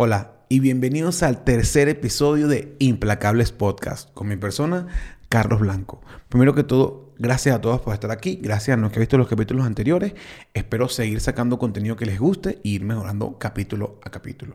Hola 0.00 0.44
y 0.48 0.60
bienvenidos 0.60 1.24
al 1.24 1.42
tercer 1.42 1.88
episodio 1.88 2.46
de 2.46 2.76
Implacables 2.78 3.50
Podcast 3.50 4.08
con 4.14 4.28
mi 4.28 4.36
persona, 4.36 4.86
Carlos 5.28 5.58
Blanco. 5.58 6.00
Primero 6.28 6.54
que 6.54 6.62
todo, 6.62 7.12
gracias 7.18 7.56
a 7.56 7.60
todos 7.60 7.80
por 7.80 7.94
estar 7.94 8.12
aquí, 8.12 8.38
gracias 8.40 8.78
a 8.78 8.80
los 8.80 8.92
que 8.92 8.98
han 8.98 9.00
visto 9.00 9.18
los 9.18 9.26
capítulos 9.26 9.66
anteriores. 9.66 10.14
Espero 10.54 10.88
seguir 10.88 11.20
sacando 11.20 11.58
contenido 11.58 11.96
que 11.96 12.06
les 12.06 12.20
guste 12.20 12.60
e 12.62 12.68
ir 12.68 12.84
mejorando 12.84 13.38
capítulo 13.40 13.98
a 14.04 14.10
capítulo. 14.10 14.54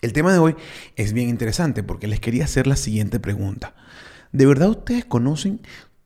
El 0.00 0.12
tema 0.12 0.32
de 0.32 0.40
hoy 0.40 0.56
es 0.96 1.12
bien 1.12 1.28
interesante 1.28 1.84
porque 1.84 2.08
les 2.08 2.18
quería 2.18 2.42
hacer 2.42 2.66
la 2.66 2.74
siguiente 2.74 3.20
pregunta. 3.20 3.76
¿De 4.32 4.46
verdad 4.46 4.68
ustedes 4.68 5.04
conocen 5.04 5.60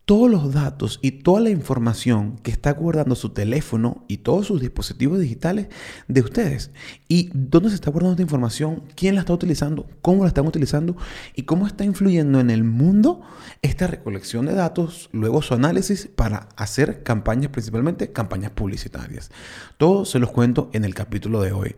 todos 0.09 0.30
los 0.30 0.54
datos 0.54 1.00
y 1.02 1.11
toda 1.11 1.43
la 1.43 1.50
información 1.50 2.38
que 2.43 2.50
está 2.50 2.72
guardando 2.72 3.14
su 3.14 3.29
teléfono 3.29 4.06
y 4.09 4.16
todos 4.16 4.46
sus 4.46 4.59
dispositivos 4.59 5.20
digitales 5.20 5.68
de 6.09 6.23
ustedes. 6.23 6.70
¿Y 7.09 7.29
dónde 7.34 7.68
se 7.68 7.74
está 7.74 7.91
guardando 7.91 8.12
esta 8.12 8.23
información? 8.23 8.84
¿Quién 8.96 9.16
la 9.16 9.20
está 9.20 9.34
utilizando? 9.34 9.86
¿Cómo 10.00 10.23
la 10.23 10.28
están 10.28 10.47
utilizando? 10.47 10.97
¿Y 11.34 11.42
cómo 11.42 11.66
está 11.66 11.84
influyendo 11.84 12.41
en 12.41 12.48
el 12.48 12.64
mundo 12.64 13.20
esta 13.60 13.86
recolección 13.86 14.47
de 14.47 14.55
datos, 14.55 15.10
luego 15.12 15.42
su 15.42 15.52
análisis 15.52 16.06
para 16.06 16.48
hacer 16.56 17.02
campañas, 17.02 17.50
principalmente 17.50 18.11
campañas 18.11 18.52
publicitarias? 18.52 19.30
Todo 19.77 20.06
se 20.06 20.19
los 20.19 20.30
cuento 20.30 20.70
en 20.72 20.86
el 20.86 20.95
capítulo 20.95 21.42
de 21.42 21.52
hoy. 21.52 21.77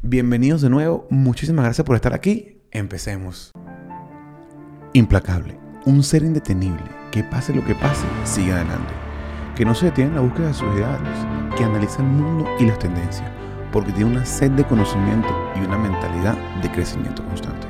Bienvenidos 0.00 0.62
de 0.62 0.70
nuevo. 0.70 1.08
Muchísimas 1.10 1.64
gracias 1.64 1.84
por 1.84 1.96
estar 1.96 2.14
aquí. 2.14 2.60
Empecemos. 2.70 3.50
Implacable. 4.92 5.63
Un 5.86 6.02
ser 6.02 6.22
indetenible 6.22 6.82
que 7.10 7.22
pase 7.22 7.54
lo 7.54 7.62
que 7.62 7.74
pase, 7.74 8.06
sigue 8.24 8.52
adelante. 8.52 8.94
Que 9.54 9.66
no 9.66 9.74
se 9.74 9.86
detiene 9.86 10.08
en 10.08 10.16
la 10.16 10.22
búsqueda 10.22 10.46
de 10.46 10.54
sus 10.54 10.74
ideales, 10.74 11.18
que 11.58 11.64
analiza 11.64 12.00
el 12.00 12.08
mundo 12.08 12.48
y 12.58 12.64
las 12.64 12.78
tendencias, 12.78 13.30
porque 13.70 13.92
tiene 13.92 14.12
una 14.12 14.24
sed 14.24 14.52
de 14.52 14.64
conocimiento 14.64 15.28
y 15.54 15.58
una 15.58 15.76
mentalidad 15.76 16.38
de 16.62 16.70
crecimiento 16.70 17.22
constante. 17.26 17.66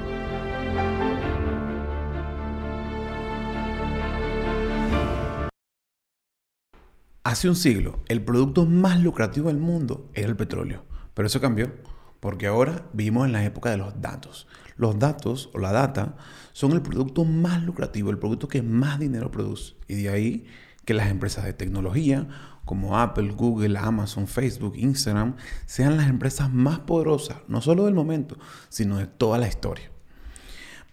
Hace 7.24 7.48
un 7.48 7.56
siglo, 7.56 7.98
el 8.06 8.22
producto 8.22 8.64
más 8.64 9.00
lucrativo 9.00 9.48
del 9.48 9.58
mundo 9.58 10.08
era 10.14 10.28
el 10.28 10.36
petróleo, 10.36 10.84
pero 11.14 11.26
eso 11.26 11.40
cambió, 11.40 11.72
porque 12.20 12.46
ahora 12.46 12.86
vivimos 12.92 13.26
en 13.26 13.32
la 13.32 13.44
época 13.44 13.70
de 13.70 13.78
los 13.78 14.00
datos. 14.00 14.46
Los 14.76 14.98
datos 14.98 15.50
o 15.54 15.58
la 15.58 15.72
data 15.72 16.16
son 16.52 16.72
el 16.72 16.82
producto 16.82 17.24
más 17.24 17.62
lucrativo, 17.62 18.10
el 18.10 18.18
producto 18.18 18.48
que 18.48 18.62
más 18.62 18.98
dinero 18.98 19.30
produce. 19.30 19.74
Y 19.88 19.94
de 19.94 20.08
ahí 20.08 20.46
que 20.84 20.94
las 20.94 21.08
empresas 21.08 21.44
de 21.44 21.52
tecnología 21.52 22.28
como 22.64 22.98
Apple, 22.98 23.32
Google, 23.32 23.78
Amazon, 23.78 24.26
Facebook, 24.26 24.74
Instagram 24.76 25.36
sean 25.66 25.96
las 25.96 26.08
empresas 26.08 26.52
más 26.52 26.80
poderosas, 26.80 27.38
no 27.46 27.60
solo 27.60 27.84
del 27.84 27.94
momento, 27.94 28.38
sino 28.68 28.96
de 28.98 29.06
toda 29.06 29.38
la 29.38 29.48
historia. 29.48 29.90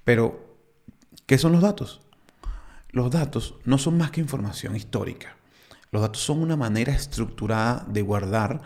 Pero, 0.04 0.58
¿qué 1.26 1.38
son 1.38 1.54
los 1.54 1.62
datos? 1.62 2.02
Los 2.90 3.10
datos 3.10 3.56
no 3.64 3.78
son 3.78 3.98
más 3.98 4.12
que 4.12 4.20
información 4.20 4.76
histórica. 4.76 5.38
Los 5.92 6.02
datos 6.02 6.22
son 6.22 6.42
una 6.42 6.58
manera 6.58 6.94
estructurada 6.94 7.86
de 7.88 8.02
guardar 8.02 8.62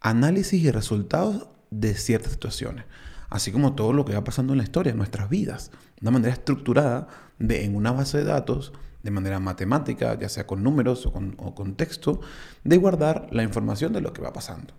análisis 0.00 0.62
y 0.62 0.70
resultados 0.70 1.48
de 1.70 1.94
ciertas 1.94 2.32
situaciones 2.32 2.84
así 3.28 3.52
como 3.52 3.74
todo 3.74 3.92
lo 3.92 4.04
que 4.04 4.14
va 4.14 4.24
pasando 4.24 4.52
en 4.52 4.58
la 4.58 4.64
historia, 4.64 4.92
en 4.92 4.98
nuestras 4.98 5.28
vidas, 5.28 5.70
de 5.70 6.02
una 6.02 6.12
manera 6.12 6.32
estructurada, 6.32 7.08
de, 7.38 7.64
en 7.64 7.76
una 7.76 7.92
base 7.92 8.18
de 8.18 8.24
datos, 8.24 8.72
de 9.02 9.10
manera 9.10 9.38
matemática, 9.38 10.18
ya 10.18 10.28
sea 10.28 10.46
con 10.46 10.62
números 10.62 11.06
o 11.06 11.12
con, 11.12 11.34
o 11.38 11.54
con 11.54 11.74
texto, 11.74 12.20
de 12.64 12.76
guardar 12.76 13.28
la 13.30 13.42
información 13.42 13.92
de 13.92 14.00
lo 14.00 14.12
que 14.12 14.22
va 14.22 14.32
pasando. 14.32 14.74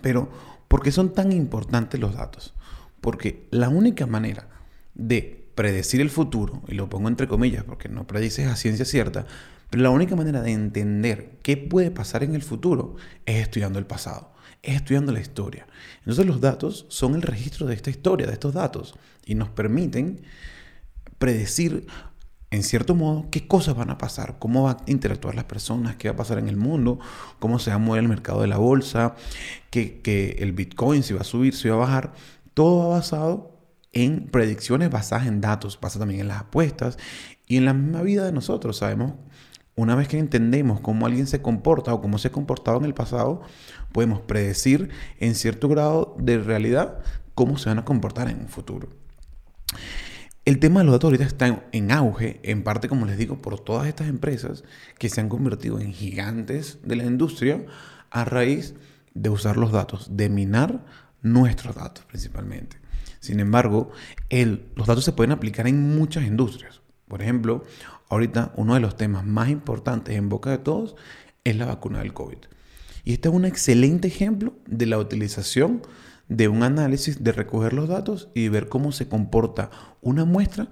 Pero, 0.00 0.28
¿por 0.68 0.82
qué 0.82 0.92
son 0.92 1.12
tan 1.12 1.32
importantes 1.32 2.00
los 2.00 2.14
datos? 2.14 2.54
Porque 3.00 3.46
la 3.50 3.68
única 3.68 4.06
manera 4.06 4.48
de 4.94 5.48
predecir 5.54 6.00
el 6.00 6.10
futuro, 6.10 6.62
y 6.68 6.74
lo 6.74 6.88
pongo 6.88 7.08
entre 7.08 7.26
comillas 7.26 7.64
porque 7.64 7.88
no 7.88 8.06
predices 8.06 8.46
a 8.46 8.56
ciencia 8.56 8.84
cierta, 8.84 9.26
pero 9.70 9.82
la 9.82 9.90
única 9.90 10.16
manera 10.16 10.42
de 10.42 10.52
entender 10.52 11.38
qué 11.42 11.56
puede 11.56 11.90
pasar 11.90 12.22
en 12.22 12.34
el 12.34 12.42
futuro 12.42 12.96
es 13.26 13.36
estudiando 13.36 13.78
el 13.78 13.86
pasado 13.86 14.32
es 14.62 14.76
estudiando 14.76 15.12
la 15.12 15.20
historia. 15.20 15.66
Entonces 16.00 16.26
los 16.26 16.40
datos 16.40 16.86
son 16.88 17.14
el 17.14 17.22
registro 17.22 17.66
de 17.66 17.74
esta 17.74 17.90
historia, 17.90 18.26
de 18.26 18.32
estos 18.32 18.54
datos, 18.54 18.94
y 19.24 19.34
nos 19.34 19.48
permiten 19.48 20.22
predecir 21.18 21.86
en 22.50 22.62
cierto 22.62 22.94
modo 22.94 23.28
qué 23.30 23.46
cosas 23.46 23.76
van 23.76 23.90
a 23.90 23.98
pasar, 23.98 24.38
cómo 24.38 24.64
van 24.64 24.76
a 24.76 24.90
interactuar 24.90 25.34
las 25.34 25.44
personas, 25.44 25.96
qué 25.96 26.08
va 26.08 26.14
a 26.14 26.16
pasar 26.16 26.38
en 26.38 26.48
el 26.48 26.56
mundo, 26.56 26.98
cómo 27.38 27.58
se 27.58 27.70
va 27.70 27.76
a 27.76 27.78
mover 27.78 28.02
el 28.02 28.08
mercado 28.08 28.40
de 28.40 28.46
la 28.46 28.56
bolsa, 28.56 29.14
que, 29.70 30.00
que 30.00 30.36
el 30.40 30.52
Bitcoin 30.52 31.02
si 31.02 31.12
va 31.12 31.20
a 31.20 31.24
subir, 31.24 31.54
si 31.54 31.68
va 31.68 31.74
a 31.74 31.78
bajar. 31.78 32.14
Todo 32.54 32.88
va 32.88 32.96
basado 32.96 33.52
en 33.92 34.26
predicciones 34.28 34.90
basadas 34.90 35.26
en 35.26 35.40
datos, 35.40 35.76
pasa 35.76 35.98
también 35.98 36.20
en 36.20 36.28
las 36.28 36.40
apuestas 36.40 36.98
y 37.46 37.58
en 37.58 37.64
la 37.66 37.74
misma 37.74 38.02
vida 38.02 38.24
de 38.24 38.32
nosotros. 38.32 38.78
Sabemos 38.78 39.12
una 39.78 39.94
vez 39.94 40.08
que 40.08 40.18
entendemos 40.18 40.80
cómo 40.80 41.06
alguien 41.06 41.28
se 41.28 41.40
comporta 41.40 41.94
o 41.94 42.00
cómo 42.00 42.18
se 42.18 42.28
ha 42.28 42.32
comportado 42.32 42.78
en 42.78 42.84
el 42.84 42.94
pasado, 42.94 43.42
podemos 43.92 44.20
predecir 44.20 44.90
en 45.20 45.36
cierto 45.36 45.68
grado 45.68 46.16
de 46.18 46.38
realidad 46.38 46.98
cómo 47.36 47.58
se 47.58 47.68
van 47.68 47.78
a 47.78 47.84
comportar 47.84 48.28
en 48.28 48.40
un 48.40 48.48
futuro. 48.48 48.88
El 50.44 50.58
tema 50.58 50.80
de 50.80 50.86
los 50.86 50.94
datos 50.94 51.06
ahorita 51.06 51.24
está 51.24 51.62
en 51.70 51.92
auge, 51.92 52.40
en 52.42 52.64
parte, 52.64 52.88
como 52.88 53.06
les 53.06 53.18
digo, 53.18 53.40
por 53.40 53.60
todas 53.60 53.86
estas 53.86 54.08
empresas 54.08 54.64
que 54.98 55.08
se 55.08 55.20
han 55.20 55.28
convertido 55.28 55.78
en 55.78 55.92
gigantes 55.92 56.80
de 56.82 56.96
la 56.96 57.04
industria 57.04 57.64
a 58.10 58.24
raíz 58.24 58.74
de 59.14 59.30
usar 59.30 59.56
los 59.56 59.70
datos, 59.70 60.16
de 60.16 60.28
minar 60.28 60.84
nuestros 61.22 61.76
datos 61.76 62.04
principalmente. 62.04 62.78
Sin 63.20 63.38
embargo, 63.38 63.92
los 64.74 64.88
datos 64.88 65.04
se 65.04 65.12
pueden 65.12 65.30
aplicar 65.30 65.68
en 65.68 65.96
muchas 65.96 66.24
industrias. 66.24 66.80
Por 67.06 67.22
ejemplo, 67.22 67.62
ahorita 68.08 68.52
uno 68.56 68.74
de 68.74 68.80
los 68.80 68.96
temas 68.96 69.24
más 69.24 69.48
importantes 69.48 70.16
en 70.16 70.28
boca 70.28 70.50
de 70.50 70.58
todos 70.58 70.96
es 71.44 71.56
la 71.56 71.66
vacuna 71.66 72.00
del 72.00 72.12
COVID. 72.12 72.38
Y 73.04 73.12
este 73.12 73.28
es 73.28 73.34
un 73.34 73.44
excelente 73.44 74.08
ejemplo 74.08 74.54
de 74.66 74.86
la 74.86 74.98
utilización 74.98 75.82
de 76.28 76.48
un 76.48 76.62
análisis 76.62 77.24
de 77.24 77.32
recoger 77.32 77.72
los 77.72 77.88
datos 77.88 78.28
y 78.34 78.48
ver 78.48 78.68
cómo 78.68 78.92
se 78.92 79.08
comporta 79.08 79.70
una 80.02 80.24
muestra 80.24 80.68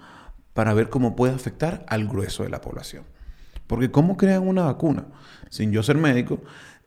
para 0.53 0.75
ver 0.75 0.91
cómo 0.91 1.17
puede 1.17 1.35
afectar 1.35 1.85
al 1.89 2.07
grueso 2.07 2.43
de 2.43 2.51
la 2.51 2.61
población. 2.61 3.05
Porque 3.67 3.91
¿cómo 3.91 4.17
crean 4.17 4.47
una 4.47 4.65
vacuna? 4.65 5.07
Sin 5.51 5.73
yo 5.73 5.83
ser 5.83 5.97
médico, 5.97 6.41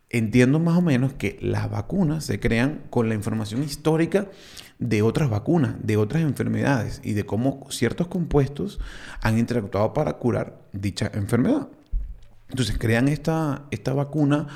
entiendo 0.10 0.60
más 0.60 0.78
o 0.78 0.82
menos 0.82 1.14
que 1.14 1.38
las 1.42 1.70
vacunas 1.70 2.26
se 2.26 2.40
crean 2.40 2.82
con 2.90 3.10
la 3.10 3.16
información 3.16 3.64
histórica 3.64 4.28
de 4.80 5.02
otras 5.02 5.30
vacunas, 5.30 5.76
de 5.84 5.98
otras 5.98 6.24
enfermedades 6.24 7.02
y 7.04 7.14
de 7.14 7.26
cómo 7.26 7.68
ciertos 7.70 8.08
compuestos 8.08 8.80
han 9.22 9.38
interactuado 9.38 9.94
para 9.94 10.14
curar 10.14 10.62
dicha 10.74 11.12
enfermedad. 11.14 11.68
Entonces 12.50 12.78
crean 12.80 13.08
esta, 13.08 13.66
esta 13.70 13.94
vacuna 13.94 14.48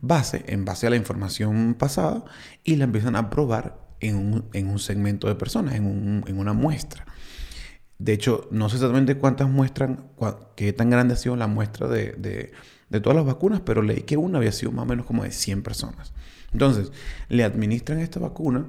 base 0.00 0.44
en 0.46 0.64
base 0.64 0.86
a 0.86 0.90
la 0.90 0.96
información 0.96 1.74
pasada 1.74 2.24
y 2.62 2.76
la 2.76 2.84
empiezan 2.84 3.16
a 3.16 3.30
probar 3.30 3.80
en 3.98 4.44
un, 4.54 4.78
segmento 4.78 5.26
de 5.26 5.34
personas, 5.34 5.74
en, 5.74 6.24
una 6.38 6.52
muestra. 6.52 7.04
De 7.98 8.14
hecho, 8.14 8.48
no 8.50 8.70
sé 8.70 8.76
exactamente 8.76 9.18
cuántas 9.18 9.50
muestran, 9.50 10.06
qué 10.56 10.72
tan 10.72 10.88
grande 10.88 11.14
ha 11.14 11.16
sido 11.18 11.36
la 11.36 11.48
muestra 11.48 11.86
de 11.86 12.52
todas 12.98 13.16
las 13.16 13.24
vacunas, 13.24 13.60
pero 13.60 13.82
leí 13.82 14.02
que 14.02 14.16
una 14.16 14.38
había 14.38 14.50
sido 14.50 14.72
más 14.72 14.82
o 14.82 14.88
menos 14.88 15.06
como 15.06 15.22
de 15.22 15.30
100 15.30 15.62
personas. 15.62 16.12
Entonces, 16.52 16.90
le 17.28 17.44
administran 17.44 18.00
esta 18.00 18.18
vacuna 18.18 18.66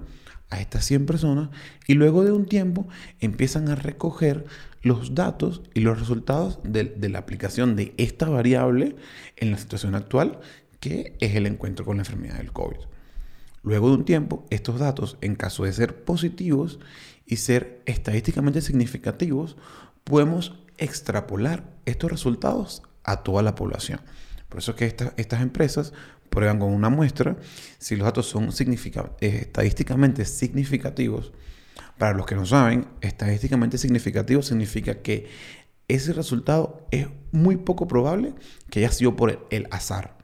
a 0.51 0.59
estas 0.59 0.85
100 0.85 1.05
personas 1.07 1.49
y 1.87 1.95
luego 1.95 2.23
de 2.23 2.31
un 2.31 2.45
tiempo 2.45 2.87
empiezan 3.19 3.69
a 3.69 3.75
recoger 3.75 4.45
los 4.83 5.15
datos 5.15 5.63
y 5.73 5.79
los 5.79 5.99
resultados 5.99 6.59
de, 6.63 7.09
la 7.09 7.19
aplicación 7.19 7.75
de 7.75 7.93
esta 7.97 8.29
variable 8.29 8.95
en 9.37 9.51
la 9.51 9.57
situación 9.57 9.95
actual, 9.95 10.39
que 10.79 11.15
es 11.19 11.35
el 11.35 11.47
encuentro 11.47 11.85
con 11.85 11.97
la 11.97 12.01
enfermedad 12.01 12.37
del 12.37 12.51
COVID. 12.51 12.77
Luego 13.63 13.89
de 13.89 13.95
un 13.95 14.05
tiempo, 14.05 14.45
estos 14.49 14.79
datos, 14.79 15.17
en 15.21 15.35
caso 15.35 15.63
de 15.63 15.73
ser 15.73 16.03
positivos 16.03 16.79
y 17.25 17.37
ser 17.37 17.81
estadísticamente 17.85 18.61
significativos, 18.61 19.55
podemos 20.03 20.59
extrapolar 20.77 21.63
estos 21.85 22.11
resultados 22.11 22.83
a 23.03 23.17
toda 23.17 23.41
la 23.41 23.55
población. 23.55 24.01
Por 24.49 24.59
eso 24.59 24.71
es 24.71 24.77
que 24.77 25.11
estas 25.15 25.41
empresas 25.41 25.93
prueban 26.31 26.59
con 26.59 26.73
una 26.73 26.89
muestra 26.89 27.35
si 27.77 27.95
los 27.95 28.05
datos 28.05 28.25
son 28.25 28.49
eh, 28.49 29.11
estadísticamente 29.21 30.25
significativos. 30.25 31.31
Para 31.97 32.13
los 32.13 32.25
que 32.25 32.35
no 32.35 32.45
saben, 32.45 32.87
estadísticamente 33.01 33.77
significativo 33.77 34.41
significa 34.41 35.01
que 35.01 35.29
ese 35.87 36.13
resultado 36.13 36.87
es 36.89 37.07
muy 37.31 37.57
poco 37.57 37.87
probable 37.87 38.33
que 38.69 38.79
haya 38.79 38.91
sido 38.91 39.15
por 39.15 39.45
el 39.51 39.67
azar, 39.71 40.17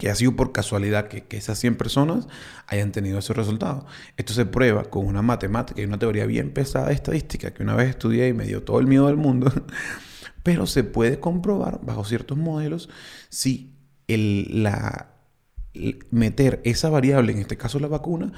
que 0.00 0.08
haya 0.08 0.14
sido 0.14 0.34
por 0.34 0.52
casualidad 0.52 1.08
que, 1.08 1.24
que 1.24 1.36
esas 1.36 1.58
100 1.58 1.76
personas 1.76 2.26
hayan 2.66 2.90
tenido 2.90 3.18
ese 3.18 3.34
resultado. 3.34 3.86
Esto 4.16 4.32
se 4.32 4.46
prueba 4.46 4.84
con 4.84 5.06
una 5.06 5.20
matemática 5.20 5.80
y 5.80 5.84
una 5.84 5.98
teoría 5.98 6.24
bien 6.24 6.52
pesada 6.52 6.88
de 6.88 6.94
estadística 6.94 7.52
que 7.52 7.62
una 7.62 7.74
vez 7.74 7.90
estudié 7.90 8.28
y 8.28 8.32
me 8.32 8.44
dio 8.44 8.62
todo 8.62 8.80
el 8.80 8.86
miedo 8.86 9.06
del 9.06 9.16
mundo. 9.16 9.52
pero 10.48 10.66
se 10.66 10.82
puede 10.82 11.20
comprobar 11.20 11.78
bajo 11.82 12.06
ciertos 12.06 12.38
modelos 12.38 12.88
si 13.28 13.74
el, 14.06 14.62
la, 14.62 15.10
meter 16.10 16.62
esa 16.64 16.88
variable, 16.88 17.32
en 17.32 17.38
este 17.40 17.58
caso 17.58 17.78
la 17.78 17.86
vacuna, 17.86 18.32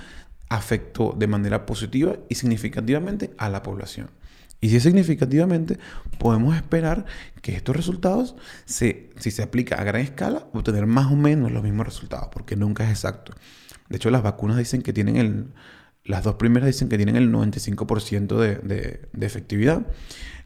afectó 0.49 1.15
de 1.17 1.29
manera 1.29 1.67
positiva 1.67 2.17
y 2.29 2.35
significativamente 2.35 3.31
a 3.39 3.49
la 3.49 3.63
población. 3.63 4.11
Y 4.61 4.71
si 4.71 4.77
es 4.79 4.83
significativamente, 4.83 5.79
podemos 6.19 6.57
esperar 6.57 7.07
que 7.43 7.55
estos 7.55 7.77
resultados, 7.77 8.35
si 8.65 9.09
se 9.17 9.43
aplica 9.45 9.77
a 9.77 9.85
gran 9.85 10.01
escala, 10.01 10.49
obtener 10.53 10.87
más 10.87 11.13
o 11.13 11.15
menos 11.15 11.53
los 11.53 11.63
mismos 11.63 11.87
resultados, 11.87 12.29
porque 12.33 12.57
nunca 12.57 12.83
es 12.83 12.91
exacto. 12.91 13.35
De 13.89 13.99
hecho, 13.99 14.11
las 14.11 14.25
vacunas 14.25 14.57
dicen 14.57 14.83
que 14.83 14.93
tienen 14.93 15.15
el, 15.15 15.47
las 16.05 16.25
dos 16.25 16.35
primeras 16.35 16.67
dicen 16.67 16.89
que 16.89 16.97
tienen 16.97 17.17
el 17.17 17.31
95% 17.33 18.37
de, 18.37 19.01
de, 19.13 19.27
efectividad. 19.27 19.87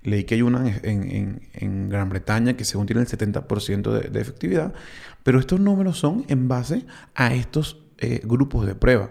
Leí 0.05 0.25
que 0.25 0.35
hay 0.35 0.43
una 0.43 0.65
en, 0.83 1.89
Gran 1.89 2.11
Bretaña 2.11 2.56
que 2.56 2.65
según 2.65 2.87
tiene 2.87 3.03
el 3.03 3.09
70% 3.09 3.91
de, 3.91 4.21
efectividad, 4.21 4.75
pero 5.23 5.41
estos 5.41 5.61
números 5.61 5.99
son 5.99 6.25
en 6.29 6.47
base 6.47 6.85
a 7.15 7.35
estos 7.35 7.79
eh, 7.99 8.21
grupos 8.23 8.67
de 8.67 8.75
prueba. 8.75 9.11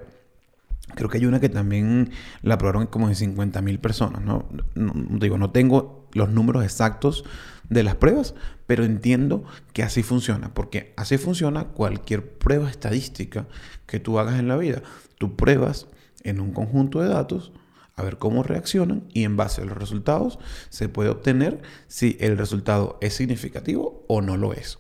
Creo 0.96 1.10
que 1.10 1.18
hay 1.18 1.26
una 1.26 1.40
que 1.40 1.50
también 1.50 2.12
la 2.44 2.56
aprobaron 2.56 2.86
como 2.86 3.10
en 3.10 3.16
50 3.16 3.62
mil 3.62 3.80
personas. 3.80 4.22
¿no? 4.22 4.46
digo, 4.76 5.40
no 5.40 5.50
tengo 5.50 6.08
los 6.14 6.30
números 6.30 6.64
exactos 6.64 7.26
de 7.70 7.82
las 7.82 7.96
pruebas, 7.96 8.36
pero 8.68 8.84
entiendo 8.84 9.44
que 9.74 9.82
así 9.82 10.04
funciona, 10.04 10.54
porque 10.54 10.94
así 10.96 11.18
funciona 11.18 11.66
cualquier 11.70 12.38
prueba 12.38 12.70
estadística 12.70 13.48
que 13.88 14.00
tú 14.00 14.20
hagas 14.20 14.38
en 14.38 14.48
la 14.48 14.58
vida. 14.58 14.84
Tú 15.18 15.36
pruebas 15.36 15.88
en 16.24 16.40
un 16.40 16.52
conjunto 16.52 17.02
de 17.02 17.10
datos 17.10 17.52
a 17.96 18.04
ver 18.04 18.18
cómo 18.18 18.44
reaccionan 18.44 19.04
y 19.14 19.24
en 19.24 19.38
base 19.38 19.62
a 19.62 19.66
los 19.66 19.78
resultados 19.78 20.40
se 20.70 20.90
puede 20.90 21.10
obtener 21.10 21.62
si 21.88 22.18
el 22.20 22.38
resultado 22.38 22.98
es 23.02 23.14
significativo 23.14 24.04
o 24.08 24.22
no 24.22 24.38
lo 24.38 24.54
es. 24.54 24.80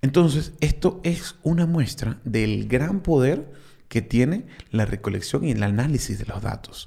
Entonces, 0.00 0.52
esto 0.60 1.00
es 1.02 1.36
una 1.42 1.66
muestra 1.66 2.20
del 2.24 2.68
gran 2.68 3.00
poder 3.00 3.50
que 3.88 4.02
tiene 4.02 4.46
la 4.70 4.84
recolección 4.84 5.44
y 5.44 5.50
el 5.50 5.62
análisis 5.62 6.18
de 6.18 6.26
los 6.26 6.42
datos. 6.42 6.86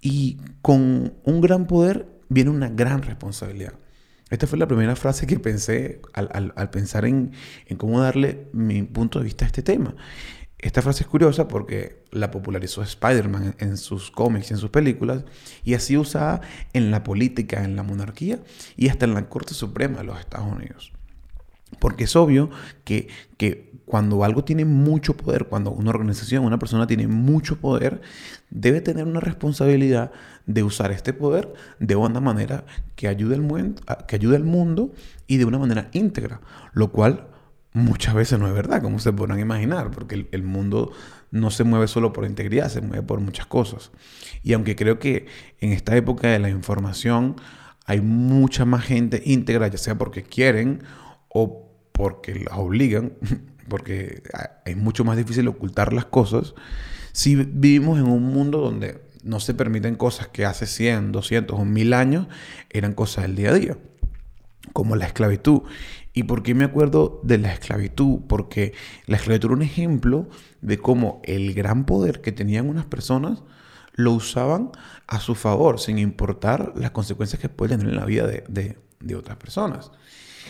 Y 0.00 0.38
con 0.60 1.14
un 1.22 1.40
gran 1.40 1.66
poder 1.66 2.08
viene 2.28 2.50
una 2.50 2.68
gran 2.68 3.02
responsabilidad. 3.02 3.74
Esta 4.30 4.46
fue 4.46 4.58
la 4.58 4.66
primera 4.66 4.96
frase 4.96 5.26
que 5.26 5.38
pensé 5.38 6.00
al, 6.14 6.70
pensar 6.70 7.04
en, 7.04 7.32
cómo 7.76 8.00
darle 8.00 8.48
mi 8.54 8.82
punto 8.82 9.18
de 9.18 9.26
vista 9.26 9.44
a 9.44 9.48
este 9.48 9.62
tema. 9.62 9.94
Esta 10.62 10.80
frase 10.80 11.02
es 11.02 11.08
curiosa 11.08 11.48
porque 11.48 12.04
la 12.12 12.30
popularizó 12.30 12.82
Spider-Man 12.82 13.56
en, 13.58 13.76
sus 13.76 14.12
cómics 14.12 14.50
y 14.50 14.54
en 14.54 14.60
sus 14.60 14.70
películas 14.70 15.24
y 15.64 15.74
así 15.74 15.96
usada 15.96 16.40
en 16.72 16.92
la 16.92 17.02
política, 17.02 17.64
en 17.64 17.74
la 17.74 17.82
monarquía 17.82 18.38
y 18.76 18.88
hasta 18.88 19.04
en 19.04 19.14
la 19.14 19.28
Corte 19.28 19.54
Suprema 19.54 19.98
de 19.98 20.04
los 20.04 20.20
Estados 20.20 20.46
Unidos. 20.46 20.92
Porque 21.80 22.04
es 22.04 22.14
obvio 22.14 22.48
que, 22.84 23.08
que 23.38 23.72
cuando 23.86 24.22
algo 24.22 24.44
tiene 24.44 24.64
mucho 24.64 25.16
poder, 25.16 25.46
cuando 25.46 25.72
una 25.72 25.90
organización, 25.90 26.44
una 26.44 26.60
persona 26.60 26.86
tiene 26.86 27.08
mucho 27.08 27.56
poder, 27.60 28.00
debe 28.50 28.80
tener 28.80 29.04
una 29.04 29.18
responsabilidad 29.18 30.12
de 30.46 30.62
usar 30.62 30.92
este 30.92 31.12
poder 31.12 31.52
de 31.80 31.96
una 31.96 32.20
manera 32.20 32.64
que 32.94 33.08
al, 33.08 33.16
que 33.16 34.14
ayude 34.14 34.36
al 34.36 34.44
mundo 34.44 34.92
y 35.26 35.38
de 35.38 35.44
una 35.44 35.58
manera 35.58 35.88
íntegra, 35.92 36.40
lo 36.72 36.92
cual 36.92 37.31
muchas 37.72 38.14
veces 38.14 38.38
no 38.38 38.46
es 38.46 38.54
verdad, 38.54 38.82
como 38.82 38.98
se 38.98 39.12
podrán 39.12 39.40
imaginar, 39.40 39.90
porque 39.90 40.26
el, 40.30 40.42
mundo 40.42 40.92
no 41.30 41.50
se 41.50 41.64
mueve 41.64 41.88
solo 41.88 42.12
por 42.12 42.24
integridad, 42.24 42.68
se 42.68 42.80
mueve 42.80 43.02
por 43.02 43.20
muchas 43.20 43.46
cosas. 43.46 43.90
Y 44.42 44.52
aunque 44.52 44.76
creo 44.76 44.98
que 44.98 45.26
en 45.60 45.72
esta 45.72 45.96
época 45.96 46.28
de 46.28 46.38
la 46.38 46.50
información 46.50 47.36
hay 47.86 48.00
mucha 48.00 48.64
más 48.64 48.84
gente 48.84 49.22
íntegra, 49.24 49.68
ya 49.68 49.78
sea 49.78 49.96
porque 49.96 50.22
quieren 50.22 50.82
o 51.28 51.70
porque 51.92 52.34
las 52.34 52.58
obligan, 52.58 53.14
porque 53.68 54.22
es 54.64 54.76
mucho 54.76 55.04
más 55.04 55.16
difícil 55.16 55.48
ocultar 55.48 55.92
las 55.92 56.04
cosas, 56.04 56.54
si 57.12 57.36
vivimos 57.36 57.98
en 57.98 58.06
un 58.06 58.22
mundo 58.22 58.58
donde 58.58 59.00
no 59.22 59.40
se 59.40 59.54
permiten 59.54 59.94
cosas 59.94 60.28
que 60.28 60.44
hace 60.44 60.66
100, 60.66 61.12
200 61.12 61.58
o 61.58 61.64
1000 61.64 61.94
años 61.94 62.26
eran 62.70 62.94
cosas 62.94 63.24
del 63.24 63.36
día 63.36 63.50
a 63.50 63.54
día, 63.54 63.78
como 64.72 64.96
la 64.96 65.06
esclavitud. 65.06 65.62
¿Y 66.14 66.24
por 66.24 66.42
qué 66.42 66.54
me 66.54 66.64
acuerdo 66.64 67.20
de 67.22 67.38
la 67.38 67.52
esclavitud? 67.52 68.20
Porque 68.28 68.74
la 69.06 69.16
esclavitud 69.16 69.48
era 69.48 69.56
un 69.56 69.62
ejemplo 69.62 70.28
de 70.60 70.78
cómo 70.78 71.22
el 71.24 71.54
gran 71.54 71.86
poder 71.86 72.20
que 72.20 72.32
tenían 72.32 72.68
unas 72.68 72.84
personas 72.84 73.42
lo 73.94 74.12
usaban 74.12 74.70
a 75.06 75.20
su 75.20 75.34
favor, 75.34 75.80
sin 75.80 75.98
importar 75.98 76.72
las 76.76 76.90
consecuencias 76.90 77.40
que 77.40 77.48
pueden 77.48 77.78
tener 77.78 77.94
en 77.94 78.00
la 78.00 78.06
vida 78.06 78.26
de, 78.26 78.78
de 79.00 79.16
otras 79.16 79.36
personas. 79.36 79.90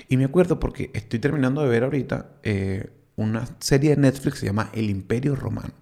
Y 0.09 0.17
me 0.17 0.25
acuerdo 0.25 0.59
porque 0.59 0.91
estoy 0.95 1.19
terminando 1.19 1.63
de 1.63 1.69
ver 1.69 1.85
ahorita 1.85 2.33
eh, 2.43 2.91
una 3.17 3.47
serie 3.59 3.91
de 3.91 3.97
Netflix 3.97 4.35
que 4.35 4.41
se 4.41 4.47
llama 4.47 4.71
El 4.73 4.91
Imperio 4.91 5.35
Romano. 5.37 5.75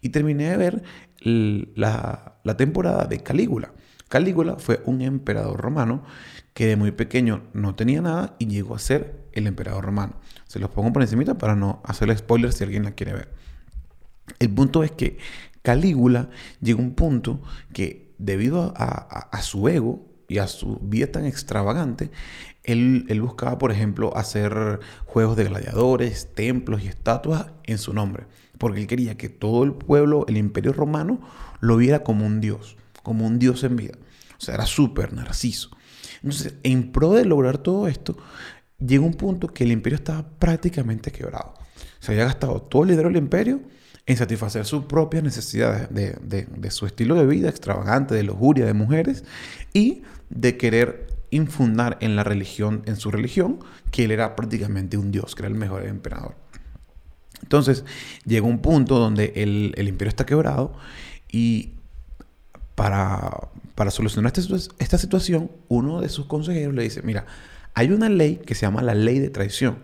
Y 0.00 0.10
terminé 0.10 0.50
de 0.50 0.56
ver 0.56 0.82
la, 1.22 2.36
la 2.42 2.56
temporada 2.56 3.04
de 3.04 3.20
Calígula. 3.20 3.72
Calígula 4.08 4.56
fue 4.56 4.82
un 4.86 5.02
emperador 5.02 5.60
romano 5.60 6.04
que 6.54 6.66
de 6.66 6.76
muy 6.76 6.90
pequeño 6.90 7.44
no 7.52 7.74
tenía 7.74 8.00
nada 8.02 8.36
y 8.38 8.46
llegó 8.46 8.74
a 8.74 8.78
ser 8.78 9.28
el 9.32 9.46
emperador 9.46 9.84
romano. 9.84 10.14
Se 10.46 10.58
los 10.58 10.70
pongo 10.70 10.92
por 10.92 11.02
encima 11.02 11.38
para 11.38 11.54
no 11.54 11.80
hacerle 11.84 12.16
spoilers 12.16 12.56
si 12.56 12.64
alguien 12.64 12.84
la 12.84 12.92
quiere 12.92 13.12
ver. 13.12 13.28
El 14.38 14.50
punto 14.50 14.84
es 14.84 14.92
que 14.92 15.18
Calígula 15.62 16.30
llegó 16.60 16.80
a 16.80 16.84
un 16.84 16.94
punto 16.94 17.42
que 17.72 18.14
debido 18.18 18.74
a 18.76 19.42
su 19.42 19.68
ego 19.68 20.10
y 20.30 20.38
a 20.38 20.46
su 20.46 20.78
vida 20.80 21.08
tan 21.08 21.26
extravagante, 21.26 22.10
él, 22.62 23.20
buscaba, 23.20 23.58
por 23.58 23.72
ejemplo, 23.72 24.16
hacer 24.16 24.80
juegos 25.06 25.36
de 25.36 25.44
gladiadores, 25.44 26.32
templos 26.34 26.82
y 26.82 26.88
estatuas 26.88 27.46
en 27.64 27.78
su 27.78 27.92
nombre, 27.92 28.26
porque 28.56 28.80
él 28.80 28.86
quería 28.86 29.16
que 29.16 29.28
todo 29.28 29.64
el 29.64 29.72
pueblo, 29.72 30.24
el 30.28 30.36
imperio 30.36 30.72
romano, 30.72 31.20
lo 31.60 31.76
viera 31.76 32.04
como 32.04 32.26
un 32.26 32.40
dios, 32.40 32.76
como 33.02 33.26
un 33.26 33.38
dios 33.38 33.64
en 33.64 33.76
vida. 33.76 33.94
O 34.40 34.42
sea, 34.42 34.54
era 34.54 34.66
súper 34.66 35.12
narciso. 35.12 35.70
Entonces, 36.22 36.54
en 36.62 36.92
pro 36.92 37.12
de 37.12 37.24
lograr 37.24 37.58
todo 37.58 37.88
esto, 37.88 38.16
llegó 38.78 39.04
un 39.04 39.14
punto 39.14 39.48
que 39.48 39.64
el 39.64 39.72
imperio 39.72 39.96
estaba 39.96 40.26
prácticamente 40.38 41.12
quebrado. 41.12 41.54
Se 41.98 42.12
había 42.12 42.24
gastado 42.24 42.62
todo 42.62 42.84
el 42.84 42.90
dinero 42.90 43.08
del 43.08 43.18
imperio 43.18 43.60
en 44.06 44.16
satisfacer 44.16 44.64
sus 44.64 44.86
propias 44.86 45.22
necesidades 45.22 45.88
de, 45.90 46.16
de, 46.46 46.70
su 46.70 46.86
estilo 46.86 47.14
de 47.14 47.26
vida 47.26 47.48
extravagante, 47.48 48.14
de 48.14 48.22
lujuria, 48.22 48.64
de 48.64 48.74
mujeres 48.74 49.24
y 49.72 50.02
de 50.30 50.56
querer 50.56 51.06
infundar 51.30 51.96
en 52.00 52.16
la 52.16 52.24
religión, 52.24 52.82
en 52.86 52.96
su 52.96 53.10
religión, 53.10 53.60
que 53.90 54.04
él 54.04 54.10
era 54.10 54.34
prácticamente 54.36 54.96
un 54.96 55.12
dios, 55.12 55.34
que 55.34 55.42
era 55.42 55.48
el 55.48 55.54
mejor 55.54 55.86
emperador. 55.86 56.34
Entonces 57.42 57.84
llegó 58.24 58.48
un 58.48 58.60
punto 58.60 58.98
donde 58.98 59.32
el, 59.36 59.74
imperio 59.86 60.08
está 60.08 60.26
quebrado 60.26 60.72
y 61.30 61.74
para, 62.74 63.48
para 63.80 63.90
solucionar 63.90 64.30
esta, 64.36 64.56
esta 64.78 64.98
situación, 64.98 65.50
uno 65.68 66.02
de 66.02 66.10
sus 66.10 66.26
consejeros 66.26 66.74
le 66.74 66.82
dice, 66.82 67.00
mira, 67.00 67.24
hay 67.72 67.92
una 67.92 68.10
ley 68.10 68.36
que 68.44 68.54
se 68.54 68.66
llama 68.66 68.82
la 68.82 68.94
ley 68.94 69.20
de 69.20 69.30
traición. 69.30 69.78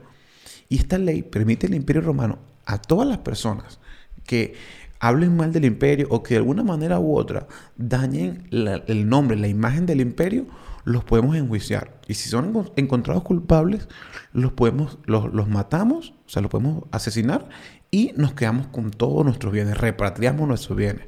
Y 0.69 0.77
esta 0.77 0.99
ley 0.99 1.23
permite 1.23 1.67
al 1.67 1.73
imperio 1.73 2.03
romano 2.03 2.39
a 2.67 2.77
todas 2.77 3.09
las 3.09 3.17
personas 3.17 3.81
que 4.27 4.53
hablen 5.01 5.35
mal 5.35 5.51
del 5.51 5.65
imperio 5.65 6.09
o 6.11 6.23
que 6.23 6.35
de 6.35 6.41
alguna 6.41 6.63
manera 6.63 7.01
u 7.01 7.17
otra 7.17 7.49
dañen 7.79 8.47
el 8.51 9.09
nombre, 9.09 9.39
la 9.39 9.49
imagen 9.49 9.87
del 9.87 10.03
imperio, 10.03 10.45
los 10.85 11.03
podemos 11.03 11.35
enjuiciar. 11.35 11.99
Y 12.07 12.13
si 12.13 12.29
son 12.29 12.69
encontrados 12.77 13.23
culpables, 13.23 13.89
los, 14.35 14.53
podemos, 14.53 14.99
los, 15.07 15.49
matamos, 15.49 16.13
o 16.27 16.29
sea, 16.29 16.43
los 16.43 16.51
podemos 16.51 16.85
asesinar 16.91 17.49
y 17.91 18.13
nos 18.15 18.35
quedamos 18.35 18.67
con 18.67 18.91
todos 18.91 19.25
nuestros 19.25 19.55
bienes, 19.55 19.79
repatriamos 19.79 20.47
nuestros 20.47 20.77
bienes. 20.77 21.07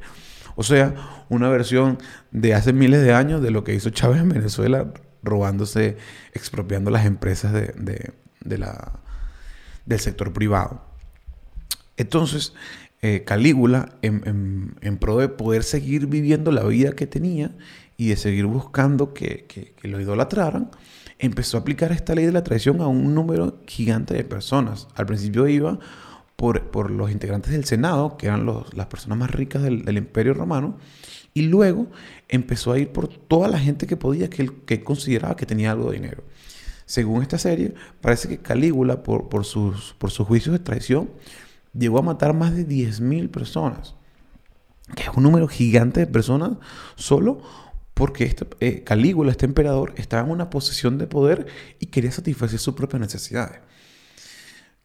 O 0.61 0.65
sea, 0.65 1.25
una 1.29 1.49
versión 1.49 1.99
de 2.33 2.53
hace 2.53 2.73
miles 2.73 3.01
de 3.03 3.13
años 3.13 3.41
de 3.41 3.53
lo 3.53 3.63
que 3.63 3.77
hizo 3.77 3.91
Chávez 3.91 4.21
en 4.21 4.29
Venezuela, 4.29 4.93
robándose, 5.23 5.97
expropiando 6.33 6.91
las 6.91 7.07
empresas 7.07 7.53
del 7.53 8.13
sector 10.01 10.33
privado. 10.33 10.83
Entonces, 11.97 12.55
eh, 13.03 13.23
Calígula, 13.25 14.01
en, 14.03 14.99
pro 14.99 15.19
de 15.19 15.29
poder 15.29 15.63
seguir 15.63 16.09
viviendo 16.09 16.51
la 16.51 16.65
vida 16.65 16.91
que 16.91 17.07
tenía 17.07 17.55
y 17.97 18.09
de 18.09 18.17
seguir 18.17 18.47
buscando 18.47 19.15
que, 19.15 19.77
lo 19.83 20.01
idolatraran, 20.01 20.73
empezó 21.21 21.57
a 21.57 21.61
aplicar 21.61 21.93
esta 21.93 22.17
ley 22.17 22.27
de 22.27 22.33
la 22.33 22.43
traición 22.43 22.81
a 22.81 22.89
un 22.89 23.15
número 23.15 23.61
gigante 23.69 24.15
de 24.15 24.25
personas. 24.25 24.89
Al 24.97 25.07
principio 25.07 25.47
iba 25.47 25.79
por, 26.39 26.93
los 26.93 27.11
integrantes 27.11 27.51
del 27.51 27.65
Senado, 27.65 28.17
que 28.17 28.29
eran 28.29 28.47
las 28.47 28.87
personas 28.87 29.19
más 29.19 29.29
ricas 29.33 29.61
del, 29.61 29.97
Imperio 29.97 30.35
Romano, 30.35 30.79
y 31.35 31.43
luego 31.43 31.89
empezó 32.29 32.71
a 32.71 32.79
ir 32.79 32.91
por 32.93 33.09
toda 33.09 33.49
la 33.49 33.59
gente 33.59 33.89
que 33.89 33.97
podía, 33.97 34.31
que 34.31 34.43
él, 34.43 34.53
que 34.65 34.85
consideraba 34.85 35.35
que 35.35 35.47
tenía 35.47 35.73
algo 35.73 35.91
de 35.91 35.97
dinero. 35.97 36.23
Según 36.87 37.23
esta 37.23 37.39
serie, 37.39 37.75
parece 38.01 38.29
que 38.29 38.39
Calígula, 38.39 39.03
por, 39.03 39.29
por, 39.29 39.45
sus, 39.45 39.97
por 39.99 40.13
sus 40.13 40.29
juicios 40.29 40.53
de 40.53 40.61
traición, 40.61 41.11
llegó 41.77 41.99
a 41.99 42.03
matar 42.03 42.35
más 42.35 42.55
de 42.55 42.65
10.000 42.69 43.31
personas, 43.31 43.97
que 44.95 45.03
es 45.03 45.09
un 45.17 45.25
número 45.25 45.49
gigante 45.49 45.99
de 45.99 46.07
personas 46.07 46.53
solo 46.95 47.43
porque 47.95 48.23
este, 48.23 48.47
eh, 48.61 48.85
Calígula, 48.85 49.33
este 49.33 49.45
emperador, 49.45 49.93
estaba 49.97 50.23
en 50.23 50.31
una 50.31 50.51
posición 50.51 50.99
de 50.99 51.09
poder 51.09 51.49
y 51.81 51.87
quería 51.87 52.13
satisfacer 52.13 52.61
sus 52.61 52.75
propias 52.75 53.01
necesidades. 53.01 53.59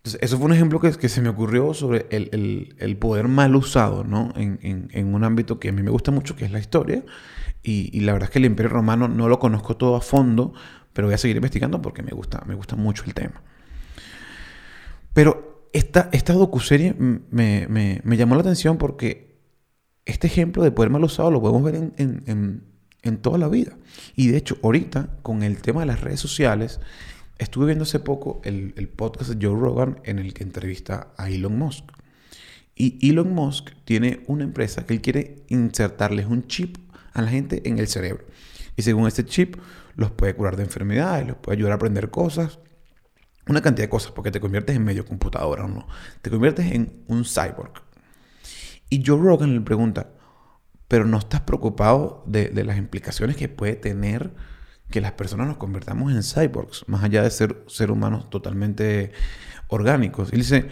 Eso 0.03 0.37
fue 0.37 0.47
un 0.47 0.53
ejemplo 0.53 0.81
que, 0.81 0.91
que 0.91 1.07
se 1.07 1.21
me 1.21 1.29
ocurrió 1.29 1.73
sobre 1.73 2.07
el, 2.09 2.97
poder 2.99 3.29
mal 3.29 3.55
usado, 3.55 4.03
¿no? 4.03 4.33
En, 4.35 5.13
un 5.13 5.23
ámbito 5.23 5.59
que 5.61 5.69
a 5.69 5.71
mí 5.71 5.81
me 5.81 5.91
gusta 5.91 6.11
mucho, 6.11 6.35
que 6.35 6.43
es 6.43 6.51
la 6.51 6.59
historia. 6.59 7.05
Y, 7.63 8.01
la 8.01 8.11
verdad 8.11 8.27
es 8.27 8.33
que 8.33 8.39
el 8.39 8.45
Imperio 8.45 8.69
Romano 8.69 9.07
no 9.07 9.29
lo 9.29 9.39
conozco 9.39 9.77
todo 9.77 9.95
a 9.95 10.01
fondo, 10.01 10.53
pero 10.91 11.07
voy 11.07 11.15
a 11.15 11.17
seguir 11.17 11.37
investigando 11.37 11.81
porque 11.81 12.03
me 12.03 12.11
gusta, 12.11 12.43
mucho 12.75 13.05
el 13.05 13.13
tema. 13.13 13.41
Pero 15.13 15.69
esta, 15.71 16.09
esta 16.11 16.33
docuserie 16.33 16.93
me, 16.97 18.01
llamó 18.17 18.35
la 18.35 18.41
atención 18.41 18.77
porque 18.77 19.39
este 20.03 20.27
ejemplo 20.27 20.63
de 20.63 20.71
poder 20.71 20.91
mal 20.91 21.05
usado 21.05 21.31
lo 21.31 21.39
podemos 21.39 21.63
ver 21.63 21.75
en, 21.75 22.63
en, 23.03 23.17
toda 23.19 23.37
la 23.37 23.47
vida. 23.47 23.77
Y 24.17 24.27
de 24.27 24.35
hecho, 24.35 24.57
ahorita, 24.63 25.11
con 25.21 25.43
el 25.43 25.61
tema 25.61 25.79
de 25.79 25.87
las 25.87 26.01
redes 26.01 26.19
sociales, 26.19 26.81
estuve 27.43 27.67
viendo 27.67 27.83
hace 27.83 27.99
poco 27.99 28.41
el, 28.43 28.73
podcast 28.95 29.31
de 29.31 29.45
Joe 29.45 29.59
Rogan 29.59 29.99
en 30.03 30.19
el 30.19 30.33
que 30.33 30.43
entrevista 30.43 31.13
a 31.17 31.29
Elon 31.29 31.57
Musk. 31.57 31.85
Y 32.75 33.09
Elon 33.09 33.33
Musk 33.33 33.71
tiene 33.85 34.23
una 34.27 34.43
empresa 34.43 34.85
que 34.85 34.93
él 34.93 35.01
quiere 35.01 35.43
insertarles 35.49 36.25
un 36.25 36.47
chip 36.47 36.77
a 37.13 37.21
la 37.21 37.29
gente 37.29 37.67
en 37.69 37.77
el 37.77 37.87
cerebro. 37.87 38.25
Y 38.75 38.81
según 38.81 39.07
este 39.07 39.25
chip, 39.25 39.57
los 39.95 40.11
puede 40.11 40.35
curar 40.35 40.55
de 40.57 40.63
enfermedades, 40.63 41.27
los 41.27 41.37
puede 41.37 41.57
ayudar 41.57 41.73
a 41.73 41.75
aprender 41.75 42.09
cosas, 42.09 42.59
una 43.47 43.61
cantidad 43.61 43.85
de 43.85 43.89
cosas, 43.89 44.11
porque 44.11 44.31
te 44.31 44.39
conviertes 44.39 44.75
en 44.75 44.83
medio 44.83 45.05
computadora, 45.05 45.67
¿no? 45.67 45.87
Te 46.21 46.29
conviertes 46.29 46.71
en 46.71 47.03
un 47.07 47.25
cyborg. 47.25 47.83
Y 48.89 49.03
Joe 49.05 49.19
Rogan 49.21 49.53
le 49.53 49.61
pregunta, 49.61 50.11
pero 50.87 51.05
no 51.05 51.17
estás 51.17 51.41
preocupado 51.41 52.23
de, 52.27 52.51
las 52.63 52.77
implicaciones 52.77 53.35
que 53.35 53.49
puede 53.49 53.75
tener 53.75 54.33
que 54.89 55.01
las 55.01 55.13
personas 55.13 55.47
nos 55.47 55.57
convertamos 55.57 56.13
en 56.13 56.23
cyborgs, 56.23 56.85
más 56.87 57.03
allá 57.03 57.23
de 57.23 57.31
ser 57.31 57.63
ser 57.67 57.91
humanos 57.91 58.29
totalmente 58.29 59.11
orgánicos. 59.67 60.31
Dice, 60.31 60.67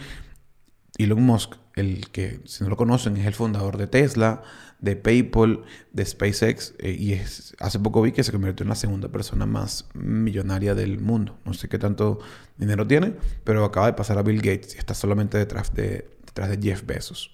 Elon 0.98 1.22
Musk, 1.22 1.54
el 1.74 2.08
que, 2.10 2.40
si 2.44 2.62
no 2.64 2.70
lo 2.70 2.76
conocen, 2.76 3.16
es 3.16 3.26
el 3.26 3.34
fundador 3.34 3.76
de 3.78 3.86
Tesla, 3.86 4.42
de 4.78 4.96
PayPal, 4.96 5.62
de 5.92 6.04
SpaceX, 6.04 6.74
eh, 6.78 6.90
y 6.92 7.14
hace 7.14 7.78
poco 7.78 8.02
vi 8.02 8.12
que 8.12 8.24
se 8.24 8.32
convirtió 8.32 8.64
en 8.64 8.68
la 8.68 8.74
segunda 8.74 9.08
persona 9.08 9.46
más 9.46 9.88
millonaria 9.94 10.74
del 10.74 11.00
mundo. 11.00 11.38
No 11.44 11.54
sé 11.54 11.68
qué 11.68 11.78
tanto 11.78 12.18
dinero 12.56 12.86
tiene, 12.86 13.14
pero 13.44 13.64
acaba 13.64 13.86
de 13.86 13.92
pasar 13.94 14.18
a 14.18 14.22
Bill 14.22 14.38
Gates 14.42 14.74
y 14.74 14.78
está 14.78 14.94
solamente 14.94 15.38
detrás 15.38 15.72
de, 15.72 16.10
detrás 16.26 16.50
de 16.50 16.58
Jeff 16.60 16.84
Bezos. 16.84 17.30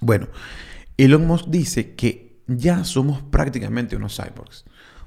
Bueno, 0.00 0.28
Elon 0.98 1.26
Musk 1.26 1.46
dice 1.48 1.94
que 1.94 2.42
ya 2.46 2.84
somos 2.84 3.22
prácticamente 3.22 3.96
unos 3.96 4.16
cyborgs, 4.16 4.66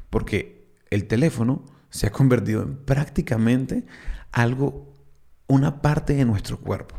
porque 0.09 0.73
el 0.89 1.07
teléfono 1.07 1.65
se 1.89 2.07
ha 2.07 2.11
convertido 2.11 2.61
en 2.63 2.77
prácticamente 2.77 3.85
algo, 4.31 4.93
una 5.47 5.81
parte 5.81 6.13
de 6.13 6.25
nuestro 6.25 6.59
cuerpo. 6.59 6.95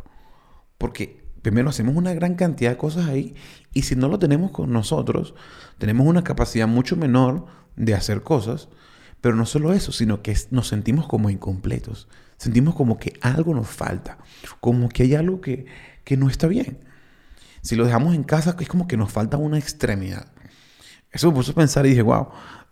Porque 0.78 1.24
primero 1.42 1.70
hacemos 1.70 1.96
una 1.96 2.14
gran 2.14 2.34
cantidad 2.34 2.70
de 2.70 2.76
cosas 2.76 3.08
ahí 3.08 3.34
y 3.72 3.82
si 3.82 3.96
no 3.96 4.08
lo 4.08 4.18
tenemos 4.18 4.50
con 4.50 4.72
nosotros, 4.72 5.34
tenemos 5.78 6.06
una 6.06 6.24
capacidad 6.24 6.68
mucho 6.68 6.96
menor 6.96 7.46
de 7.76 7.94
hacer 7.94 8.22
cosas. 8.22 8.68
Pero 9.20 9.36
no 9.36 9.44
solo 9.44 9.74
eso, 9.74 9.92
sino 9.92 10.22
que 10.22 10.36
nos 10.50 10.68
sentimos 10.68 11.06
como 11.06 11.28
incompletos. 11.28 12.08
Sentimos 12.38 12.74
como 12.74 12.96
que 12.96 13.18
algo 13.20 13.54
nos 13.54 13.68
falta, 13.68 14.16
como 14.60 14.88
que 14.88 15.02
hay 15.02 15.14
algo 15.14 15.42
que, 15.42 15.66
que 16.04 16.16
no 16.16 16.30
está 16.30 16.46
bien. 16.46 16.78
Si 17.60 17.76
lo 17.76 17.84
dejamos 17.84 18.14
en 18.14 18.24
casa, 18.24 18.56
es 18.58 18.68
como 18.68 18.88
que 18.88 18.96
nos 18.96 19.12
falta 19.12 19.36
una 19.36 19.58
extremidad. 19.58 20.32
Eso 21.12 21.28
me 21.28 21.34
puso 21.34 21.52
a 21.52 21.54
pensar 21.54 21.84
y 21.84 21.90
dije, 21.90 22.02
wow, 22.02 22.28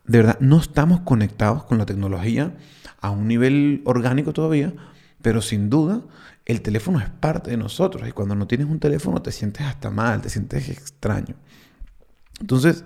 de 0.08 0.18
verdad, 0.18 0.40
no 0.40 0.58
estamos 0.58 1.00
conectados 1.00 1.64
con 1.64 1.78
la 1.78 1.86
tecnología 1.86 2.56
a 3.00 3.10
un 3.10 3.28
nivel 3.28 3.82
orgánico 3.84 4.32
todavía, 4.32 4.74
pero 5.22 5.42
sin 5.42 5.68
duda 5.70 6.02
el 6.46 6.62
teléfono 6.62 6.98
es 6.98 7.10
parte 7.10 7.50
de 7.50 7.58
nosotros 7.58 8.08
y 8.08 8.12
cuando 8.12 8.34
no 8.34 8.46
tienes 8.46 8.66
un 8.66 8.80
teléfono 8.80 9.20
te 9.20 9.30
sientes 9.32 9.66
hasta 9.66 9.90
mal, 9.90 10.22
te 10.22 10.30
sientes 10.30 10.70
extraño. 10.70 11.36
Entonces, 12.40 12.84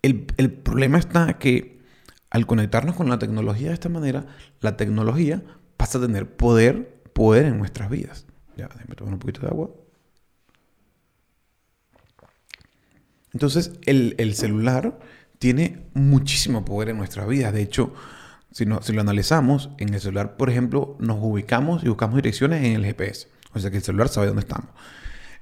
el, 0.00 0.26
el 0.38 0.50
problema 0.50 0.98
está 0.98 1.38
que 1.38 1.82
al 2.30 2.46
conectarnos 2.46 2.96
con 2.96 3.10
la 3.10 3.18
tecnología 3.18 3.68
de 3.68 3.74
esta 3.74 3.90
manera, 3.90 4.24
la 4.60 4.78
tecnología 4.78 5.42
pasa 5.76 5.98
a 5.98 6.00
tener 6.00 6.34
poder, 6.34 7.02
poder 7.12 7.44
en 7.44 7.58
nuestras 7.58 7.90
vidas. 7.90 8.24
Ya, 8.56 8.68
déjame 8.68 8.94
tomar 8.94 9.12
un 9.12 9.20
poquito 9.20 9.42
de 9.42 9.48
agua. 9.48 9.70
Entonces, 13.34 13.72
el, 13.84 14.14
el 14.16 14.34
celular 14.34 14.98
tiene 15.42 15.88
muchísimo 15.94 16.64
poder 16.64 16.90
en 16.90 16.98
nuestras 16.98 17.26
vidas. 17.26 17.52
De 17.52 17.62
hecho, 17.62 17.92
si, 18.52 18.64
lo 18.64 19.00
analizamos, 19.00 19.70
en 19.78 19.92
el 19.92 20.00
celular, 20.00 20.36
por 20.36 20.48
ejemplo, 20.48 20.96
nos 21.00 21.18
ubicamos 21.20 21.82
y 21.82 21.88
buscamos 21.88 22.14
direcciones 22.14 22.64
en 22.64 22.74
el 22.74 22.84
GPS. 22.84 23.26
O 23.52 23.58
sea 23.58 23.72
que 23.72 23.78
el 23.78 23.82
celular 23.82 24.08
sabe 24.08 24.28
dónde 24.28 24.42
estamos. 24.42 24.68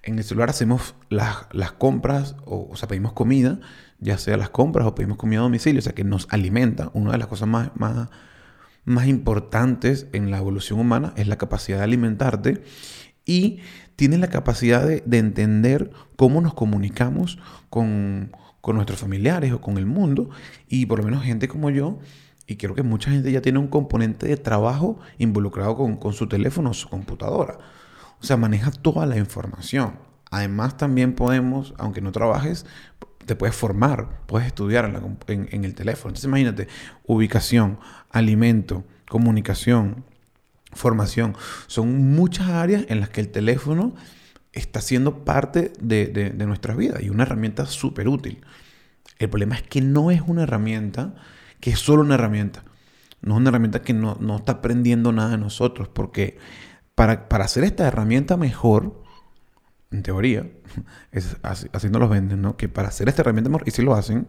En 0.03 0.17
el 0.17 0.25
celular 0.25 0.49
hacemos 0.49 0.95
las, 1.11 1.45
compras, 1.77 2.35
o, 2.47 2.75
sea, 2.77 2.89
pedimos 2.89 3.13
comida, 3.13 3.61
ya 3.99 4.17
sea 4.17 4.39
las 4.39 4.49
compras 4.49 4.87
o 4.87 4.95
pedimos 4.95 5.19
comida 5.19 5.41
a 5.41 5.43
domicilio, 5.43 5.81
o 5.81 5.83
sea 5.83 5.93
que 5.93 6.03
nos 6.03 6.29
alimenta. 6.31 6.91
Una 6.95 7.13
de 7.13 7.19
las 7.19 7.27
cosas 7.27 7.47
más, 7.47 7.71
más, 7.75 9.07
importantes 9.07 10.07
en 10.15 10.31
la 10.31 10.39
evolución 10.39 10.81
humana 10.81 11.13
es 11.19 11.29
la 11.29 11.37
capacidad 11.37 11.77
de 11.77 11.85
alimentarte 11.85 12.65
y 13.27 13.59
tiene 13.97 14.17
la 14.17 14.29
capacidad 14.29 14.83
de 14.89 15.19
entender 15.19 15.91
cómo 16.17 16.41
nos 16.41 16.55
comunicamos 16.55 17.39
con, 17.69 18.33
con 18.61 18.77
nuestros 18.77 19.01
familiares 19.01 19.53
o 19.53 19.61
con 19.61 19.79
el 19.79 19.87
mundo. 19.87 20.31
Y 20.69 20.87
por 20.87 20.99
lo 20.99 21.05
menos 21.05 21.25
gente 21.25 21.49
como 21.49 21.71
yo 21.71 21.99
y 22.51 22.57
creo 22.57 22.75
que 22.75 22.83
mucha 22.83 23.13
gente 23.13 23.31
ya 23.31 23.41
tiene 23.41 23.61
un 23.61 23.69
componente 23.69 24.27
de 24.27 24.37
trabajo 24.37 24.99
involucrado 25.19 25.77
con, 25.77 25.97
con 25.97 26.13
su 26.13 26.27
teléfono 26.27 26.71
o 26.71 26.75
su 26.75 26.89
computadora. 26.89 27.59
O 28.21 28.25
sea, 28.25 28.37
maneja 28.37 28.73
toda 28.73 29.07
la 29.07 29.17
información. 29.17 29.95
Además, 30.33 30.77
también 30.77 31.15
podemos, 31.15 31.75
aunque 31.79 32.01
no 32.01 32.11
trabajes, 32.11 32.67
te 33.25 33.37
puedes 33.37 33.55
formar, 33.55 34.27
puedes 34.27 34.49
estudiar 34.49 34.85
en, 34.87 34.95
la, 34.95 35.03
en, 35.29 35.49
en, 35.53 35.65
el 35.65 35.77
teléfono. 35.77 36.11
Entonces, 36.11 36.25
imagínate, 36.25 36.67
ubicación, 37.07 37.79
alimento, 38.11 38.83
comunicación, 39.09 40.05
formación. 40.73 41.37
Son 41.69 42.15
muchas 42.15 42.49
áreas 42.49 42.85
en 42.89 42.99
las 42.99 43.11
que 43.11 43.21
el 43.21 43.29
teléfono 43.29 43.95
está 44.53 44.81
siendo 44.81 45.25
parte 45.25 45.73
de, 45.81 46.07
de, 46.07 46.31
de 46.31 46.47
nuestras 46.47 46.77
vidas 46.77 47.03
y 47.03 47.11
una 47.11 47.23
herramienta 47.23 47.67
súper 47.67 48.09
útil. 48.09 48.45
El 49.19 49.29
problema 49.29 49.55
es 49.57 49.63
que 49.63 49.81
no 49.81 50.11
es 50.11 50.23
una 50.27 50.43
herramienta 50.45 51.15
que 51.61 51.71
es 51.71 51.79
solo 51.79 52.03
una 52.03 52.15
herramienta. 52.15 52.65
No 53.23 53.35
es 53.35 53.41
una 53.41 53.51
herramienta 53.51 53.83
que 53.83 53.93
no, 53.93 54.17
no 54.19 54.37
está 54.37 54.53
aprendiendo 54.53 55.13
nada 55.13 55.31
de 55.31 55.39
nosotros, 55.39 55.89
porque 55.89 56.39
para, 56.95 57.29
para, 57.29 57.45
hacer 57.45 57.65
esta 57.65 57.87
herramienta 57.87 58.37
mejor, 58.37 59.03
en 59.91 60.03
teoría, 60.03 60.51
es 61.13 61.37
así, 61.43 61.69
así 61.73 61.89
los 61.89 62.11
venden, 62.11 62.41
¿no? 62.41 62.57
Que 62.57 62.69
para 62.69 62.89
hacer 62.89 63.09
esta 63.09 63.23
herramienta 63.23 63.51
mejor, 63.51 63.69
y 63.69 63.73
si 63.73 63.83
lo 63.83 63.95
hacen, 63.95 64.27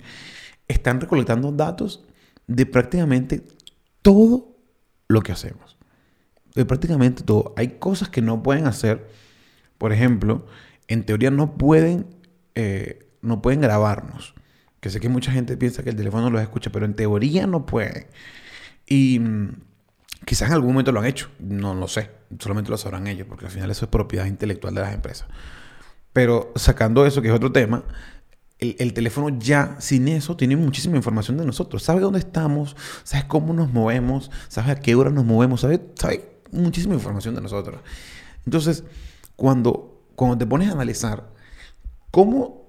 están 0.67 0.99
recolectando 0.99 1.51
datos 1.51 2.05
de 2.47 2.65
prácticamente 2.65 3.47
todo 4.01 4.57
lo 5.07 5.21
que 5.21 5.31
hacemos. 5.31 5.77
De 6.53 6.65
prácticamente 6.65 7.23
todo. 7.23 7.53
Hay 7.55 7.79
cosas 7.79 8.09
que 8.09 8.21
no 8.21 8.43
pueden 8.43 8.67
hacer. 8.67 9.09
Por 9.81 9.93
ejemplo, 9.93 10.45
en 10.87 11.07
teoría 11.07 11.31
no 11.31 11.57
pueden, 11.57 12.05
eh, 12.53 13.09
no 13.23 13.41
pueden 13.41 13.61
grabarnos 13.61 14.35
que 14.79 14.91
sé 14.91 14.99
que 14.99 15.09
mucha 15.09 15.31
gente 15.31 15.57
piensa 15.57 15.81
que 15.81 15.89
el 15.89 15.95
teléfono 15.95 16.29
los 16.29 16.39
escucha, 16.39 16.71
pero 16.71 16.85
en 16.85 16.93
teoría 16.93 17.47
no 17.47 17.65
puede. 17.65 18.09
Y 18.85 19.17
mm, 19.17 19.55
quizás 20.23 20.49
en 20.49 20.53
algún 20.53 20.73
momento 20.73 20.91
lo 20.91 20.99
han 20.99 21.07
hecho, 21.07 21.31
no 21.39 21.73
lo 21.73 21.87
sé, 21.87 22.11
solamente 22.37 22.69
lo 22.69 22.77
sabrán 22.77 23.07
ellos, 23.07 23.25
porque 23.27 23.45
al 23.45 23.51
final 23.51 23.71
eso 23.71 23.85
es 23.85 23.89
propiedad 23.89 24.27
intelectual 24.27 24.75
de 24.75 24.81
las 24.81 24.93
empresas. 24.93 25.27
Pero 26.13 26.51
sacando 26.55 27.07
eso, 27.07 27.23
que 27.23 27.29
es 27.29 27.33
otro 27.33 27.51
tema, 27.51 27.83
el, 28.59 28.75
el, 28.77 28.93
teléfono 28.93 29.29
ya 29.39 29.77
sin 29.79 30.07
eso 30.07 30.37
tiene 30.37 30.55
muchísima 30.55 30.95
información 30.95 31.37
de 31.37 31.45
nosotros. 31.47 31.81
Sabe 31.81 32.01
dónde 32.01 32.19
estamos, 32.19 32.75
sabe 33.03 33.27
cómo 33.27 33.51
nos 33.51 33.73
movemos, 33.73 34.29
sabe 34.47 34.73
a 34.73 34.75
qué 34.75 34.93
hora 34.93 35.09
nos 35.09 35.25
movemos, 35.25 35.61
sabe, 35.61 35.81
sabe 35.95 36.39
muchísima 36.51 36.93
información 36.93 37.33
de 37.33 37.41
nosotros. 37.41 37.81
Entonces, 38.45 38.83
cuando, 39.41 40.05
cuando 40.15 40.37
te 40.37 40.45
pones 40.45 40.69
a 40.69 40.73
analizar 40.73 41.27
cómo 42.11 42.67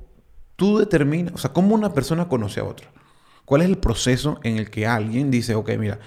tú 0.56 0.78
determinas, 0.78 1.34
o 1.34 1.36
sea, 1.36 1.52
cómo 1.52 1.74
una 1.74 1.92
persona 1.92 2.28
conoce 2.28 2.60
a 2.60 2.64
otra. 2.64 2.90
¿Cuál 3.44 3.60
es 3.60 3.68
el 3.68 3.76
proceso 3.76 4.40
en 4.42 4.56
el 4.56 4.70
que 4.70 4.86
alguien 4.86 5.30
dice, 5.30 5.54
ok, 5.54 5.72
mira, 5.78 5.98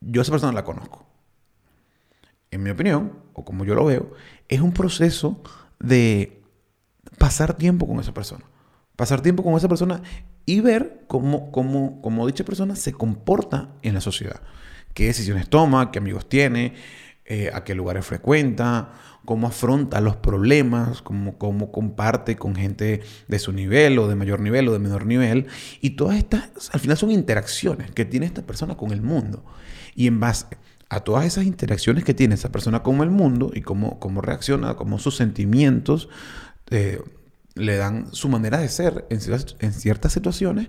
yo 0.00 0.22
a 0.22 0.22
esa 0.22 0.32
persona 0.32 0.54
la 0.54 0.64
conozco? 0.64 1.04
En 2.50 2.62
mi 2.62 2.70
opinión, 2.70 3.18
o 3.34 3.44
como 3.44 3.66
yo 3.66 3.74
lo 3.74 3.84
veo, 3.84 4.12
es 4.48 4.62
un 4.62 4.72
proceso 4.72 5.42
de 5.78 6.42
pasar 7.18 7.52
tiempo 7.52 7.86
con 7.86 8.00
esa 8.00 8.14
persona. 8.14 8.46
Pasar 8.96 9.20
tiempo 9.20 9.44
con 9.44 9.56
esa 9.56 9.68
persona 9.68 10.00
y 10.46 10.60
ver 10.60 11.04
cómo, 11.06 11.52
cómo, 11.52 12.00
cómo 12.00 12.26
dicha 12.26 12.44
persona 12.44 12.76
se 12.76 12.94
comporta 12.94 13.74
en 13.82 13.92
la 13.92 14.00
sociedad. 14.00 14.40
Qué 14.94 15.04
decisiones 15.04 15.50
toma, 15.50 15.90
qué 15.90 15.98
amigos 15.98 16.30
tiene, 16.30 16.76
eh, 17.24 17.50
a 17.54 17.62
qué 17.62 17.74
lugares 17.74 18.04
frecuenta, 18.04 18.92
cómo 19.24 19.46
afronta 19.46 20.00
los 20.00 20.16
problemas, 20.16 21.02
cómo, 21.02 21.38
cómo 21.38 21.70
comparte 21.70 22.36
con 22.36 22.54
gente 22.54 23.02
de 23.28 23.38
su 23.38 23.52
nivel 23.52 23.98
o 23.98 24.08
de 24.08 24.14
mayor 24.14 24.40
nivel 24.40 24.68
o 24.68 24.72
de 24.72 24.78
menor 24.78 25.06
nivel. 25.06 25.46
Y 25.80 25.90
todas 25.90 26.16
estas, 26.16 26.70
al 26.72 26.80
final 26.80 26.96
son 26.96 27.10
interacciones 27.10 27.90
que 27.90 28.04
tiene 28.04 28.26
esta 28.26 28.42
persona 28.42 28.76
con 28.76 28.90
el 28.90 29.02
mundo. 29.02 29.44
Y 29.94 30.06
en 30.06 30.20
base 30.20 30.46
a 30.88 31.00
todas 31.00 31.24
esas 31.24 31.44
interacciones 31.44 32.04
que 32.04 32.14
tiene 32.14 32.34
esa 32.34 32.52
persona 32.52 32.82
con 32.82 33.00
el 33.00 33.10
mundo 33.10 33.50
y 33.54 33.62
cómo, 33.62 33.98
cómo 33.98 34.20
reacciona, 34.20 34.74
cómo 34.74 34.98
sus 34.98 35.16
sentimientos 35.16 36.08
eh, 36.70 37.00
le 37.54 37.76
dan 37.76 38.12
su 38.12 38.28
manera 38.28 38.58
de 38.58 38.68
ser 38.68 39.06
en 39.08 39.20
ciertas, 39.20 39.56
en 39.60 39.72
ciertas 39.72 40.12
situaciones, 40.12 40.68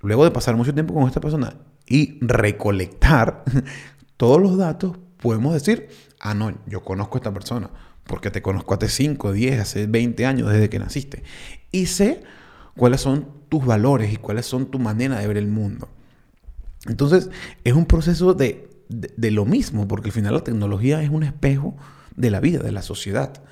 luego 0.00 0.24
de 0.24 0.30
pasar 0.30 0.56
mucho 0.56 0.72
tiempo 0.72 0.94
con 0.94 1.06
esta 1.06 1.20
persona 1.20 1.56
y 1.86 2.18
recolectar 2.24 3.44
todos 4.16 4.40
los 4.40 4.56
datos, 4.56 4.96
podemos 5.18 5.52
decir, 5.52 5.88
ah, 6.20 6.34
no, 6.34 6.56
yo 6.66 6.82
conozco 6.82 7.16
a 7.16 7.18
esta 7.18 7.32
persona, 7.32 7.70
porque 8.04 8.30
te 8.30 8.42
conozco 8.42 8.74
hace 8.74 8.88
5, 8.88 9.32
10, 9.32 9.60
hace 9.60 9.86
20 9.86 10.26
años 10.26 10.50
desde 10.50 10.68
que 10.68 10.78
naciste. 10.78 11.22
Y 11.72 11.86
sé 11.86 12.22
cuáles 12.76 13.00
son 13.00 13.28
tus 13.48 13.64
valores 13.64 14.12
y 14.12 14.16
cuáles 14.16 14.46
son 14.46 14.70
tu 14.70 14.78
manera 14.78 15.18
de 15.18 15.26
ver 15.26 15.36
el 15.36 15.48
mundo. 15.48 15.88
Entonces, 16.86 17.30
es 17.64 17.74
un 17.74 17.86
proceso 17.86 18.34
de 18.34 18.70
de, 18.90 19.30
lo 19.30 19.44
mismo, 19.44 19.86
porque 19.86 20.08
al 20.08 20.12
final 20.12 20.34
la 20.34 20.44
tecnología 20.44 21.02
es 21.02 21.10
un 21.10 21.22
espejo 21.22 21.76
de 22.16 22.30
la 22.30 22.40
vida, 22.40 22.58
de 22.60 22.72
la 22.72 22.82
sociedad. 22.82 23.42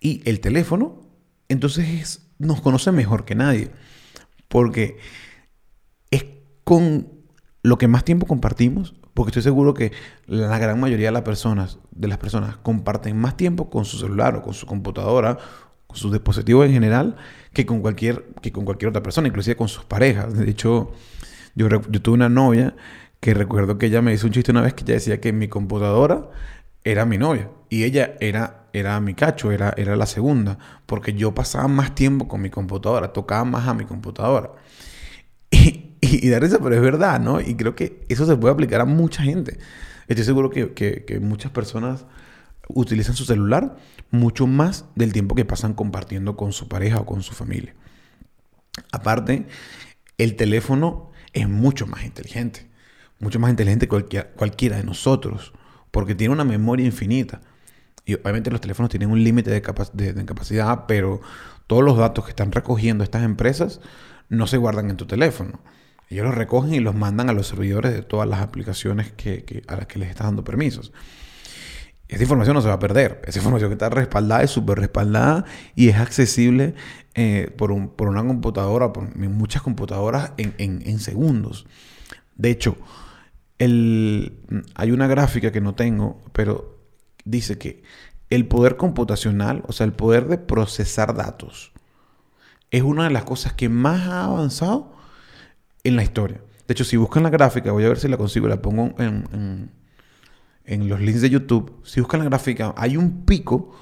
Y 0.00 0.22
el 0.28 0.40
teléfono, 0.40 1.02
entonces 1.48 2.26
nos 2.38 2.60
conoce 2.60 2.90
mejor 2.90 3.24
que 3.24 3.34
nadie, 3.34 3.70
porque 4.48 4.98
es 6.10 6.24
con 6.64 7.08
lo 7.62 7.78
que 7.78 7.88
más 7.88 8.04
tiempo 8.04 8.26
compartimos, 8.26 8.94
porque 9.14 9.30
estoy 9.30 9.42
seguro 9.42 9.74
que 9.74 9.92
la 10.26 10.58
gran 10.58 10.78
mayoría 10.78 11.06
de 11.06 11.12
las 11.12 11.22
personas, 11.22 11.78
de 11.92 12.08
las 12.08 12.18
personas 12.18 12.56
comparten 12.56 13.16
más 13.16 13.36
tiempo 13.36 13.70
con 13.70 13.84
su 13.84 13.96
celular 13.96 14.36
o 14.36 14.42
con 14.42 14.54
su 14.54 14.66
computadora, 14.66 15.38
con 15.86 15.96
sus 15.96 16.12
dispositivos 16.12 16.66
en 16.66 16.72
general, 16.72 17.16
que 17.52 17.64
con 17.64 17.80
cualquier, 17.80 18.24
que 18.42 18.52
con 18.52 18.64
cualquier 18.64 18.88
otra 18.88 19.02
persona, 19.02 19.28
inclusive 19.28 19.56
con 19.56 19.68
sus 19.68 19.84
parejas. 19.84 20.36
De 20.36 20.50
hecho, 20.50 20.92
yo, 21.54 21.68
yo 21.68 22.02
tuve 22.02 22.14
una 22.14 22.28
novia 22.28 22.74
que 23.20 23.32
recuerdo 23.32 23.78
que 23.78 23.86
ella 23.86 24.02
me 24.02 24.12
hizo 24.12 24.26
un 24.26 24.32
chiste 24.32 24.50
una 24.50 24.60
vez 24.60 24.74
que 24.74 24.82
ella 24.84 24.94
decía 24.94 25.20
que 25.20 25.32
mi 25.32 25.48
computadora 25.48 26.28
era 26.84 27.06
mi 27.06 27.16
novia 27.16 27.48
y 27.70 27.84
ella 27.84 28.14
era, 28.20 28.66
era 28.72 29.00
mi 29.00 29.14
cacho, 29.14 29.50
era, 29.50 29.72
era 29.76 29.96
la 29.96 30.06
segunda, 30.06 30.58
porque 30.86 31.14
yo 31.14 31.34
pasaba 31.34 31.66
más 31.68 31.94
tiempo 31.94 32.28
con 32.28 32.42
mi 32.42 32.50
computadora, 32.50 33.12
tocaba 33.12 33.44
más 33.44 33.66
a 33.66 33.74
mi 33.74 33.84
computadora. 33.84 34.50
Y, 35.50 35.83
y, 36.04 36.26
y 36.26 36.38
risa, 36.38 36.58
pero 36.62 36.74
es 36.74 36.80
verdad, 36.80 37.20
¿no? 37.20 37.40
Y 37.40 37.54
creo 37.54 37.74
que 37.74 38.04
eso 38.08 38.26
se 38.26 38.36
puede 38.36 38.54
aplicar 38.54 38.80
a 38.80 38.84
mucha 38.84 39.22
gente. 39.22 39.58
Estoy 40.08 40.24
seguro 40.24 40.50
que, 40.50 40.72
que, 40.74 41.20
muchas 41.20 41.50
personas 41.50 42.04
utilizan 42.68 43.14
su 43.14 43.24
celular 43.24 43.76
mucho 44.10 44.46
más 44.46 44.84
del 44.94 45.12
tiempo 45.12 45.34
que 45.34 45.44
pasan 45.44 45.74
compartiendo 45.74 46.36
con 46.36 46.52
su 46.52 46.68
pareja 46.68 47.00
o 47.00 47.06
con 47.06 47.22
su 47.22 47.34
familia. 47.34 47.74
Aparte, 48.92 49.46
el 50.18 50.36
teléfono 50.36 51.10
es 51.32 51.48
mucho 51.48 51.86
más 51.86 52.04
inteligente 52.04 52.74
mucho 53.24 53.38
más 53.40 53.50
inteligente 53.50 53.88
que 53.88 54.24
cualquiera, 54.36 54.76
de 54.76 54.84
nosotros, 54.84 55.52
porque 55.90 56.14
tiene 56.14 56.32
una 56.32 56.44
memoria 56.44 56.86
infinita. 56.86 57.40
Y 58.04 58.14
obviamente 58.14 58.50
los 58.50 58.60
teléfonos 58.60 58.90
tienen 58.90 59.10
un 59.10 59.24
límite 59.24 59.50
de, 59.50 59.62
capacidad, 59.62 60.84
pero 60.86 61.20
todos 61.66 61.82
los 61.82 61.96
datos 61.96 62.24
que 62.24 62.30
están 62.30 62.52
recogiendo 62.52 63.02
estas 63.02 63.22
empresas 63.22 63.80
no 64.28 64.46
se 64.46 64.58
guardan 64.58 64.90
en 64.90 64.96
tu 64.96 65.06
teléfono. 65.06 65.60
Ellos 66.14 66.26
los 66.26 66.36
recogen 66.36 66.72
y 66.72 66.78
los 66.78 66.94
mandan 66.94 67.28
a 67.28 67.32
los 67.32 67.48
servidores 67.48 67.92
de 67.92 68.02
todas 68.02 68.28
las 68.28 68.40
aplicaciones 68.40 69.10
que, 69.10 69.64
a 69.66 69.74
las 69.74 69.88
que 69.88 69.98
les 69.98 70.10
estás 70.10 70.28
dando 70.28 70.44
permisos. 70.44 70.92
Esa 72.06 72.22
información 72.22 72.54
no 72.54 72.62
se 72.62 72.68
va 72.68 72.74
a 72.74 72.78
perder. 72.78 73.20
Esa 73.26 73.40
información 73.40 73.70
que 73.70 73.74
está 73.74 73.88
respaldada 73.88 74.44
es 74.44 74.50
súper 74.52 74.78
respaldada 74.78 75.44
y 75.74 75.88
es 75.88 75.96
accesible 75.96 76.76
eh, 77.16 77.52
por, 77.58 77.72
una 77.72 78.24
computadora, 78.24 78.92
por 78.92 79.12
muchas 79.16 79.62
computadoras 79.62 80.30
en, 80.36 80.54
en 80.58 80.98
segundos. 81.00 81.66
De 82.36 82.52
hecho, 82.52 82.76
el, 83.58 84.38
hay 84.76 84.92
una 84.92 85.08
gráfica 85.08 85.50
que 85.50 85.60
no 85.60 85.74
tengo, 85.74 86.22
pero 86.32 86.78
dice 87.24 87.58
que 87.58 87.82
el 88.30 88.46
poder 88.46 88.76
computacional, 88.76 89.64
o 89.66 89.72
sea, 89.72 89.84
el 89.84 89.94
poder 89.94 90.28
de 90.28 90.38
procesar 90.38 91.16
datos, 91.16 91.72
es 92.70 92.84
una 92.84 93.02
de 93.02 93.10
las 93.10 93.24
cosas 93.24 93.52
que 93.54 93.68
más 93.68 94.06
ha 94.06 94.26
avanzado 94.26 94.94
en 95.84 95.96
la 95.96 96.02
historia. 96.02 96.40
De 96.66 96.72
hecho, 96.72 96.84
si 96.84 96.96
buscan 96.96 97.22
la 97.22 97.30
gráfica, 97.30 97.72
voy 97.72 97.84
a 97.84 97.88
ver 97.88 97.98
si 97.98 98.08
la 98.08 98.16
consigo, 98.16 98.48
la 98.48 98.60
pongo 98.60 98.94
en, 98.98 99.70
en 100.64 100.88
los 100.88 101.00
links 101.00 101.20
de 101.20 101.30
YouTube. 101.30 101.80
Si 101.84 102.00
buscan 102.00 102.20
la 102.20 102.26
gráfica, 102.26 102.74
hay 102.76 102.96
un 102.96 103.24
pico 103.24 103.74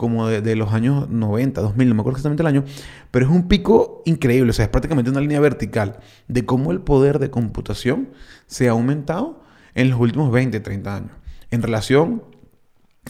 como 0.00 0.28
de, 0.28 0.56
los 0.56 0.72
años 0.72 1.10
90, 1.10 1.60
2000, 1.60 1.88
no 1.90 1.94
me 1.94 2.00
acuerdo 2.00 2.16
exactamente 2.16 2.42
el 2.42 2.46
año, 2.46 2.64
pero 3.10 3.26
es 3.26 3.30
un 3.30 3.48
pico 3.48 4.00
increíble, 4.06 4.48
o 4.48 4.52
sea, 4.54 4.64
es 4.64 4.70
prácticamente 4.70 5.10
una 5.10 5.20
línea 5.20 5.40
vertical 5.40 5.98
de 6.26 6.46
cómo 6.46 6.72
el 6.72 6.80
poder 6.80 7.18
de 7.18 7.28
computación 7.28 8.08
se 8.46 8.68
ha 8.68 8.70
aumentado 8.70 9.42
en 9.74 9.90
los 9.90 10.00
últimos 10.00 10.32
20, 10.32 10.58
30 10.58 10.96
años, 10.96 11.10
en 11.50 11.60
relación 11.60 12.22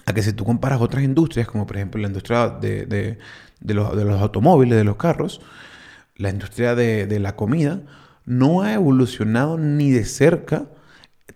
a 0.04 0.12
que 0.14 0.22
si 0.24 0.32
tú 0.32 0.44
comparas 0.44 0.80
otras 0.80 1.04
industrias, 1.04 1.46
como 1.46 1.64
por 1.64 1.76
ejemplo 1.76 2.00
la 2.00 2.08
industria 2.08 2.48
de, 2.48 3.18
los, 3.62 4.20
automóviles, 4.20 4.76
de 4.76 4.82
los 4.82 4.96
carros, 4.96 5.40
la 6.16 6.30
industria 6.30 6.74
de, 6.74 7.20
la 7.20 7.36
comida, 7.36 7.82
no 8.24 8.62
ha 8.62 8.74
evolucionado 8.74 9.58
ni 9.58 9.90
de 9.90 10.04
cerca 10.04 10.68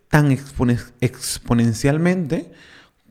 tan 0.08 0.30
exponencialmente 0.30 2.52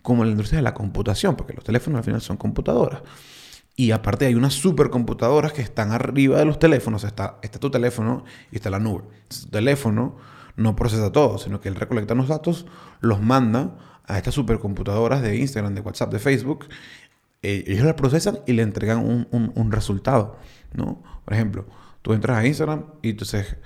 como 0.02 0.24
la 0.26 0.32
industria 0.32 0.58
de 0.58 0.64
la 0.64 0.74
computación, 0.74 1.36
porque 1.36 1.54
los 1.54 1.64
teléfonos 1.64 1.98
al 1.98 2.04
final 2.04 2.22
son 2.22 2.38
computadoras. 2.38 3.04
Y 3.76 3.92
aparte 3.92 4.28
hay 4.28 4.36
unas 4.36 4.54
supercomputadoras 4.54 5.52
que 5.52 5.64
están 5.64 5.92
arriba 5.92 6.38
de 6.38 6.46
los 6.46 6.60
teléfonos. 6.60 7.04
Está, 7.04 7.42
tu 7.42 7.72
teléfono 7.72 8.24
y 8.52 8.58
está 8.58 8.70
la 8.70 8.78
nube. 8.80 9.04
Tu 9.28 9.50
teléfono 9.50 10.16
no 10.56 10.76
procesa 10.76 11.12
todo, 11.12 11.40
sino 11.40 11.60
que 11.60 11.70
él 11.70 11.76
recolecta 11.76 12.14
los 12.14 12.28
datos, 12.28 12.68
los 13.02 13.20
manda 13.22 13.76
a 14.06 14.18
estas 14.18 14.36
supercomputadoras 14.36 15.24
de 15.24 15.38
Instagram, 15.38 15.74
de 15.74 15.82
WhatsApp, 15.82 16.12
de 16.12 16.20
Facebook. 16.20 16.68
Eh, 17.42 17.64
ellos 17.68 17.86
las 17.86 17.96
procesan 17.96 18.40
y 18.46 18.54
le 18.54 18.62
entregan 18.62 19.00
un, 19.00 19.28
un, 19.32 19.72
resultado. 19.72 20.38
¿no? 20.74 21.02
Por 21.26 21.34
ejemplo, 21.34 21.66
tú 22.04 22.14
entras 22.14 22.38
a 22.38 22.46
Instagram 22.46 22.84
y 23.02 23.10
entonces 23.10 23.58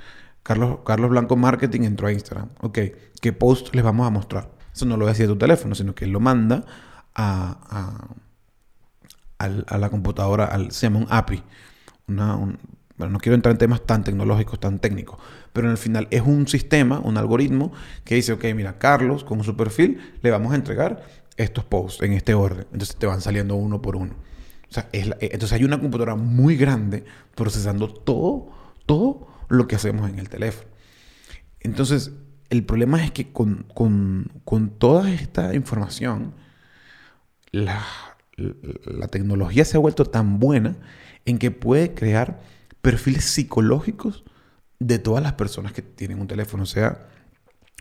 Carlos, 0.44 0.80
Carlos 0.86 1.10
Blanco 1.10 1.36
Marketing 1.36 1.82
entró 1.82 2.08
a 2.08 2.14
Instagram. 2.14 2.48
Ok, 2.62 2.80
¿qué 3.20 3.34
post 3.34 3.76
les 3.76 3.84
vamos 3.84 4.08
a 4.08 4.10
mostrar? 4.10 4.50
Eso 4.74 4.86
no 4.86 4.96
lo 4.96 5.06
decía 5.06 5.28
tu 5.28 5.38
teléfono, 5.38 5.76
sino 5.76 5.94
que 5.94 6.08
lo 6.08 6.22
manda 6.22 6.64
a, 7.14 8.08
a, 9.40 9.78
la 9.78 9.90
computadora, 9.90 10.46
al, 10.46 10.72
se 10.72 10.86
llama 10.86 11.00
un 11.00 11.08
API. 11.10 11.44
bueno, 12.08 12.58
no 12.98 13.20
quiero 13.20 13.36
entrar 13.36 13.52
en 13.52 13.58
temas 13.58 13.86
tan 13.86 14.04
tecnológicos, 14.04 14.60
tan 14.60 14.80
técnicos, 14.80 15.20
pero 15.52 15.68
en 15.68 15.72
el 15.72 15.78
final 15.78 16.08
es 16.12 16.22
un 16.22 16.48
sistema, 16.48 17.00
un 17.00 17.18
algoritmo 17.18 17.74
que 18.06 18.16
dice, 18.16 18.34
ok, 18.34 18.46
mira, 18.56 18.78
Carlos, 18.78 19.24
con 19.24 19.44
su 19.44 19.58
perfil, 19.58 20.00
le 20.22 20.32
vamos 20.32 20.54
a 20.54 20.56
entregar 20.56 21.04
estos 21.38 21.66
posts 21.66 22.04
en 22.04 22.14
este 22.14 22.36
orden. 22.36 22.68
Entonces 22.72 22.96
te 22.96 23.08
van 23.08 23.22
saliendo 23.22 23.56
uno 23.56 23.82
por 23.82 23.96
uno. 23.96 24.14
Es 24.92 25.10
entonces 25.20 25.54
hay 25.54 25.64
una 25.64 25.80
computadora 25.80 26.16
muy 26.16 26.58
grande 26.58 27.06
procesando 27.36 27.88
todo, 27.88 28.52
todo 28.86 29.28
lo 29.50 29.68
que 29.68 29.76
hacemos 29.76 30.10
en 30.10 30.20
el 30.20 30.30
teléfono. 30.30 30.70
Entonces, 31.60 32.12
el 32.50 32.66
problema 32.66 33.04
es 33.04 33.12
que 33.12 33.32
con, 33.32 33.66
toda 34.78 35.12
esta 35.12 35.54
información, 35.54 36.34
la, 37.52 37.84
tecnología 39.10 39.66
se 39.66 39.78
ha 39.78 39.80
vuelto 39.80 40.06
tan 40.06 40.40
buena 40.40 40.76
en 41.26 41.40
que 41.40 41.52
puede 41.52 41.94
crear 41.94 42.42
perfiles 42.82 43.26
psicológicos 43.26 44.24
de 44.80 45.00
todas 45.00 45.24
las 45.24 45.34
personas 45.34 45.74
que 45.74 45.82
tienen 45.82 46.22
un 46.22 46.28
teléfono. 46.28 46.64
O 46.64 46.68
sea, 46.68 47.08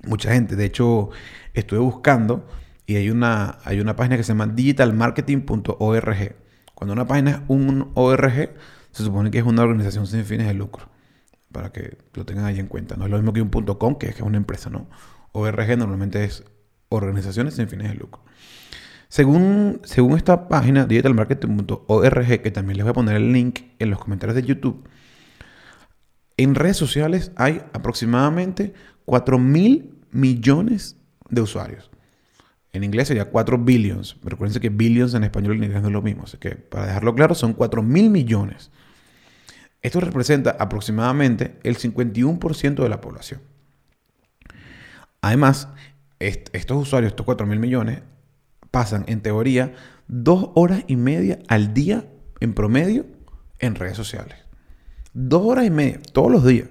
mucha 0.04 0.32
gente. 0.32 0.56
De 0.56 0.64
hecho, 0.64 1.10
estuve 1.54 1.80
buscando 1.80 2.46
y 2.86 2.96
hay 2.96 3.10
una, 3.10 3.58
hay 3.64 3.80
una 3.80 3.96
página 3.96 4.16
que 4.16 4.22
se 4.22 4.28
llama 4.28 4.46
digitalmarketing.org. 4.46 6.36
Cuando 6.76 6.92
una 6.92 7.06
página 7.06 7.30
es 7.30 7.38
un 7.48 7.90
ORG, 7.94 8.50
se 8.90 9.02
supone 9.02 9.30
que 9.30 9.38
es 9.38 9.44
una 9.44 9.62
organización 9.62 10.06
sin 10.06 10.26
fines 10.26 10.46
de 10.46 10.52
lucro 10.52 10.90
para 11.50 11.72
que 11.72 11.96
lo 12.12 12.26
tengan 12.26 12.44
ahí 12.44 12.60
en 12.60 12.66
cuenta. 12.66 12.96
No 12.96 13.06
es 13.06 13.10
lo 13.10 13.16
mismo 13.16 13.32
que 13.32 13.40
un 13.40 13.48
.com, 13.48 13.94
que 13.96 14.08
es 14.08 14.20
una 14.20 14.36
empresa, 14.36 14.68
¿no? 14.68 14.86
ORG 15.32 15.78
normalmente 15.78 16.22
es 16.22 16.44
organizaciones 16.90 17.54
sin 17.54 17.66
fines 17.70 17.88
de 17.88 17.94
lucro. 17.94 18.22
Según, 19.08 19.80
según 19.84 20.18
esta 20.18 20.48
página, 20.48 20.84
digitalmarketing.org, 20.84 22.42
que 22.42 22.50
también 22.50 22.76
les 22.76 22.84
voy 22.84 22.90
a 22.90 22.94
poner 22.94 23.16
el 23.16 23.32
link 23.32 23.60
en 23.78 23.88
los 23.88 23.98
comentarios 23.98 24.36
de 24.36 24.42
YouTube, 24.42 24.86
en 26.36 26.54
redes 26.54 26.76
sociales 26.76 27.32
hay 27.36 27.62
aproximadamente 27.72 28.74
4 29.06 29.38
mil 29.38 29.94
millones 30.10 30.98
de 31.30 31.40
usuarios. 31.40 31.90
En 32.76 32.84
inglés 32.84 33.08
sería 33.08 33.24
4 33.24 33.56
billions. 33.58 34.16
Recuerden 34.22 34.60
que 34.60 34.68
billions 34.68 35.14
en 35.14 35.24
español 35.24 35.54
y 35.54 35.58
en 35.58 35.64
inglés 35.64 35.80
no 35.80 35.88
es 35.88 35.92
lo 35.94 36.02
mismo. 36.02 36.24
Así 36.24 36.36
que 36.36 36.50
para 36.50 36.86
dejarlo 36.86 37.14
claro, 37.14 37.34
son 37.34 37.54
4 37.54 37.82
mil 37.82 38.10
millones. 38.10 38.70
Esto 39.80 39.98
representa 40.00 40.56
aproximadamente 40.58 41.58
el 41.62 41.78
51% 41.78 42.82
de 42.82 42.88
la 42.88 43.00
población. 43.00 43.40
Además, 45.22 45.68
estos 46.18 46.82
usuarios, 46.82 47.12
estos 47.12 47.24
4 47.24 47.46
mil 47.46 47.58
millones, 47.58 48.02
pasan 48.70 49.04
en 49.08 49.22
teoría 49.22 49.72
dos 50.06 50.50
horas 50.54 50.84
y 50.86 50.96
media 50.96 51.38
al 51.48 51.72
día 51.72 52.04
en 52.40 52.52
promedio 52.52 53.06
en 53.58 53.74
redes 53.74 53.96
sociales. 53.96 54.36
Dos 55.14 55.42
horas 55.46 55.64
y 55.64 55.70
media, 55.70 55.98
todos 56.12 56.30
los 56.30 56.44
días, 56.44 56.68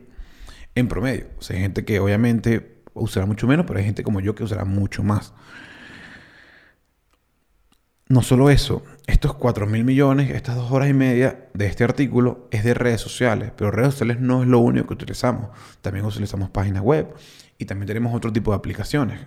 en 0.76 0.88
promedio. 0.88 1.26
O 1.40 1.42
sea, 1.42 1.56
hay 1.56 1.64
gente 1.64 1.84
que 1.84 2.00
obviamente 2.00 2.84
usará 2.94 3.26
mucho 3.26 3.48
menos, 3.48 3.66
pero 3.66 3.80
hay 3.80 3.86
gente 3.86 4.04
como 4.04 4.20
yo 4.20 4.36
que 4.36 4.44
usará 4.44 4.66
mucho 4.66 5.02
más. 5.02 5.34
No 8.08 8.22
solo 8.22 8.52
eso, 8.52 8.84
estos 9.08 9.34
4 9.34 9.66
mil 9.66 9.84
millones, 9.84 10.30
estas 10.30 10.56
dos 10.56 10.72
horas 10.72 10.90
y 10.90 10.94
media 10.94 11.48
de 11.56 11.66
este 11.66 11.84
artículo 11.84 12.48
es 12.52 12.64
de 12.64 12.76
redes 12.76 13.02
sociales, 13.02 13.52
pero 13.56 13.72
redes 13.72 13.94
sociales 13.94 14.20
no 14.20 14.44
es 14.44 14.48
lo 14.48 14.60
único 14.60 14.88
que 14.88 14.94
utilizamos. 14.94 15.50
También 15.82 16.06
utilizamos 16.06 16.52
páginas 16.52 16.84
web 16.84 17.16
y 17.58 17.66
también 17.66 17.88
tenemos 17.88 18.14
otro 18.14 18.32
tipo 18.32 18.52
de 18.52 18.58
aplicaciones, 18.58 19.22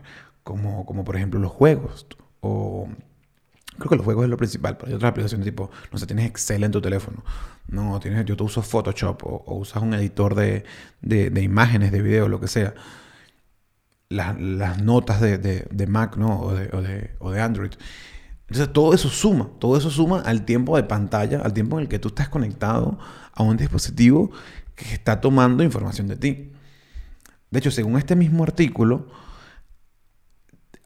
como, 0.45 0.87
como 0.87 1.05
por 1.05 1.17
ejemplo 1.17 1.41
los 1.41 1.51
juegos. 1.51 2.07
O 2.41 2.89
creo 3.79 3.89
que 3.91 3.97
los 3.97 4.05
juegos 4.05 4.25
es 4.25 4.31
lo 4.31 4.37
principal, 4.37 4.77
pero 4.77 4.91
hay 4.91 4.95
otras 4.95 5.11
aplicaciones 5.11 5.45
tipo, 5.45 5.73
no 5.91 5.99
sé, 5.99 6.07
tienes 6.07 6.27
Excel 6.27 6.63
en 6.63 6.71
tu 6.71 6.81
teléfono. 6.81 7.25
No, 7.67 7.99
tienes, 7.99 8.25
yo 8.27 8.37
te 8.37 8.45
uso 8.45 8.63
Photoshop 8.63 9.25
o, 9.25 9.57
usas 9.57 9.83
un 9.83 9.93
editor 9.95 10.37
de, 10.37 10.65
de, 11.01 11.43
imágenes, 11.43 11.91
de 11.91 12.01
video, 12.01 12.29
lo 12.29 12.39
que 12.39 12.47
sea. 12.47 12.75
Las, 14.09 14.41
las 14.41 14.81
notas 14.81 15.21
de, 15.21 15.37
de, 15.37 15.87
Mac, 15.89 16.17
¿no? 16.17 16.41
O 16.41 16.55
de, 16.55 16.71
o 16.73 16.81
de, 16.81 17.11
o 17.19 17.31
de 17.33 17.41
Android 17.41 17.73
entonces 18.49 18.73
todo 18.73 18.95
eso 18.95 19.11
suma, 19.11 19.51
todo 19.59 19.77
eso 19.77 19.91
suma 19.91 20.21
al 20.21 20.47
tiempo 20.47 20.77
de 20.77 20.83
pantalla, 20.83 21.41
al 21.41 21.53
tiempo 21.53 21.77
en 21.77 21.83
el 21.83 21.89
que 21.89 21.99
tú 21.99 22.09
estás 22.09 22.31
conectado 22.31 22.99
a 23.35 23.43
un 23.43 23.59
dispositivo 23.59 24.31
que 24.75 24.95
está 24.95 25.21
tomando 25.21 25.63
información 25.63 26.09
de 26.09 26.17
ti. 26.17 26.53
De 27.51 27.59
hecho, 27.59 27.71
según 27.71 27.99
este 27.99 28.17
mismo 28.17 28.43
artículo, 28.45 29.07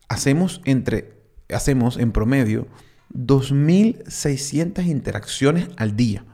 hacemos, 0.09 0.61
entre, 0.65 1.23
hacemos 1.55 1.99
en 1.99 2.11
promedio 2.11 2.67
2.600 3.15 4.85
interacciones 4.87 5.69
al 5.77 5.95
día. 5.95 6.25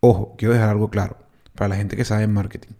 Ojo, 0.00 0.34
quiero 0.36 0.52
dejar 0.52 0.70
algo 0.70 0.90
claro 0.90 1.16
para 1.54 1.68
la 1.68 1.76
gente 1.76 1.96
que 1.96 2.04
sabe 2.04 2.24
en 2.24 2.32
marketing. 2.32 2.72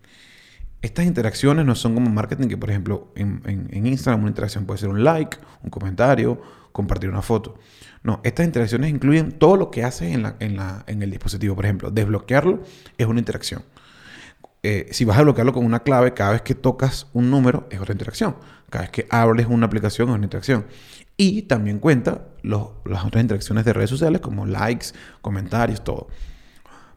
Estas 0.81 1.07
interacciones 1.07 1.65
no 1.65 1.77
son 1.77 1.95
como 1.95 2.11
marketing 2.11 2.49
que, 2.49 2.57
por 2.57 2.71
ejemplo, 2.71 3.13
en, 3.15 3.43
en 3.45 3.87
Instagram 3.87 4.23
una 4.23 4.31
interacción 4.31 4.67
puede 4.67 4.79
ser 4.81 4.89
un 4.89 5.05
like, 5.05 5.37
un 5.63 5.71
comentario, 5.71 6.43
compartir 6.73 7.11
una 7.11 7.23
foto. 7.23 7.59
No, 8.03 8.21
estas 8.25 8.47
interacciones 8.47 8.91
incluyen 8.91 9.33
todo 9.33 9.57
lo 9.57 9.71
que 9.71 9.85
haces 9.85 10.13
en, 10.15 10.23
la, 10.23 10.37
en, 10.41 10.57
la, 10.57 10.85
en 10.87 11.03
el 11.03 11.11
dispositivo. 11.11 11.55
Por 11.55 11.65
ejemplo, 11.65 11.91
desbloquearlo 11.91 12.63
es 12.99 13.07
una 13.07 13.21
interacción. 13.21 13.63
Eh, 14.65 14.89
si 14.93 15.05
vas 15.05 15.19
a 15.19 15.23
bloquearlo 15.23 15.53
con 15.53 15.65
una 15.65 15.81
clave, 15.81 16.15
cada 16.15 16.33
vez 16.33 16.43
que 16.43 16.55
tocas 16.55 17.09
un 17.13 17.31
número 17.31 17.67
es 17.71 17.81
otra 17.81 17.93
interacción. 17.93 18.37
Cada 18.71 18.83
vez 18.85 18.91
que 18.91 19.07
abres 19.11 19.47
una 19.49 19.67
aplicación 19.67 20.09
es 20.09 20.15
una 20.15 20.25
interacción. 20.25 20.67
Y 21.17 21.43
también 21.43 21.79
cuenta 21.79 22.29
los, 22.43 22.69
las 22.85 23.05
otras 23.05 23.23
interacciones 23.23 23.65
de 23.65 23.73
redes 23.73 23.91
sociales 23.91 24.21
como 24.21 24.47
likes, 24.47 24.87
comentarios, 25.21 25.85
todo. 25.85 26.09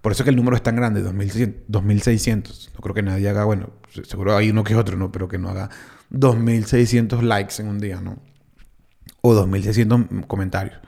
Por 0.01 0.11
eso 0.11 0.21
es 0.21 0.25
que 0.25 0.29
el 0.29 0.35
número 0.35 0.55
es 0.55 0.61
tan 0.61 0.75
grande, 0.75 1.01
2600. 1.01 2.71
No 2.75 2.79
creo 2.79 2.93
que 2.93 3.01
nadie 3.01 3.27
haga, 3.27 3.43
bueno, 3.45 3.71
seguro 4.03 4.37
hay 4.37 4.51
uno 4.51 4.63
que 4.63 4.75
otro, 4.75 4.97
¿no? 4.97 5.11
Pero 5.11 5.27
que 5.27 5.39
no 5.39 5.49
haga 5.49 5.71
2600 6.11 7.23
likes 7.23 7.55
en 7.59 7.67
un 7.67 7.79
día, 7.79 7.99
¿no? 8.01 8.19
O 9.25 9.33
2.600 9.33 10.27
comentarios. 10.27 10.79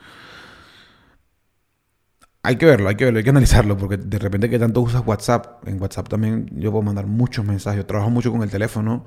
Hay 2.43 2.55
que 2.55 2.65
verlo, 2.65 2.87
hay 2.87 2.95
que 2.95 3.03
verlo, 3.05 3.17
hay 3.17 3.23
que 3.23 3.29
analizarlo, 3.31 3.77
porque 3.77 3.97
de 3.97 4.19
repente 4.19 4.49
que 4.49 4.59
tanto 4.59 4.81
usas 4.81 5.03
WhatsApp, 5.05 5.67
en 5.67 5.81
WhatsApp 5.81 6.07
también 6.07 6.47
yo 6.53 6.71
puedo 6.71 6.83
mandar 6.83 7.05
muchos 7.07 7.43
mensajes. 7.43 7.85
Trabajo 7.85 8.09
mucho 8.09 8.31
con 8.31 8.43
el 8.43 8.49
teléfono 8.49 9.05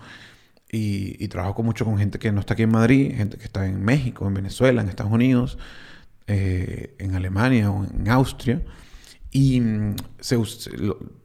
y, 0.70 1.26
trabajo 1.28 1.62
mucho 1.62 1.84
con 1.84 1.96
gente 1.96 2.18
que 2.18 2.32
no 2.32 2.40
está 2.40 2.54
aquí 2.54 2.64
en 2.64 2.72
Madrid, 2.72 3.14
gente 3.16 3.38
que 3.38 3.44
está 3.44 3.66
en 3.66 3.82
México, 3.82 4.26
en 4.26 4.34
Venezuela, 4.34 4.82
en 4.82 4.88
Estados 4.88 5.12
Unidos, 5.12 5.58
eh, 6.26 6.96
en 6.98 7.14
Alemania 7.14 7.70
o 7.70 7.84
en 7.84 8.08
Austria. 8.10 8.62
Y 9.30 9.60
mm, 9.60 9.96
se, 10.20 10.36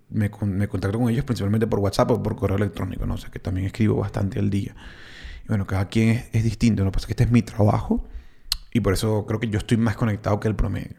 me, 0.10 0.30
me, 0.30 0.68
contacto 0.68 1.00
con 1.00 1.10
ellos 1.10 1.26
principalmente 1.26 1.68
por 1.68 1.80
WhatsApp 1.80 2.12
o 2.12 2.24
por 2.24 2.36
correo 2.36 2.58
electrónico, 2.58 3.06
¿no? 3.06 3.16
O 3.16 3.18
sea 3.18 3.32
que 3.32 3.40
también 3.40 3.68
escribo 3.68 3.98
bastante 3.98 4.40
al 4.40 4.50
día 4.50 4.76
bueno, 5.48 5.66
cada 5.68 5.88
quien 5.88 6.26
es, 6.32 6.44
distinto. 6.44 6.84
Lo 6.84 6.92
pasa 6.92 7.08
que 7.08 7.14
este 7.14 7.24
es 7.24 7.32
mi 7.32 7.42
trabajo 7.42 8.08
y 8.74 8.80
por 8.80 8.94
eso 8.94 9.26
creo 9.26 9.40
que 9.40 9.50
yo 9.50 9.58
estoy 9.58 9.78
más 9.78 9.96
conectado 9.96 10.40
que 10.40 10.48
el 10.48 10.56
promedio. 10.56 10.98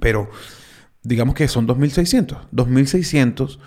Pero 0.00 0.30
digamos 1.02 1.34
que 1.34 1.48
son 1.48 1.66
2.600. 1.66 2.48
2.600 2.52 3.58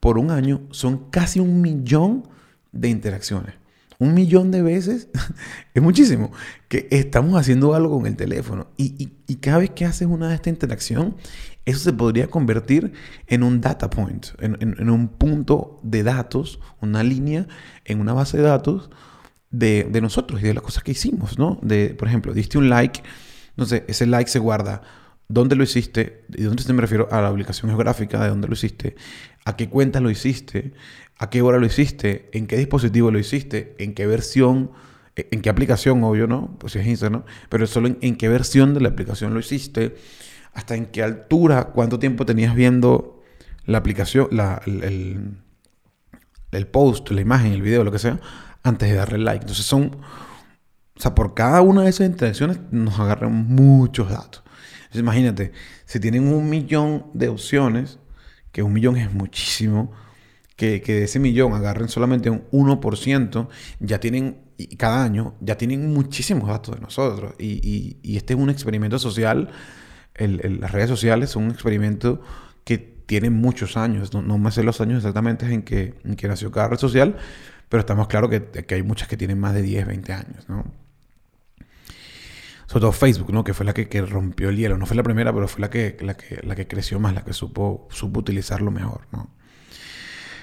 por 0.00 0.18
un 0.18 0.30
año 0.30 0.62
son 0.70 1.10
casi 1.10 1.40
un 1.40 1.60
millón 1.60 2.28
de 2.72 2.88
interacciones. 2.88 3.54
Un 3.98 4.14
millón 4.14 4.50
de 4.50 4.62
veces 4.62 5.08
es 5.74 5.82
muchísimo 5.82 6.30
que 6.68 6.86
estamos 6.90 7.38
haciendo 7.38 7.74
algo 7.74 7.98
con 7.98 8.06
el 8.06 8.16
teléfono. 8.16 8.68
Y, 8.76 9.06
cada 9.40 9.58
vez 9.58 9.70
que 9.70 9.84
haces 9.84 10.08
una 10.08 10.28
de 10.28 10.34
esta 10.34 10.50
interacción, 10.50 11.16
eso 11.64 11.80
se 11.80 11.92
podría 11.92 12.28
convertir 12.28 12.92
en 13.26 13.42
un 13.42 13.60
data 13.60 13.90
point, 13.90 14.26
en, 14.38 14.56
en 14.60 14.90
un 14.90 15.08
punto 15.08 15.80
de 15.82 16.02
datos, 16.02 16.60
una 16.80 17.02
línea 17.02 17.46
en 17.84 18.00
una 18.00 18.14
base 18.14 18.36
de 18.36 18.44
datos 18.44 18.90
de, 19.50 20.00
nosotros 20.00 20.40
y 20.40 20.46
de 20.46 20.54
las 20.54 20.62
cosas 20.62 20.82
que 20.82 20.92
hicimos, 20.92 21.38
¿no? 21.38 21.58
De, 21.62 21.90
por 21.90 22.08
ejemplo, 22.08 22.32
diste 22.32 22.58
un 22.58 22.68
like, 22.68 23.02
sé, 23.64 23.84
ese 23.88 24.06
like 24.06 24.30
se 24.30 24.38
guarda 24.38 24.82
dónde 25.28 25.56
lo 25.56 25.62
hiciste, 25.62 26.24
y 26.34 26.44
dónde 26.44 26.72
me 26.72 26.80
refiero 26.80 27.08
a 27.10 27.20
la 27.20 27.30
ubicación 27.30 27.70
geográfica 27.70 28.22
de 28.22 28.30
dónde 28.30 28.48
lo 28.48 28.54
hiciste, 28.54 28.96
a 29.48 29.56
qué 29.56 29.70
cuenta 29.70 30.00
lo 30.00 30.10
hiciste, 30.10 30.74
a 31.16 31.30
qué 31.30 31.40
hora 31.40 31.56
lo 31.58 31.64
hiciste, 31.64 32.28
en 32.34 32.46
qué 32.46 32.58
dispositivo 32.58 33.10
lo 33.10 33.18
hiciste, 33.18 33.74
en 33.78 33.94
qué 33.94 34.06
versión, 34.06 34.72
e, 35.16 35.26
en 35.30 35.40
qué 35.40 35.48
aplicación, 35.48 36.04
obvio, 36.04 36.26
¿no? 36.26 36.58
Pues 36.58 36.74
si 36.74 36.80
es 36.80 36.86
Instagram, 36.86 37.22
pero 37.48 37.66
solo 37.66 37.88
en, 37.98 38.16
qué 38.16 38.28
versión 38.28 38.74
de 38.74 38.82
la 38.82 38.90
aplicación 38.90 39.32
lo 39.32 39.40
hiciste, 39.40 39.96
hasta 40.52 40.74
en 40.74 40.84
qué 40.84 41.02
altura, 41.02 41.70
cuánto 41.72 41.98
tiempo 41.98 42.26
tenías 42.26 42.54
viendo 42.54 43.22
la 43.64 43.78
aplicación, 43.78 44.28
el 46.52 46.66
post, 46.66 47.10
la 47.10 47.22
imagen, 47.22 47.52
el 47.52 47.62
video, 47.62 47.84
lo 47.84 47.92
que 47.92 47.98
sea, 47.98 48.20
antes 48.62 48.90
de 48.90 48.96
darle 48.96 49.16
like. 49.16 49.44
Entonces 49.44 49.64
son, 49.64 49.96
o 50.94 51.00
sea, 51.00 51.14
por 51.14 51.32
cada 51.32 51.62
una 51.62 51.84
de 51.84 51.88
esas 51.88 52.06
interacciones 52.06 52.58
nos 52.70 53.00
agarran 53.00 53.32
muchos 53.32 54.10
datos. 54.10 54.42
Entonces 54.80 55.00
imagínate, 55.00 55.52
si 55.86 56.00
tienen 56.00 56.30
un 56.30 56.50
millón 56.50 57.06
de 57.14 57.28
opciones, 57.28 57.98
que 58.58 58.64
un 58.64 58.72
millón 58.72 58.96
es 58.96 59.14
muchísimo, 59.14 59.92
que, 60.56 60.80
de 60.80 61.04
ese 61.04 61.20
millón 61.20 61.52
agarren 61.52 61.88
solamente 61.88 62.28
un 62.28 62.42
1%, 62.50 63.48
ya 63.78 64.00
tienen, 64.00 64.38
y 64.56 64.74
cada 64.74 65.04
año, 65.04 65.36
ya 65.40 65.56
tienen 65.56 65.92
muchísimos 65.94 66.48
datos 66.48 66.74
de 66.74 66.80
nosotros. 66.80 67.34
Y, 67.38 67.98
este 68.02 68.34
es 68.34 68.40
un 68.40 68.50
experimento 68.50 68.98
social, 68.98 69.48
las 70.16 70.72
redes 70.72 70.88
sociales 70.88 71.30
son 71.30 71.44
un 71.44 71.50
experimento 71.52 72.20
que 72.64 72.78
tiene 72.78 73.30
muchos 73.30 73.76
años, 73.76 74.12
no, 74.12 74.22
no 74.22 74.38
me 74.38 74.50
sé 74.50 74.64
los 74.64 74.80
años 74.80 74.96
exactamente 74.96 75.46
en 75.46 75.62
que, 75.62 75.94
en 76.02 76.16
que 76.16 76.26
nació 76.26 76.50
cada 76.50 76.66
red 76.66 76.78
social, 76.78 77.14
pero 77.68 77.82
estamos 77.82 78.08
claros 78.08 78.28
que, 78.28 78.74
hay 78.74 78.82
muchas 78.82 79.06
que 79.06 79.16
tienen 79.16 79.38
más 79.38 79.54
de 79.54 79.62
10, 79.62 79.86
20 79.86 80.12
años, 80.12 80.48
¿no? 80.48 80.64
Sobre 82.68 82.82
todo 82.82 82.92
Facebook, 82.92 83.32
¿no? 83.32 83.44
Que 83.44 83.54
fue 83.54 83.64
la 83.64 83.72
que, 83.72 84.02
rompió 84.02 84.50
el 84.50 84.58
hielo. 84.58 84.76
No 84.76 84.84
fue 84.84 84.94
la 84.94 85.02
primera, 85.02 85.32
pero 85.32 85.48
fue 85.48 85.62
la 85.62 85.70
que, 85.70 85.96
la 86.02 86.18
que, 86.18 86.38
la 86.46 86.54
que 86.54 86.68
creció 86.68 87.00
más, 87.00 87.14
la 87.14 87.24
que 87.24 87.32
supo, 87.32 87.88
supo 87.90 88.20
utilizarlo 88.20 88.70
mejor, 88.70 89.06
¿no? 89.10 89.34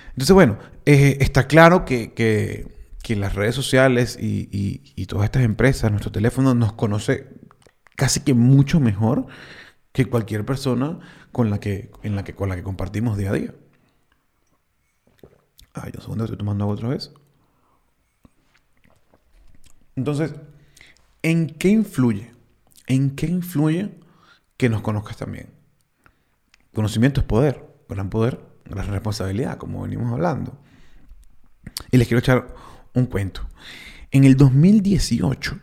Entonces, 0.07 0.33
bueno, 0.33 0.57
eh, 0.87 1.17
está 1.19 1.45
claro 1.45 1.85
que, 1.85 2.13
que, 2.13 3.15
las 3.15 3.35
redes 3.35 3.53
sociales 3.53 4.17
y, 4.19 4.49
y, 4.95 5.05
todas 5.05 5.25
estas 5.25 5.43
empresas, 5.43 5.91
nuestro 5.91 6.11
teléfono, 6.11 6.55
nos 6.55 6.73
conoce 6.73 7.27
casi 7.95 8.21
que 8.21 8.33
mucho 8.33 8.79
mejor 8.79 9.27
que 9.91 10.07
cualquier 10.07 10.45
persona 10.45 10.97
con 11.31 11.51
la 11.51 11.59
que, 11.59 11.91
en 12.01 12.15
la 12.15 12.23
que, 12.23 12.33
con 12.33 12.49
la 12.49 12.55
que 12.55 12.63
compartimos 12.63 13.17
día 13.17 13.29
a 13.29 13.33
día. 13.33 13.53
Ay, 15.75 15.91
un 15.93 16.01
segundo, 16.01 16.23
estoy 16.23 16.39
tomando 16.39 16.63
agua 16.63 16.73
otra 16.73 16.89
vez. 16.89 17.13
Entonces, 19.95 20.33
¿en 21.25 21.47
qué 21.47 21.69
influye? 21.69 22.31
¿En 22.85 23.15
qué 23.15 23.25
influye 23.25 23.89
que 24.57 24.69
nos 24.69 24.83
conozcas 24.83 25.17
también? 25.17 25.49
Conocimiento 26.71 27.21
es 27.21 27.25
poder, 27.25 27.65
gran 27.89 28.11
poder, 28.11 28.45
gran 28.65 28.85
responsabilidad, 28.89 29.57
como 29.57 29.81
venimos 29.81 30.13
hablando. 30.13 30.61
Y 31.89 31.97
les 31.97 32.07
quiero 32.07 32.19
echar 32.19 32.53
un 32.93 33.07
cuento. 33.07 33.41
En 34.11 34.23
el 34.23 34.37
2018, 34.37 35.59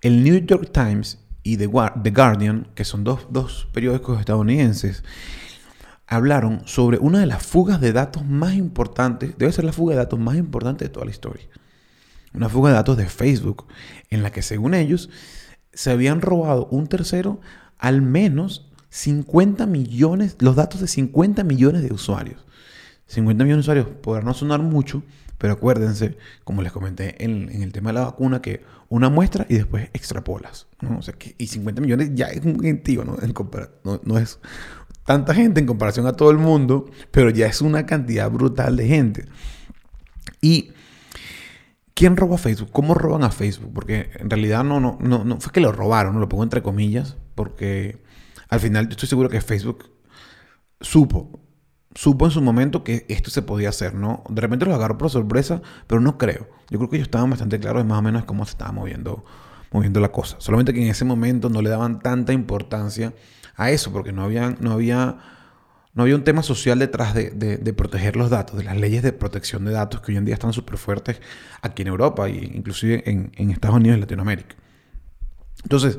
el 0.00 0.24
New 0.24 0.46
York 0.46 0.70
Times 0.72 1.18
y 1.42 1.58
The 1.58 1.66
Guardian, 1.66 2.68
que 2.74 2.86
son 2.86 3.04
dos, 3.04 3.26
dos 3.30 3.68
periódicos 3.74 4.18
estadounidenses, 4.18 5.04
hablaron 6.06 6.62
sobre 6.64 6.96
una 6.96 7.20
de 7.20 7.26
las 7.26 7.44
fugas 7.44 7.82
de 7.82 7.92
datos 7.92 8.24
más 8.24 8.54
importantes, 8.54 9.36
debe 9.36 9.52
ser 9.52 9.66
la 9.66 9.74
fuga 9.74 9.92
de 9.92 9.98
datos 9.98 10.18
más 10.18 10.36
importante 10.36 10.86
de 10.86 10.88
toda 10.88 11.04
la 11.04 11.12
historia. 11.12 11.48
Una 12.32 12.48
fuga 12.48 12.70
de 12.70 12.76
datos 12.76 12.96
de 12.96 13.06
Facebook, 13.06 13.66
en 14.10 14.22
la 14.22 14.30
que 14.30 14.42
según 14.42 14.74
ellos 14.74 15.10
se 15.72 15.90
habían 15.90 16.20
robado 16.20 16.66
un 16.70 16.86
tercero 16.86 17.40
al 17.78 18.02
menos 18.02 18.70
50 18.90 19.66
millones, 19.66 20.36
los 20.40 20.56
datos 20.56 20.80
de 20.80 20.88
50 20.88 21.44
millones 21.44 21.82
de 21.82 21.92
usuarios. 21.92 22.44
50 23.06 23.44
millones 23.44 23.66
de 23.66 23.72
usuarios 23.72 23.86
podrán 24.02 24.26
no 24.26 24.34
sonar 24.34 24.60
mucho, 24.60 25.02
pero 25.38 25.54
acuérdense, 25.54 26.18
como 26.44 26.62
les 26.62 26.70
comenté 26.70 27.24
en, 27.24 27.48
el 27.62 27.72
tema 27.72 27.90
de 27.90 27.94
la 27.94 28.04
vacuna, 28.04 28.42
que 28.42 28.62
una 28.88 29.08
muestra 29.08 29.46
y 29.48 29.54
después 29.54 29.88
extrapolas. 29.94 30.66
O 30.98 31.02
sea 31.02 31.14
que, 31.14 31.34
y 31.38 31.46
50 31.46 31.80
millones 31.80 32.10
ya 32.14 32.26
es 32.26 32.44
un 32.44 32.60
gentío, 32.60 33.04
¿no? 33.04 33.16
no, 33.84 34.00
no 34.04 34.18
es 34.18 34.38
tanta 35.04 35.34
gente 35.34 35.60
en 35.60 35.66
comparación 35.66 36.06
a 36.06 36.12
todo 36.12 36.30
el 36.30 36.38
mundo, 36.38 36.90
pero 37.10 37.30
ya 37.30 37.46
es 37.46 37.62
una 37.62 37.86
cantidad 37.86 38.30
brutal 38.30 38.76
de 38.76 38.86
gente. 38.86 39.26
Y 40.40 40.72
¿Quién 42.00 42.16
roba 42.16 42.38
Facebook? 42.38 42.70
¿Cómo 42.72 42.94
roban 42.94 43.24
a 43.24 43.30
Facebook? 43.30 43.74
Porque 43.74 44.08
en 44.14 44.30
realidad 44.30 44.64
no, 44.64 44.80
no, 44.80 44.96
no, 45.02 45.22
no 45.22 45.38
fue 45.38 45.52
que 45.52 45.60
lo 45.60 45.70
robaron, 45.70 46.18
lo 46.18 46.30
pongo 46.30 46.42
entre 46.42 46.62
comillas, 46.62 47.18
porque 47.34 48.02
al 48.48 48.58
final 48.58 48.86
yo 48.86 48.92
estoy 48.92 49.06
seguro 49.06 49.28
que 49.28 49.42
Facebook 49.42 49.90
supo, 50.80 51.42
supo 51.94 52.24
en 52.24 52.30
su 52.30 52.40
momento 52.40 52.84
que 52.84 53.04
esto 53.10 53.28
se 53.28 53.42
podía 53.42 53.68
hacer, 53.68 53.94
¿no? 53.94 54.24
De 54.30 54.40
repente 54.40 54.64
los 54.64 54.74
agarró 54.74 54.96
por 54.96 55.10
sorpresa, 55.10 55.60
pero 55.86 56.00
no 56.00 56.16
creo. 56.16 56.48
Yo 56.70 56.78
creo 56.78 56.88
que 56.88 56.96
ellos 56.96 57.08
estaban 57.08 57.28
bastante 57.28 57.60
claros 57.60 57.82
de 57.82 57.88
más 57.90 57.98
o 57.98 58.02
menos 58.02 58.24
cómo 58.24 58.46
se 58.46 58.52
estaba 58.52 58.72
moviendo, 58.72 59.22
moviendo 59.70 60.00
la 60.00 60.10
cosa. 60.10 60.36
Solamente 60.38 60.72
que 60.72 60.82
en 60.82 60.88
ese 60.88 61.04
momento 61.04 61.50
no 61.50 61.60
le 61.60 61.68
daban 61.68 61.98
tanta 61.98 62.32
importancia 62.32 63.12
a 63.56 63.72
eso, 63.72 63.92
porque 63.92 64.12
no 64.12 64.22
había, 64.22 64.56
no 64.58 64.72
había, 64.72 65.18
no 65.92 66.02
había 66.02 66.14
un 66.14 66.24
tema 66.24 66.42
social 66.42 66.78
detrás 66.78 67.14
de, 67.14 67.74
proteger 67.76 68.16
los 68.16 68.30
datos, 68.30 68.56
de 68.56 68.64
las 68.64 68.76
leyes 68.76 69.02
de 69.02 69.12
protección 69.12 69.64
de 69.64 69.72
datos 69.72 70.00
que 70.00 70.12
hoy 70.12 70.18
en 70.18 70.24
día 70.24 70.34
están 70.34 70.52
súper 70.52 70.78
fuertes 70.78 71.20
aquí 71.62 71.82
en 71.82 71.88
Europa 71.88 72.28
e 72.28 72.50
inclusive 72.54 73.02
en, 73.10 73.50
Estados 73.50 73.76
Unidos 73.76 73.98
y 73.98 74.00
Latinoamérica. 74.00 74.54
Entonces, 75.62 75.98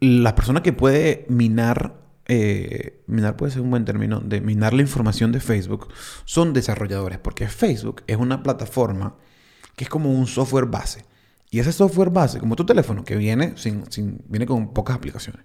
la 0.00 0.34
persona 0.34 0.62
que 0.62 0.72
puede 0.72 1.26
minar 1.28 2.00
eh, 2.32 3.02
minar 3.08 3.36
puede 3.36 3.50
ser 3.50 3.62
un 3.62 3.70
buen 3.70 3.84
término, 3.84 4.20
de 4.20 4.40
minar 4.40 4.72
la 4.72 4.82
información 4.82 5.32
de 5.32 5.40
Facebook, 5.40 5.88
son 6.24 6.52
desarrolladores, 6.52 7.18
porque 7.18 7.48
Facebook 7.48 8.02
es 8.06 8.16
una 8.18 8.44
plataforma 8.44 9.16
que 9.74 9.84
es 9.84 9.90
como 9.90 10.12
un 10.12 10.28
software 10.28 10.66
base. 10.66 11.04
Y 11.50 11.58
ese 11.58 11.72
software 11.72 12.10
base, 12.10 12.38
como 12.38 12.54
tu 12.54 12.64
teléfono, 12.64 13.04
que 13.04 13.16
viene, 13.16 13.54
sin, 13.56 13.84
viene 14.28 14.46
con 14.46 14.72
pocas 14.72 14.94
aplicaciones. 14.94 15.42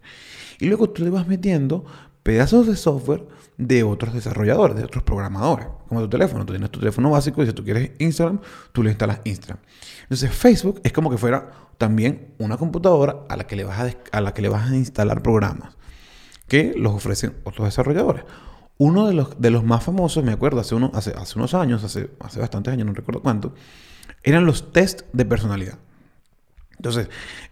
Y 0.59 0.67
luego 0.67 0.89
tú 0.91 1.03
le 1.03 1.09
vas 1.09 1.27
metiendo 1.27 1.85
pedazos 2.25 2.65
de 2.65 2.75
software 2.75 3.23
de 3.55 3.83
otros 3.83 4.15
desarrolladores, 4.15 4.75
de 4.75 4.83
otros 4.83 5.03
programadores, 5.03 5.67
como 5.87 6.01
tu 6.01 6.09
teléfono. 6.09 6.43
Tú 6.43 6.53
tienes 6.53 6.71
tu 6.71 6.79
teléfono 6.79 7.11
básico 7.11 7.43
y 7.43 7.45
si 7.45 7.53
tú 7.53 7.63
quieres 7.63 7.91
Instagram, 7.99 8.41
tú 8.71 8.81
le 8.81 8.89
instalas 8.89 9.21
Instagram. 9.25 9.59
Entonces 10.01 10.31
Facebook 10.31 10.81
es 10.83 10.91
como 10.91 11.11
que 11.11 11.19
fuera 11.19 11.51
también 11.77 12.33
una 12.39 12.57
computadora 12.57 13.17
a 13.29 13.37
la 13.37 13.45
que 13.45 13.55
le 13.55 13.63
vas 13.63 13.79
a, 13.79 14.17
a, 14.17 14.21
la 14.21 14.33
que 14.33 14.41
le 14.41 14.49
vas 14.49 14.71
a 14.71 14.75
instalar 14.75 15.21
programas 15.21 15.75
que 16.47 16.73
los 16.75 16.95
ofrecen 16.95 17.35
otros 17.43 17.67
desarrolladores. 17.67 18.23
Uno 18.79 19.05
de 19.05 19.13
los, 19.13 19.39
de 19.39 19.51
los 19.51 19.63
más 19.63 19.83
famosos, 19.83 20.23
me 20.23 20.31
acuerdo, 20.31 20.59
hace, 20.61 20.73
uno, 20.73 20.89
hace, 20.95 21.11
hace 21.11 21.37
unos 21.37 21.53
años, 21.53 21.83
hace, 21.83 22.09
hace 22.21 22.39
bastantes 22.39 22.73
años, 22.73 22.87
no 22.87 22.93
recuerdo 22.93 23.21
cuánto, 23.21 23.53
eran 24.23 24.47
los 24.47 24.73
test 24.73 25.01
de 25.13 25.25
personalidad. 25.25 25.77
Entonces, 26.77 27.07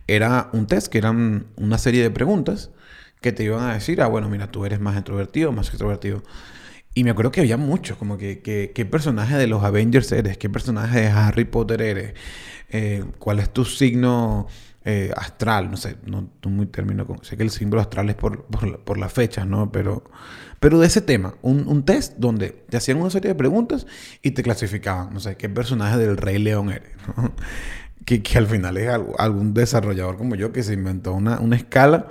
era 0.08 0.50
un 0.52 0.66
test 0.66 0.88
que 0.88 0.98
eran 0.98 1.46
una 1.58 1.78
serie 1.78 2.02
de 2.02 2.10
preguntas 2.10 2.72
que 3.24 3.32
te 3.32 3.44
iban 3.44 3.64
a 3.64 3.74
decir, 3.74 4.02
ah, 4.02 4.08
bueno, 4.08 4.30
mira, 4.30 4.52
tú 4.52 4.66
eres 4.66 4.80
más 4.82 4.98
introvertido, 4.98 5.52
más 5.52 5.70
extrovertido. 5.70 6.22
Y 6.94 7.04
me 7.06 7.10
acuerdo 7.10 7.32
que 7.32 7.40
había 7.40 7.58
muchos, 7.58 7.98
como 7.98 8.18
que, 8.18 8.42
qué 8.42 8.86
personaje 8.86 9.36
de 9.36 9.48
los 9.48 9.64
Avengers 9.64 10.12
eres, 10.12 10.38
qué 10.38 10.50
personaje 10.50 11.02
de 11.02 11.08
Harry 11.08 11.46
Potter 11.46 11.82
eres, 11.82 12.14
eh, 12.70 13.04
cuál 13.18 13.40
es 13.40 13.52
tu 13.52 13.66
signo 13.66 14.48
eh, 14.84 15.12
astral, 15.16 15.72
no 15.72 15.78
sé, 15.78 15.96
no, 16.06 16.30
muy 16.44 16.66
término, 16.66 17.08
sé 17.22 17.38
que 17.38 17.44
el 17.44 17.50
símbolo 17.50 17.82
astral 17.82 18.10
es 18.10 18.16
por, 18.16 18.44
por, 18.46 18.98
las 18.98 19.14
fechas, 19.14 19.48
¿no? 19.48 19.72
Pero, 19.72 20.04
pero 20.60 20.78
de 20.78 20.88
ese 20.88 21.00
tema, 21.00 21.36
un, 21.42 21.84
test 21.86 22.16
donde 22.18 22.50
te 22.50 22.76
hacían 22.76 22.98
una 22.98 23.10
serie 23.10 23.30
de 23.30 23.36
preguntas 23.36 23.88
y 24.22 24.32
te 24.32 24.44
clasificaban, 24.44 25.14
no 25.14 25.22
sé, 25.22 25.38
qué 25.38 25.48
personaje 25.48 25.98
del 25.98 26.18
Rey 26.18 26.38
León 26.40 26.72
eres, 26.72 26.92
que, 28.06 28.22
que, 28.22 28.38
al 28.38 28.48
final 28.48 28.76
es 28.76 28.90
algún 29.18 29.54
desarrollador 29.54 30.18
como 30.18 30.36
yo 30.36 30.52
que 30.52 30.62
se 30.62 30.74
inventó 30.74 31.14
una, 31.14 31.40
una 31.40 31.56
escala 31.56 32.10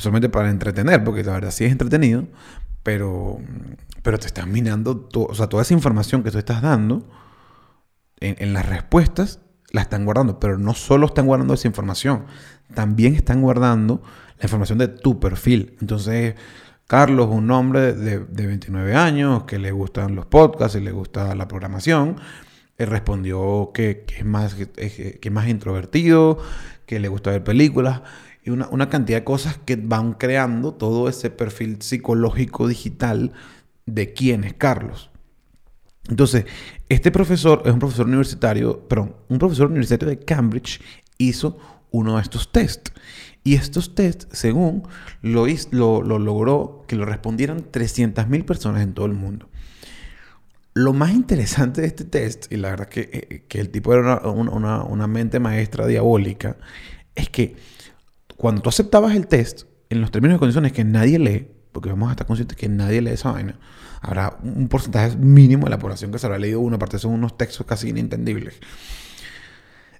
solamente 0.00 0.28
para 0.28 0.50
entretener, 0.50 1.02
porque 1.04 1.24
la 1.24 1.32
verdad 1.32 1.50
sí 1.50 1.64
es 1.64 1.72
entretenido, 1.72 2.26
pero, 2.82 3.38
pero 4.02 4.18
te 4.18 4.26
están 4.26 4.52
minando, 4.52 5.08
o 5.14 5.34
sea, 5.34 5.48
toda 5.48 5.62
esa 5.62 5.74
información 5.74 6.22
que 6.22 6.30
tú 6.30 6.38
estás 6.38 6.62
dando 6.62 7.06
en, 8.20 8.52
las 8.52 8.66
respuestas 8.66 9.40
la 9.72 9.82
están 9.82 10.04
guardando, 10.04 10.38
pero 10.38 10.58
no 10.58 10.74
solo 10.74 11.06
están 11.06 11.26
guardando 11.26 11.54
esa 11.54 11.68
información, 11.68 12.24
también 12.74 13.14
están 13.14 13.42
guardando 13.42 14.02
la 14.38 14.44
información 14.44 14.78
de 14.78 14.88
tu 14.88 15.20
perfil. 15.20 15.76
Entonces, 15.80 16.34
Carlos, 16.86 17.28
un 17.30 17.50
hombre 17.50 17.92
de, 17.92 18.18
29 18.18 18.94
años 18.94 19.44
que 19.44 19.58
le 19.58 19.72
gustan 19.72 20.14
los 20.14 20.26
podcasts 20.26 20.76
y 20.76 20.80
le 20.80 20.92
gusta 20.92 21.34
la 21.34 21.48
programación, 21.48 22.16
él 22.78 22.86
respondió 22.86 23.72
que, 23.74 24.04
es 24.16 24.24
más, 24.24 24.54
que, 24.54 25.18
es 25.20 25.32
más 25.32 25.48
introvertido, 25.48 26.38
que 26.86 27.00
le 27.00 27.08
gusta 27.08 27.32
ver 27.32 27.42
películas 27.42 28.02
y 28.46 28.50
una, 28.50 28.68
una, 28.68 28.88
cantidad 28.88 29.18
de 29.18 29.24
cosas 29.24 29.58
que 29.58 29.76
van 29.76 30.14
creando 30.14 30.72
todo 30.72 31.08
ese 31.08 31.28
perfil 31.30 31.82
psicológico 31.82 32.68
digital 32.68 33.32
de 33.84 34.14
quién 34.14 34.44
es 34.44 34.54
Carlos. 34.54 35.10
Entonces, 36.08 36.46
este 36.88 37.10
profesor 37.10 37.62
es 37.64 37.72
un 37.72 37.80
profesor 37.80 38.06
universitario, 38.06 38.88
perdón, 38.88 39.16
un 39.28 39.38
profesor 39.38 39.66
universitario 39.68 40.08
de 40.08 40.24
Cambridge 40.24 40.80
hizo 41.18 41.58
uno 41.90 42.16
de 42.16 42.22
estos 42.22 42.52
tests. 42.52 42.92
Y 43.42 43.54
estos 43.54 43.94
tests, 43.94 44.26
según 44.32 44.82
lo, 45.22 45.46
lo, 45.70 46.18
logró 46.18 46.84
que 46.88 46.96
lo 46.96 47.04
respondieran 47.04 47.70
300.000 47.70 48.44
personas 48.44 48.82
en 48.82 48.92
todo 48.92 49.06
el 49.06 49.12
mundo. 49.12 49.48
Lo 50.74 50.92
más 50.92 51.12
interesante 51.12 51.80
de 51.80 51.86
este 51.86 52.04
test, 52.04 52.52
y 52.52 52.56
la 52.56 52.70
verdad 52.70 52.88
que, 52.88 53.08
eh, 53.12 53.44
que 53.48 53.60
el 53.60 53.70
tipo 53.70 53.94
era 53.94 54.18
una, 54.28 54.82
una, 54.82 55.06
mente 55.06 55.40
maestra 55.40 55.86
diabólica, 55.86 56.56
es 57.14 57.30
que 57.30 57.56
cuando 58.36 58.62
tú 58.62 58.68
aceptabas 58.68 59.14
el 59.14 59.26
test, 59.26 59.64
en 59.88 60.00
los 60.00 60.10
términos 60.10 60.36
y 60.36 60.38
condiciones 60.38 60.72
que 60.72 60.84
nadie 60.84 61.18
lee, 61.18 61.48
porque 61.72 61.90
vamos 61.90 62.08
a 62.08 62.12
estar 62.12 62.26
conscientes 62.26 62.56
que 62.56 62.68
nadie 62.68 63.00
lee 63.00 63.10
esa 63.10 63.32
vaina, 63.32 63.58
habrá 64.00 64.38
un 64.42 64.68
porcentaje 64.68 65.16
mínimo 65.16 65.64
de 65.64 65.70
la 65.70 65.78
población 65.78 66.10
que 66.12 66.18
se 66.18 66.26
habrá 66.26 66.38
leído 66.38 66.60
uno, 66.60 66.76
aparte 66.76 66.98
son 66.98 67.12
unos 67.12 67.36
textos 67.36 67.66
casi 67.66 67.88
inentendibles. 67.88 68.54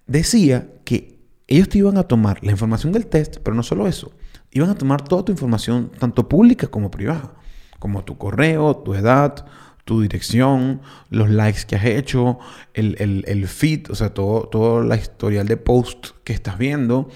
Decía 0.07 0.69
que 0.85 1.19
ellos 1.49 1.69
te 1.69 1.79
iban 1.79 1.97
a 1.97 2.05
tomar 2.05 2.43
la 2.43 2.53
información 2.53 2.93
del 2.93 3.07
test, 3.07 3.39
pero 3.43 3.55
no 3.55 3.63
solo 3.63 3.87
eso, 3.87 4.13
iban 4.53 4.71
a 4.71 4.75
tomar 4.75 5.03
toda 5.03 5.25
tu 5.25 5.33
información, 5.33 5.91
tanto 5.99 6.29
pública 6.29 6.67
como 6.69 6.91
privada, 6.91 7.35
como 7.79 8.05
tu 8.05 8.17
correo, 8.19 8.77
tu 8.77 8.95
edad, 8.95 9.47
tu 9.85 10.01
dirección, 10.01 10.81
los 11.11 11.31
likes 11.31 11.61
que 11.67 11.77
has 11.77 11.85
hecho, 11.85 12.39
el, 12.75 12.97
el, 12.99 13.49
feed, 13.49 13.91
o 13.91 13.95
sea, 13.95 14.13
todo, 14.13 14.49
todo 14.49 14.83
la 14.83 14.97
historial 14.97 15.47
de 15.47 15.57
post 15.57 16.09
que 16.25 16.33
estás 16.33 16.59
viendo, 16.59 17.09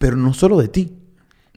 pero 0.00 0.16
no 0.16 0.32
solo 0.32 0.58
de 0.58 0.68
ti, 0.68 0.96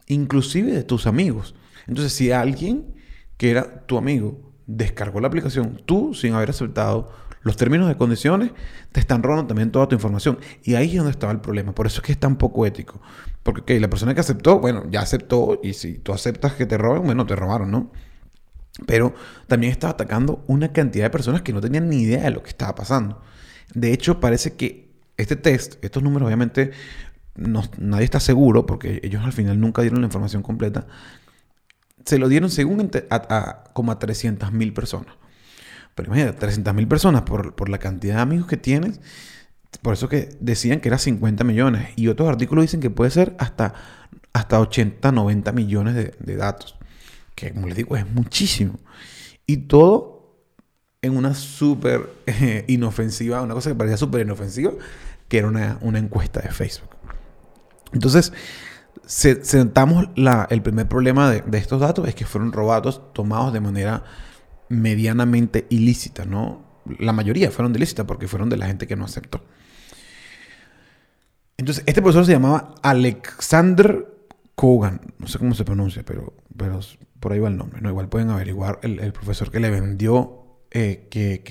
inclusive 0.06 0.70
de 0.70 0.84
tus 0.84 1.06
amigos. 1.06 1.54
Entonces, 1.86 2.12
si 2.12 2.30
alguien 2.30 2.94
que 3.38 3.50
era 3.50 3.86
tu 3.86 3.96
amigo 3.96 4.52
descargó 4.66 5.18
la 5.20 5.28
aplicación, 5.28 5.80
tú 5.86 6.12
sin 6.12 6.34
haber 6.34 6.50
aceptado 6.50 7.10
los 7.40 7.56
términos 7.56 7.90
y 7.90 7.94
condiciones, 7.94 8.50
te 8.92 9.00
están 9.00 9.22
robando 9.22 9.46
también 9.46 9.72
toda 9.72 9.88
tu 9.88 9.94
información. 9.94 10.38
Y 10.62 10.74
ahí 10.74 10.90
es 10.90 10.96
donde 10.96 11.12
estaba 11.12 11.32
el 11.32 11.40
problema. 11.40 11.74
Por 11.74 11.86
eso 11.86 12.02
es 12.02 12.06
que 12.06 12.12
es 12.12 12.20
tan 12.20 12.36
poco 12.36 12.66
ético. 12.66 13.00
Porque 13.42 13.80
la 13.80 13.88
persona 13.88 14.14
que 14.14 14.20
aceptó, 14.20 14.58
bueno, 14.60 14.84
ya 14.90 15.00
aceptó. 15.00 15.58
Y 15.62 15.72
si 15.72 15.94
tú 15.94 16.12
aceptas 16.12 16.52
que 16.52 16.66
te 16.66 16.76
roben, 16.76 17.04
bueno, 17.04 17.24
te 17.24 17.36
robaron, 17.36 17.70
¿no? 17.70 17.92
Pero 18.86 19.14
también 19.46 19.72
estaba 19.72 19.92
atacando 19.94 20.44
una 20.48 20.70
cantidad 20.74 21.06
de 21.06 21.10
personas 21.10 21.40
que 21.40 21.54
no 21.54 21.62
tenían 21.62 21.88
ni 21.88 22.02
idea 22.02 22.24
de 22.24 22.30
lo 22.30 22.42
que 22.42 22.50
estaba 22.50 22.74
pasando. 22.74 23.22
De 23.72 23.94
hecho, 23.94 24.20
parece 24.20 24.52
que 24.52 24.92
este 25.16 25.36
test, 25.36 25.82
estos 25.82 26.02
números 26.02 26.26
obviamente 26.26 26.72
nadie 27.36 28.04
está 28.04 28.20
seguro 28.20 28.66
porque 28.66 29.00
ellos 29.02 29.24
al 29.24 29.32
final 29.32 29.60
nunca 29.60 29.82
dieron 29.82 30.00
la 30.00 30.06
información 30.06 30.42
completa 30.42 30.86
se 32.04 32.18
lo 32.18 32.28
dieron 32.28 32.50
según 32.50 32.90
a, 33.10 33.64
como 33.72 33.92
a 33.92 33.98
300 33.98 34.52
mil 34.52 34.72
personas. 34.72 35.14
Pero 35.94 36.08
imagínate, 36.08 36.38
300 36.38 36.74
mil 36.74 36.88
personas 36.88 37.22
por, 37.22 37.68
la 37.68 37.78
cantidad 37.78 38.16
de 38.16 38.20
amigos 38.20 38.46
que 38.46 38.56
tienes. 38.56 39.00
Por 39.82 39.94
eso 39.94 40.08
que 40.08 40.28
decían 40.40 40.80
que 40.80 40.88
era 40.88 40.98
50 40.98 41.44
millones. 41.44 41.88
Y 41.96 42.08
otros 42.08 42.28
artículos 42.28 42.62
dicen 42.62 42.80
que 42.80 42.90
puede 42.90 43.10
ser 43.10 43.34
hasta, 43.38 43.74
hasta 44.32 44.60
80, 44.60 45.12
90 45.12 45.52
millones 45.52 45.94
de, 45.94 46.36
datos. 46.36 46.76
Que 47.34 47.52
como 47.52 47.66
les 47.68 47.76
digo, 47.76 47.96
es 47.96 48.08
muchísimo. 48.10 48.78
Y 49.46 49.58
todo 49.68 50.36
en 51.02 51.16
una 51.16 51.34
súper 51.34 52.10
inofensiva, 52.66 53.42
una 53.42 53.54
cosa 53.54 53.70
que 53.70 53.76
parecía 53.76 53.96
súper 53.96 54.22
inofensiva, 54.22 54.72
que 55.28 55.38
era 55.38 55.48
una, 55.48 55.78
una 55.80 55.98
encuesta 55.98 56.40
de 56.40 56.50
Facebook. 56.50 56.93
Entonces, 57.94 58.32
sentamos 59.06 60.08
el 60.50 60.62
primer 60.62 60.88
problema 60.88 61.30
de, 61.30 61.58
estos 61.58 61.80
datos 61.80 62.06
es 62.08 62.14
que 62.14 62.26
fueron 62.26 62.52
robados, 62.52 63.12
tomados 63.12 63.52
de 63.52 63.60
manera 63.60 64.04
medianamente 64.68 65.66
ilícita, 65.70 66.24
¿no? 66.24 66.62
La 66.98 67.12
mayoría 67.12 67.50
fueron 67.50 67.74
ilícitas 67.74 68.04
porque 68.04 68.28
fueron 68.28 68.50
de 68.50 68.56
la 68.56 68.66
gente 68.66 68.86
que 68.86 68.96
no 68.96 69.04
aceptó. 69.04 69.42
Entonces, 71.56 71.84
este 71.86 72.02
profesor 72.02 72.26
se 72.26 72.32
llamaba 72.32 72.74
Alexander 72.82 74.06
Kogan, 74.54 75.00
no 75.18 75.28
sé 75.28 75.38
cómo 75.38 75.54
se 75.54 75.64
pronuncia, 75.64 76.02
pero, 76.04 76.34
pero 76.56 76.80
por 77.20 77.32
ahí 77.32 77.38
va 77.38 77.48
el 77.48 77.56
nombre, 77.56 77.80
¿no? 77.80 77.88
Igual 77.88 78.08
pueden 78.08 78.30
averiguar 78.30 78.80
el, 78.82 79.12
profesor 79.12 79.50
que 79.50 79.60
le 79.60 79.70
vendió, 79.70 80.58
eh, 80.72 81.06
que, 81.10 81.42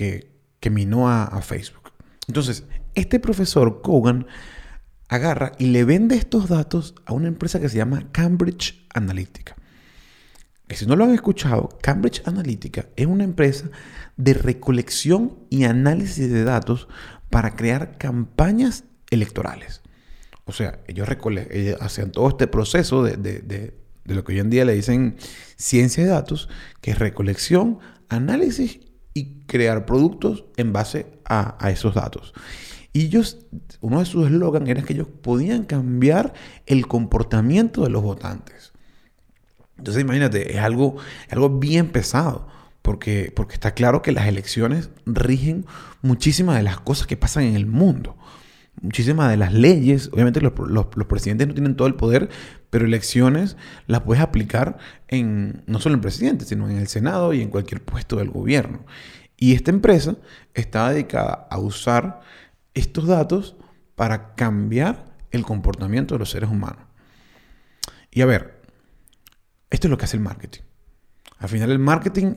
que, 0.60 0.70
minó 0.70 1.08
a, 1.08 1.24
a 1.24 1.42
Facebook. 1.42 1.92
Entonces, 2.26 2.64
este 2.94 3.18
profesor 3.20 3.82
Kogan 3.82 4.26
agarra 5.08 5.52
y 5.58 5.66
le 5.66 5.84
vende 5.84 6.16
estos 6.16 6.48
datos 6.48 6.94
a 7.06 7.12
una 7.12 7.28
empresa 7.28 7.60
que 7.60 7.68
se 7.68 7.76
llama 7.76 8.08
Cambridge 8.12 8.86
Analytica. 8.94 9.56
Que 10.66 10.76
si 10.76 10.86
no 10.86 10.96
lo 10.96 11.04
han 11.04 11.14
escuchado, 11.14 11.68
Cambridge 11.82 12.22
Analytica 12.24 12.86
es 12.96 13.06
una 13.06 13.24
empresa 13.24 13.68
de 14.16 14.34
recolección 14.34 15.38
y 15.50 15.64
análisis 15.64 16.30
de 16.30 16.44
datos 16.44 16.88
para 17.30 17.54
crear 17.54 17.98
campañas 17.98 18.84
electorales. 19.10 19.82
O 20.46 20.52
sea, 20.52 20.80
ellos, 20.86 21.08
hacían 21.80 22.12
todo 22.12 22.28
este 22.28 22.46
proceso 22.46 23.02
de, 23.02 23.16
de, 23.16 23.74
lo 24.04 24.24
que 24.24 24.32
hoy 24.32 24.38
en 24.40 24.50
día 24.50 24.64
le 24.64 24.74
dicen 24.74 25.16
ciencia 25.56 26.04
de 26.04 26.10
datos, 26.10 26.48
que 26.80 26.90
es 26.90 26.98
recolección, 26.98 27.78
análisis 28.08 28.80
y 29.14 29.40
crear 29.46 29.86
productos 29.86 30.44
en 30.56 30.72
base 30.72 31.06
a, 31.24 31.56
a 31.64 31.70
esos 31.70 31.94
datos. 31.94 32.34
Y 32.94 33.06
ellos, 33.06 33.38
uno 33.80 33.98
de 33.98 34.06
sus 34.06 34.26
eslogans 34.26 34.68
era 34.68 34.82
que 34.82 34.92
ellos 34.92 35.08
podían 35.20 35.64
cambiar 35.64 36.32
el 36.64 36.86
comportamiento 36.86 37.82
de 37.82 37.90
los 37.90 38.04
votantes. 38.04 38.72
Entonces 39.76 40.00
imagínate, 40.00 40.56
es 40.56 40.60
algo, 40.60 40.96
algo 41.28 41.58
bien 41.58 41.90
pesado, 41.90 42.46
porque, 42.82 43.32
porque 43.34 43.54
está 43.54 43.74
claro 43.74 44.00
que 44.00 44.12
las 44.12 44.28
elecciones 44.28 44.90
rigen 45.06 45.66
muchísimas 46.02 46.56
de 46.56 46.62
las 46.62 46.78
cosas 46.78 47.08
que 47.08 47.16
pasan 47.16 47.42
en 47.42 47.56
el 47.56 47.66
mundo. 47.66 48.16
Muchísimas 48.80 49.28
de 49.28 49.38
las 49.38 49.52
leyes, 49.52 50.08
obviamente 50.12 50.40
los, 50.40 50.52
presidentes 51.08 51.48
no 51.48 51.54
tienen 51.54 51.74
todo 51.74 51.88
el 51.88 51.96
poder, 51.96 52.28
pero 52.70 52.86
elecciones 52.86 53.56
las 53.88 54.02
puedes 54.02 54.22
aplicar 54.22 54.78
en 55.08 55.64
no 55.66 55.80
solo 55.80 55.96
en 55.96 56.00
presidente, 56.00 56.44
sino 56.44 56.70
en 56.70 56.76
el 56.76 56.86
Senado 56.86 57.32
y 57.32 57.42
en 57.42 57.50
cualquier 57.50 57.82
puesto 57.82 58.18
del 58.18 58.30
gobierno. 58.30 58.86
Y 59.36 59.54
esta 59.54 59.72
empresa 59.72 60.14
está 60.54 60.90
dedicada 60.90 61.48
a 61.50 61.58
usar 61.58 62.20
estos 62.74 63.06
datos 63.06 63.56
para 63.94 64.34
cambiar 64.34 65.04
el 65.30 65.44
comportamiento 65.44 66.14
de 66.14 66.18
los 66.20 66.30
seres 66.30 66.50
humanos. 66.50 66.84
Y 68.10 68.20
a 68.20 68.26
ver, 68.26 68.62
esto 69.70 69.88
es 69.88 69.90
lo 69.90 69.98
que 69.98 70.04
hace 70.04 70.16
el 70.16 70.22
marketing. 70.22 70.62
Al 71.38 71.48
final 71.48 71.70
el 71.70 71.78
marketing 71.78 72.36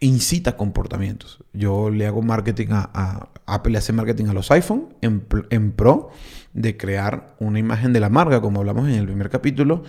incita 0.00 0.56
comportamientos. 0.56 1.42
Yo 1.52 1.90
le 1.90 2.06
hago 2.06 2.22
marketing 2.22 2.68
a, 2.70 3.30
Apple, 3.46 3.72
le 3.72 3.78
hace 3.78 3.92
marketing 3.92 4.26
a 4.26 4.32
los 4.34 4.50
iPhone 4.50 4.94
en, 5.00 5.72
pro 5.72 6.10
de 6.52 6.76
crear 6.76 7.34
una 7.40 7.58
imagen 7.58 7.92
de 7.92 8.00
la 8.00 8.10
marca, 8.10 8.40
como 8.40 8.60
hablamos 8.60 8.88
en 8.88 8.94
el 8.94 9.06
primer 9.06 9.30
capítulo, 9.30 9.82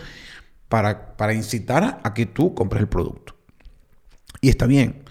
para, 0.67 1.17
para 1.17 1.33
incitar 1.33 1.99
a 2.03 2.13
que 2.13 2.25
tú 2.25 2.53
compres 2.55 2.81
el 2.81 2.87
producto. 2.87 3.35
Y 4.41 4.49
está 4.49 4.65
bien. 4.65 5.03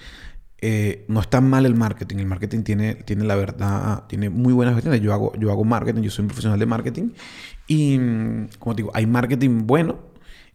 Eh, 0.61 1.05
no 1.09 1.21
está 1.21 1.41
mal 1.41 1.67
el 1.67 1.75
marketing. 1.75 2.17
El 2.19 2.27
marketing 2.27 2.63
tiene, 2.63 2.95
tiene 2.95 3.25
la 3.25 3.37
verdad, 3.37 4.05
tiene 4.09 4.29
muy 4.29 4.53
buenas 4.53 4.75
gestiones. 4.75 5.01
Yo 5.01 5.13
hago, 5.13 5.33
yo 5.37 5.51
hago 5.51 5.65
marketing, 5.65 6.03
yo 6.03 6.11
soy 6.11 6.25
un 6.25 6.29
profesional 6.29 6.59
de 6.59 6.67
marketing. 6.67 7.11
Y, 7.67 7.99
como 8.59 8.75
te 8.75 8.83
digo, 8.83 8.91
hay 8.95 9.07
marketing 9.07 9.67
bueno 9.67 9.99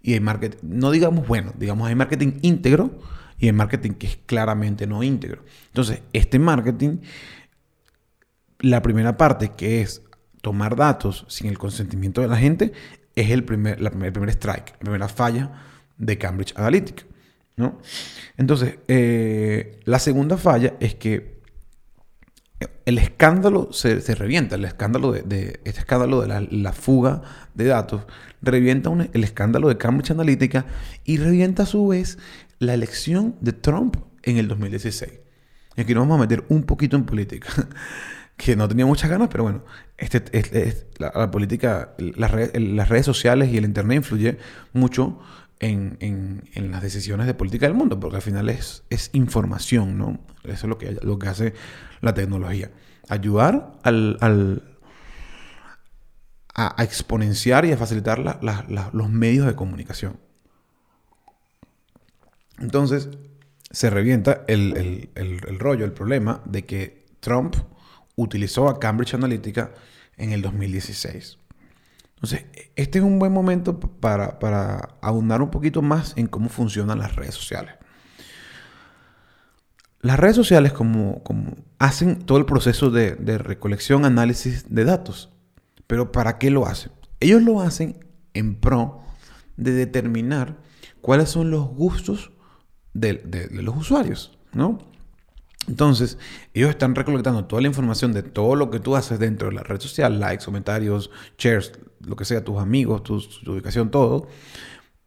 y 0.02 0.14
hay 0.14 0.20
marketing, 0.20 0.58
no 0.64 0.92
digamos 0.92 1.26
bueno, 1.26 1.54
digamos 1.58 1.88
hay 1.88 1.96
marketing 1.96 2.34
íntegro 2.42 2.92
y 3.40 3.46
hay 3.46 3.54
marketing 3.54 3.92
que 3.92 4.08
es 4.08 4.20
claramente 4.26 4.86
no 4.86 5.02
íntegro. 5.02 5.44
Entonces, 5.68 6.02
este 6.12 6.40
marketing, 6.40 6.98
la 8.60 8.82
primera 8.82 9.18
parte 9.18 9.52
que 9.56 9.82
es 9.82 10.04
tomar 10.42 10.76
datos 10.76 11.26
sin 11.30 11.48
el 11.48 11.58
consentimiento 11.58 12.22
de 12.22 12.28
la 12.28 12.38
gente, 12.38 12.74
es 13.16 13.30
el 13.30 13.46
primer, 13.46 13.80
la 13.80 13.90
primer, 13.90 14.08
el 14.08 14.14
primer 14.14 14.30
strike, 14.32 14.74
la 14.74 14.80
primera 14.80 15.08
falla 15.08 15.52
de 15.98 16.18
Cambridge 16.18 16.54
Analytica. 16.58 17.04
¿No? 17.56 17.80
Entonces, 18.38 18.80
eh, 18.88 19.80
la 19.86 20.00
segunda 20.00 20.38
falla 20.38 20.74
es 20.80 20.96
que 20.96 21.34
el 22.86 22.98
escándalo 22.98 23.70
se, 23.72 24.00
revienta, 24.16 24.56
el 24.56 24.66
escándalo 24.66 25.12
de, 25.12 25.60
este 25.64 25.80
escándalo 25.80 26.22
de 26.22 26.48
la, 26.52 26.74
fuga 26.74 27.22
de 27.54 27.66
datos, 27.66 28.04
revienta 28.42 28.92
el 29.14 29.24
escándalo 29.24 29.70
de 29.70 29.78
Cambridge 29.78 30.12
Analytica 30.12 30.66
y 31.04 31.18
revienta 31.18 31.64
a 31.64 31.66
su 31.66 31.88
vez 31.88 32.18
la 32.60 32.74
elección 32.74 33.36
de 33.42 33.54
Trump 33.54 33.98
en 34.24 34.38
el 34.38 34.48
2016. 34.48 35.12
Y 35.76 35.82
aquí 35.82 35.94
nos 35.94 36.04
vamos 36.04 36.18
a 36.18 36.22
meter 36.22 36.44
un 36.50 36.64
poquito 36.64 36.96
en 36.96 37.06
política, 37.06 37.50
que 38.38 38.56
no 38.56 38.68
tenía 38.68 38.86
muchas 38.86 39.10
ganas, 39.10 39.30
pero 39.30 39.44
bueno, 39.44 39.64
este, 39.98 40.88
la, 40.98 41.32
política, 41.32 41.96
las 41.98 42.32
redes, 42.32 43.06
sociales 43.06 43.50
y 43.52 43.58
el 43.58 43.66
Internet 43.66 43.98
influye 43.98 44.38
mucho 44.74 45.20
en, 45.64 46.72
las 46.72 46.82
decisiones 46.82 47.28
de 47.28 47.34
política 47.34 47.66
del 47.68 47.76
mundo, 47.76 48.00
porque 48.00 48.18
al 48.18 48.22
final 48.22 48.50
es, 48.50 48.84
información, 49.14 49.98
¿no? 49.98 50.20
Eso 50.44 50.54
es 50.54 50.64
lo 50.64 50.78
que, 50.78 50.98
lo 51.02 51.18
que 51.20 51.28
hace 51.28 51.54
la 52.02 52.14
tecnología. 52.14 52.72
Ayudar 53.10 53.74
al, 53.84 54.64
a, 56.54 56.84
exponenciar 56.84 57.66
y 57.66 57.72
a 57.72 57.78
facilitar 57.78 58.20
los 58.94 59.10
medios 59.10 59.48
de 59.48 59.56
comunicación. 59.56 60.20
Entonces, 62.60 63.10
se 63.72 63.90
revienta 63.90 64.44
el, 64.48 65.10
rollo, 65.60 65.86
el 65.86 65.94
problema 65.94 66.42
de 66.46 66.66
que 66.66 67.06
Trump 67.20 67.56
utilizó 68.16 68.70
a 68.70 68.80
Cambridge 68.80 69.16
Analytica 69.16 69.74
en 70.18 70.34
el 70.34 70.42
2016. 70.42 71.40
Entonces, 72.24 72.46
este 72.78 73.00
es 73.00 73.04
un 73.04 73.20
buen 73.20 73.34
momento 73.34 73.78
para, 73.82 74.40
para 74.40 74.96
un 75.02 75.52
poquito 75.52 75.82
más 75.82 76.14
en 76.16 76.28
cómo 76.28 76.48
funcionan 76.48 77.00
las 77.00 77.18
redes 77.18 77.36
sociales. 77.36 77.74
Las 80.00 80.18
redes 80.18 80.38
sociales 80.38 80.72
como, 80.72 81.22
como 81.24 81.58
hacen 81.80 82.20
todo 82.20 82.38
el 82.38 82.46
proceso 82.46 82.92
de, 82.92 83.38
recolección, 83.38 84.06
análisis 84.06 84.74
de 84.74 84.86
datos. 84.86 85.34
Pero 85.86 86.14
¿para 86.14 86.38
qué 86.38 86.50
lo 86.50 86.66
hacen? 86.66 86.94
Ellos 87.20 87.42
lo 87.42 87.60
hacen 87.60 88.06
en 88.34 88.56
pro 88.56 89.02
de 89.58 89.74
determinar 89.74 90.56
cuáles 91.02 91.28
son 91.28 91.52
los 91.52 91.68
gustos 91.68 92.32
de, 92.94 93.50
los 93.52 93.76
usuarios, 93.76 94.38
¿no? 94.54 94.80
Entonces, 95.68 96.18
ellos 96.54 96.70
están 96.70 96.96
recolectando 96.96 97.46
toda 97.46 97.62
la 97.62 97.68
información 97.68 98.14
de 98.14 98.24
todo 98.24 98.56
lo 98.56 98.70
que 98.70 98.80
tú 98.80 98.96
haces 98.96 99.20
dentro 99.20 99.50
de 99.50 99.56
la 99.56 99.64
red 99.64 99.80
social, 99.82 100.20
likes, 100.22 100.46
comentarios, 100.46 101.10
shares, 101.38 101.74
lo 102.06 102.16
que 102.16 102.26
sea, 102.26 102.44
tus 102.44 102.60
amigos, 102.60 103.04
tu, 103.04 103.16
ubicación, 103.48 103.92
todo, 103.92 104.28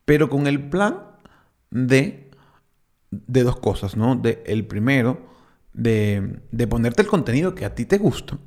pero 0.05 0.29
con 0.29 0.47
el 0.47 0.69
plan 0.69 1.03
de 1.71 2.27
de 3.11 3.43
dos 3.43 3.57
cosas, 3.57 3.97
¿no? 3.97 4.17
De, 4.17 4.43
el 4.47 4.67
primero, 4.67 5.27
de, 5.73 6.41
de 6.51 6.67
ponerte 6.67 7.03
el 7.03 7.09
contenido 7.09 7.55
que 7.55 7.65
a 7.65 7.75
ti 7.75 7.85
te 7.85 7.99
gusta. 7.99 8.39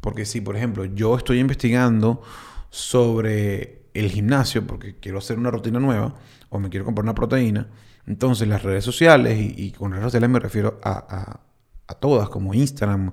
Porque 0.00 0.24
si, 0.24 0.40
por 0.40 0.56
ejemplo, 0.56 0.84
yo 0.84 1.16
estoy 1.16 1.40
investigando 1.40 2.22
sobre 2.70 3.88
el 3.94 4.10
gimnasio 4.10 4.66
porque 4.66 4.96
quiero 4.96 5.18
hacer 5.18 5.38
una 5.38 5.50
rutina 5.50 5.80
nueva 5.80 6.14
o 6.50 6.58
me 6.58 6.68
quiero 6.68 6.84
comprar 6.84 7.04
una 7.04 7.14
proteína, 7.14 7.68
entonces 8.06 8.46
las 8.46 8.62
redes 8.62 8.84
sociales, 8.84 9.36
y, 9.38 9.72
con 9.72 9.90
redes 9.90 10.04
sociales 10.04 10.30
me 10.30 10.38
refiero 10.38 10.78
a, 10.82 11.40
a, 11.88 11.94
todas, 11.94 12.28
como 12.28 12.54
Instagram, 12.54 13.10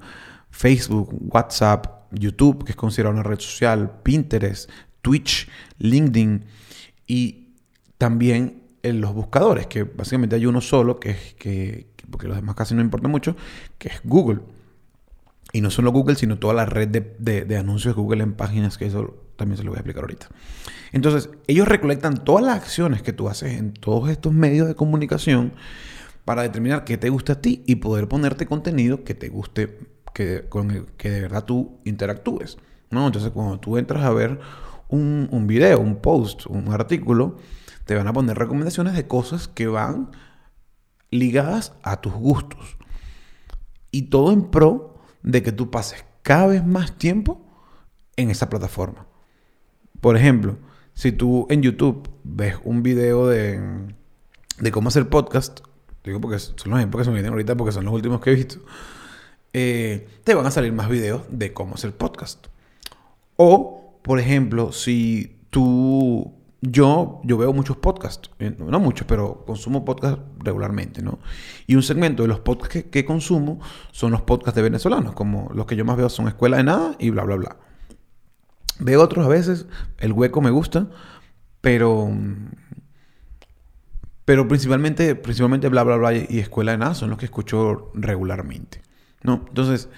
Facebook, 0.52 1.10
WhatsApp, 1.34 2.03
YouTube, 2.14 2.64
que 2.66 2.72
es 2.72 2.76
considerado 2.76 3.14
una 3.14 3.24
red 3.24 3.40
social, 3.40 4.00
Pinterest, 4.04 4.70
Twitch, 5.02 5.50
LinkedIn 5.80 6.46
y 7.08 7.50
también 7.98 8.64
en 8.84 9.00
los 9.00 9.14
buscadores, 9.14 9.68
que 9.68 9.84
básicamente 9.84 10.36
hay 10.36 10.46
uno 10.46 10.62
solo, 10.62 11.00
que 11.00 11.12
es 11.12 11.34
que, 11.36 11.88
porque 12.10 12.28
los 12.28 12.36
demás 12.36 12.56
casi 12.56 12.76
no 12.76 12.82
importan 12.82 13.12
mucho, 13.12 13.36
que 13.78 13.88
es 13.88 14.02
Google. 14.04 14.42
Y 15.54 15.62
no 15.62 15.70
solo 15.70 15.92
Google, 15.92 16.16
sino 16.16 16.40
toda 16.40 16.54
la 16.54 16.66
red 16.66 16.90
de, 16.90 17.58
anuncios 17.58 17.96
de 17.96 18.02
Google 18.02 18.24
en 18.24 18.34
páginas, 18.34 18.78
que 18.78 18.86
eso 18.86 19.16
también 19.36 19.58
se 19.58 19.64
lo 19.64 19.72
voy 19.72 19.78
a 19.78 19.80
explicar 19.80 20.04
ahorita. 20.04 20.28
Entonces, 20.92 21.30
ellos 21.48 21.68
recolectan 21.68 22.24
todas 22.24 22.44
las 22.44 22.58
acciones 22.58 23.02
que 23.02 23.14
tú 23.14 23.30
haces 23.30 23.58
en 23.58 23.74
todos 23.74 24.10
estos 24.10 24.34
medios 24.34 24.68
de 24.68 24.76
comunicación 24.76 25.54
para 26.26 26.42
determinar 26.42 26.84
qué 26.86 26.98
te 26.98 27.10
gusta 27.10 27.34
a 27.34 27.42
ti 27.42 27.64
y 27.66 27.76
poder 27.76 28.08
ponerte 28.08 28.46
contenido 28.46 29.04
que 29.04 29.14
te 29.14 29.30
guste, 29.30 29.80
que, 30.14 30.46
con 30.50 30.72
el 30.72 30.86
que 30.98 31.10
de 31.10 31.22
verdad 31.22 31.46
tú 31.46 31.80
interactúes. 31.84 32.58
¿no? 32.90 33.06
Entonces, 33.06 33.32
cuando 33.32 33.60
tú 33.60 33.78
entras 33.78 34.04
a 34.04 34.12
ver 34.12 34.40
un, 34.90 35.48
video, 35.48 35.80
un 35.80 35.98
post, 35.98 36.46
un 36.46 36.72
artículo, 36.72 37.38
te 37.86 37.96
van 37.96 38.08
a 38.08 38.14
poner 38.14 38.38
recomendaciones 38.38 38.94
de 38.94 39.08
cosas 39.08 39.48
que 39.48 39.68
van 39.68 40.12
ligadas 41.10 41.74
a 41.84 42.00
tus 42.00 42.14
gustos. 42.14 42.78
Y 43.92 44.04
todo 44.04 44.32
en 44.32 44.50
pro 44.50 45.00
de 45.24 45.44
que 45.44 45.52
tú 45.52 45.72
pases 45.72 46.06
cada 46.22 46.48
vez 46.48 46.66
más 46.66 46.98
tiempo 46.98 47.42
en 48.16 48.30
esa 48.30 48.50
plataforma. 48.50 49.08
Por 50.00 50.16
ejemplo, 50.16 50.58
si 50.94 51.12
tú 51.12 51.48
en 51.50 51.62
YouTube 51.62 52.10
ves 52.24 52.58
un 52.64 52.84
video 52.84 53.28
de, 53.28 53.60
de 54.60 54.72
cómo 54.72 54.90
hacer 54.90 55.10
podcast, 55.10 55.62
digo 56.04 56.22
porque 56.22 56.40
son 56.40 56.56
los 56.66 56.80
ejemplos 56.80 57.02
que 57.02 57.06
se 57.06 57.10
me 57.10 57.16
vienen 57.16 57.32
ahorita 57.32 57.56
porque 57.56 57.72
son 57.72 57.86
los 57.86 57.94
últimos 57.94 58.22
que 58.22 58.32
he 58.32 58.36
visto, 58.36 58.60
eh, 59.54 60.08
te 60.24 60.34
van 60.34 60.46
a 60.46 60.52
salir 60.52 60.74
más 60.74 60.90
videos 60.90 61.24
de 61.30 61.54
cómo 61.54 61.76
hacer 61.76 61.96
podcast. 61.96 62.48
O, 63.36 64.00
por 64.02 64.20
ejemplo, 64.20 64.72
si 64.72 65.40
tú 65.50 66.34
yo, 66.66 67.20
yo 67.26 67.38
veo 67.38 67.52
muchos 67.52 67.76
podcasts, 67.76 68.32
eh, 68.40 68.56
no 68.58 68.80
muchos, 68.80 69.06
pero 69.06 69.44
consumo 69.46 69.84
podcasts 69.84 70.22
regularmente, 70.40 71.02
¿no? 71.02 71.20
Y 71.68 71.76
un 71.76 71.84
segmento 71.84 72.24
de 72.24 72.30
los 72.30 72.40
podcasts 72.40 72.86
que, 72.90 73.04
consumo 73.04 73.60
son 73.92 74.12
los 74.12 74.22
podcasts 74.22 74.56
de 74.56 74.62
venezolanos, 74.62 75.14
como 75.14 75.50
los 75.54 75.66
que 75.66 75.76
yo 75.76 75.84
más 75.84 75.98
veo 75.98 76.08
son 76.08 76.30
Escuela 76.30 76.58
de 76.58 76.64
Nada 76.64 76.96
y 77.00 77.10
bla, 77.10 77.24
bla, 77.24 77.36
bla. 77.36 77.58
Veo 78.80 79.02
otros 79.02 79.26
a 79.26 79.30
veces, 79.30 79.66
El 79.98 80.14
Hueco 80.14 80.42
me 80.42 80.52
gusta, 80.52 80.88
pero... 81.60 82.10
Pero 84.24 84.48
principalmente, 84.48 85.16
principalmente 85.16 85.68
bla, 85.68 85.84
bla, 85.84 85.98
bla 85.98 86.14
y 86.14 86.40
Escuela 86.40 86.72
de 86.72 86.78
Nada 86.78 86.94
son 86.94 87.10
los 87.10 87.20
que 87.20 87.26
escucho 87.26 87.92
regularmente, 87.94 88.82
¿no? 89.24 89.46
Entonces, 89.48 89.90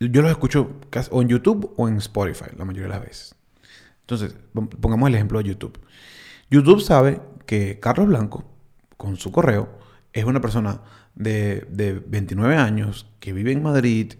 yo 0.00 0.22
los 0.22 0.30
escucho 0.30 0.76
o 1.10 1.22
en 1.22 1.28
YouTube 1.28 1.74
o 1.76 1.88
en 1.88 1.96
Spotify 1.96 2.50
la 2.56 2.64
mayoría 2.64 2.88
de 2.88 2.94
las 2.94 3.00
veces. 3.00 3.34
Entonces, 4.00 4.36
pongamos 4.80 5.08
el 5.08 5.14
ejemplo 5.14 5.38
de 5.38 5.48
YouTube. 5.48 5.78
YouTube 6.50 6.80
sabe 6.80 7.20
que 7.46 7.78
Carlos 7.78 8.08
Blanco, 8.08 8.44
con 8.96 9.16
su 9.16 9.30
correo, 9.30 9.78
es 10.12 10.24
una 10.24 10.40
persona 10.40 10.80
de, 11.14 12.02
29 12.06 12.56
años 12.56 13.06
que 13.20 13.32
vive 13.32 13.52
en 13.52 13.62
Madrid, 13.62 14.14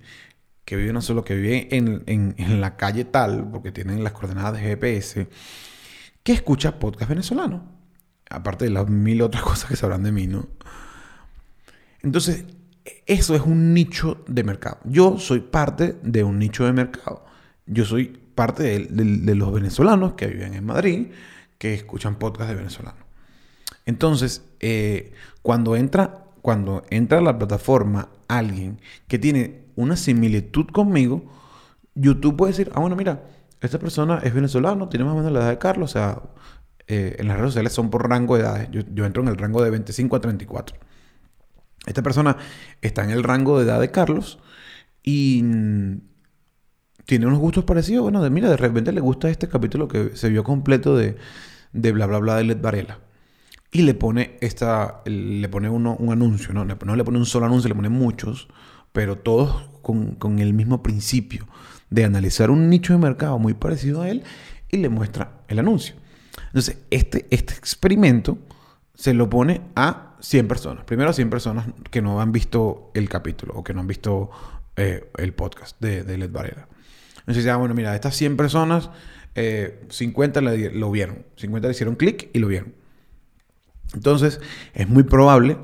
que 0.65 0.77
vive 0.77 0.93
no 0.93 1.01
solo 1.01 1.25
que 1.25 1.35
vive 1.35 1.69
en, 1.75 2.03
en, 2.07 2.61
la 2.61 2.77
calle 2.77 3.05
tal, 3.05 3.49
porque 3.51 3.73
tienen 3.73 4.05
las 4.05 4.13
coordenadas 4.13 4.55
de 4.55 4.61
GPS, 4.61 5.29
que 6.23 6.33
escucha 6.33 6.79
podcast 6.79 7.09
venezolano. 7.09 7.79
Aparte 8.29 8.67
de 8.67 8.71
las 8.71 8.89
mil 8.89 9.23
otras 9.23 9.43
cosas 9.45 9.71
que 9.71 9.77
sabrán 9.77 10.03
de 10.03 10.13
mí, 10.13 10.27
¿no? 10.27 10.49
Entonces, 12.03 12.45
eso 13.07 13.35
es 13.35 13.43
un 13.43 13.75
nicho 13.75 14.23
de 14.27 14.45
mercado. 14.45 14.79
Yo 14.85 15.19
soy 15.19 15.41
parte 15.41 15.97
de 16.03 16.25
un 16.25 16.39
nicho 16.39 16.65
de 16.65 16.73
mercado. 16.73 17.25
Yo 17.67 17.85
soy 17.85 18.21
parte 18.35 18.63
de, 18.63 19.35
los 19.35 19.53
venezolanos 19.53 20.15
que 20.15 20.27
viven 20.27 20.55
en 20.55 20.65
Madrid, 20.65 21.09
que 21.59 21.75
escuchan 21.75 22.17
podcast 22.17 22.51
de 22.51 22.57
venezolanos. 22.57 23.05
Entonces, 23.85 24.45
eh, 24.61 25.13
cuando, 25.43 25.77
entra, 25.77 26.25
cuando 26.43 26.85
entra 26.91 27.19
a 27.19 27.23
la 27.23 27.39
plataforma 27.39 28.11
alguien 28.29 28.81
que 29.09 29.19
tiene 29.19 29.65
una 29.77 29.97
similitud 29.97 30.67
conmigo, 30.67 31.25
YouTube 31.95 32.37
puede 32.37 32.53
decir, 32.53 32.71
ah, 32.75 32.81
bueno, 32.81 32.97
mira, 32.97 33.25
esta 33.61 33.79
persona 33.79 34.21
es 34.23 34.33
venezolano, 34.33 34.89
tiene 34.89 35.05
más 35.05 35.15
o 35.15 35.17
menos 35.17 35.33
la 35.33 35.41
edad 35.41 35.51
de 35.51 35.59
Carlos, 35.59 35.91
o 35.91 35.93
sea, 35.93 36.23
eh, 36.87 37.17
en 37.19 37.29
las 37.29 37.37
redes 37.37 37.51
sociales 37.51 37.73
son 37.73 37.91
por 37.91 38.09
rango 38.09 38.37
de 38.37 38.43
edades. 38.43 38.69
Yo, 38.71 38.83
yo 38.95 39.05
entro 39.05 39.23
en 39.23 39.29
el 39.29 39.37
rango 39.37 39.63
de 39.63 39.71
25 39.71 40.17
a 40.17 40.21
34. 40.21 40.77
Esta 41.89 42.03
persona 42.03 42.37
está 42.83 43.03
en 43.05 43.11
el 43.11 43.23
rango 43.23 43.59
de 43.59 43.65
edad 43.65 43.81
de 43.81 43.91
Carlos 43.91 44.39
y 45.03 45.43
tiene 47.07 47.27
unos 47.27 47.39
gustos 47.39 47.65
parecidos. 47.65 48.03
Bueno, 48.03 48.23
de, 48.23 48.31
mira, 48.31 48.51
de 48.51 48.57
repente 48.57 48.93
le 48.93 49.01
gusta 49.01 49.31
este 49.31 49.49
capítulo 49.49 49.89
que 49.89 50.15
se 50.15 50.29
vio 50.29 50.45
completo 50.45 50.97
de, 50.97 51.17
de 51.73 51.93
bla 51.93 52.07
bla 52.07 52.19
bla 52.19 52.37
de 52.37 52.45
Led 52.45 52.61
Varela. 52.61 52.99
Y 53.73 53.83
le 53.83 53.95
pone 53.95 54.37
esta, 54.41 55.03
le 55.05 55.49
pone 55.49 55.69
uno, 55.69 55.97
un 55.99 56.13
anuncio, 56.13 56.55
¿no? 56.55 56.65
no 56.65 56.97
le 56.97 57.05
pone 57.05 57.19
un 57.19 57.27
solo 57.27 57.47
anuncio, 57.47 57.69
le 57.69 57.75
pone 57.75 57.91
muchos, 57.91 58.49
pero 58.93 59.17
todos 59.17 59.71
con, 59.83 60.15
con 60.15 60.39
el 60.39 60.55
mismo 60.55 60.83
principio 60.83 61.47
de 61.91 62.05
analizar 62.05 62.51
un 62.51 62.69
nicho 62.69 62.93
de 62.93 62.99
mercado 62.99 63.39
muy 63.39 63.55
parecido 63.55 64.03
a 64.03 64.09
él 64.09 64.23
y 64.71 64.79
le 64.79 64.89
muestra 64.89 65.43
el 65.49 65.59
anuncio. 65.59 65.95
Entonces, 66.47 66.79
este, 66.91 67.27
este 67.31 67.55
experimento 67.55 68.39
se 68.95 69.15
lo 69.15 69.29
pone 69.31 69.63
a 69.77 70.08
100 70.21 70.49
personas. 70.49 70.85
Primero 70.85 71.13
100 71.13 71.31
personas 71.31 71.67
que 71.91 72.03
no 72.03 72.21
han 72.21 72.33
visto 72.33 72.91
el 72.95 73.09
capítulo 73.09 73.55
o 73.55 73.65
que 73.65 73.75
no 73.75 73.81
han 73.81 73.87
visto 73.87 74.31
eh, 74.77 75.11
el 75.17 75.33
podcast 75.35 75.81
de, 75.81 76.05
de 76.05 76.19
Led 76.19 76.31
Varela. 76.31 76.69
Entonces, 77.29 77.45
ya, 77.45 77.57
bueno, 77.57 77.75
mira, 77.75 77.95
estas 77.95 78.17
100 78.17 78.39
personas, 78.39 78.89
50 79.35 80.41
eh, 80.41 80.71
lo 80.73 80.91
vieron. 80.91 81.27
50 81.37 81.69
le 81.69 81.73
hicieron 81.73 81.95
clic 81.95 82.31
y 82.33 82.39
lo 82.39 82.49
vieron. 82.49 82.73
Entonces, 83.93 84.41
es 84.73 84.89
muy 84.89 85.03
probable 85.03 85.59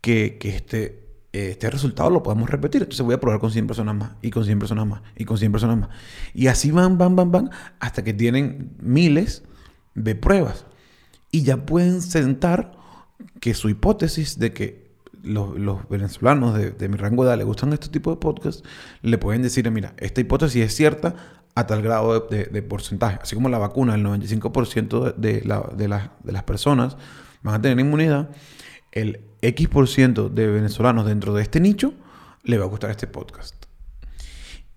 que, 0.00 0.38
este, 0.42 1.00
este 1.32 1.70
resultado 1.70 2.10
lo 2.10 2.22
podamos 2.22 2.50
repetir. 2.50 2.82
Entonces, 2.82 3.04
voy 3.04 3.14
a 3.14 3.20
probar 3.20 3.40
con 3.40 3.50
100 3.50 3.66
personas 3.66 3.94
más, 3.94 4.10
y 4.20 4.30
con 4.30 4.44
100 4.44 4.58
personas 4.58 4.86
más, 4.86 5.02
y 5.16 5.24
con 5.24 5.38
100 5.38 5.52
personas 5.52 5.78
más. 5.78 5.88
Y 6.34 6.48
así 6.48 6.70
van, 6.70 6.98
van, 6.98 7.16
van, 7.16 7.32
van, 7.32 7.50
hasta 7.78 8.04
que 8.04 8.12
tienen 8.12 8.72
miles 8.80 9.42
de 9.94 10.14
pruebas. 10.14 10.66
Y 11.30 11.44
ya 11.44 11.64
pueden 11.64 12.02
sentar 12.02 12.72
que 13.40 13.54
su 13.54 13.68
hipótesis 13.68 14.38
de 14.38 14.52
que 14.52 14.90
los, 15.22 15.88
venezolanos 15.88 16.56
de, 16.56 16.88
mi 16.88 16.96
rango 16.96 17.24
de 17.24 17.30
edad 17.30 17.38
le 17.38 17.44
gustan 17.44 17.72
este 17.72 17.88
tipo 17.88 18.10
de 18.10 18.16
podcasts, 18.16 18.62
le 19.02 19.18
pueden 19.18 19.42
decir, 19.42 19.70
mira, 19.70 19.94
esta 19.98 20.20
hipótesis 20.20 20.64
es 20.64 20.74
cierta 20.74 21.14
a 21.54 21.66
tal 21.66 21.82
grado 21.82 22.20
de, 22.20 22.62
porcentaje. 22.62 23.18
Así 23.22 23.34
como 23.34 23.48
la 23.48 23.58
vacuna, 23.58 23.94
el 23.94 24.04
95% 24.04 25.14
de, 25.16 25.40
de 25.40 25.88
las 26.32 26.42
personas 26.44 26.96
van 27.42 27.54
a 27.54 27.62
tener 27.62 27.78
inmunidad, 27.78 28.30
el 28.92 29.20
X% 29.42 30.28
de 30.28 30.46
venezolanos 30.46 31.06
dentro 31.06 31.34
de 31.34 31.42
este 31.42 31.60
nicho 31.60 31.94
le 32.42 32.58
va 32.58 32.64
a 32.64 32.68
gustar 32.68 32.90
este 32.90 33.06
podcast. 33.06 33.66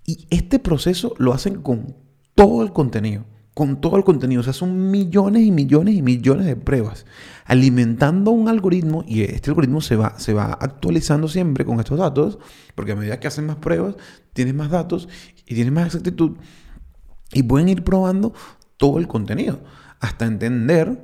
Y 0.06 0.28
este 0.30 0.60
proceso 0.60 1.16
lo 1.18 1.34
hacen 1.34 1.62
con 1.62 1.96
todo 2.36 2.64
el 2.64 2.74
contenido 2.74 3.26
con 3.54 3.82
todo 3.82 3.97
el 3.97 4.04
contenido. 4.04 4.41
O 4.41 4.43
sea, 4.43 4.54
son 4.54 4.91
millones 4.91 5.43
y 5.43 5.51
millones 5.51 5.95
y 5.95 6.01
millones 6.01 6.45
de 6.45 6.56
pruebas. 6.56 7.06
Alimentando 7.45 8.32
un 8.32 8.49
algoritmo 8.49 9.04
y 9.08 9.22
este 9.22 9.51
algoritmo 9.51 9.82
se 9.82 9.95
va, 9.95 10.18
se 10.20 10.34
va 10.34 10.54
actualizando 10.54 11.28
siempre 11.28 11.66
con 11.66 11.80
estos 11.80 11.99
datos, 11.99 12.39
porque 12.76 12.93
a 12.93 12.95
medida 12.95 13.20
que 13.20 13.28
hacen 13.28 13.45
más 13.45 13.58
pruebas, 13.58 13.95
tienes 14.34 14.54
más 14.54 14.70
datos 14.70 15.08
y 15.45 15.56
tienes 15.56 15.74
más 15.74 15.88
exactitud. 15.88 16.38
Y 17.34 17.43
pueden 17.43 17.70
ir 17.70 17.84
probando 17.84 18.34
todo 18.78 18.99
el 18.99 19.08
contenido 19.08 19.60
hasta 19.99 20.26
entender 20.26 21.04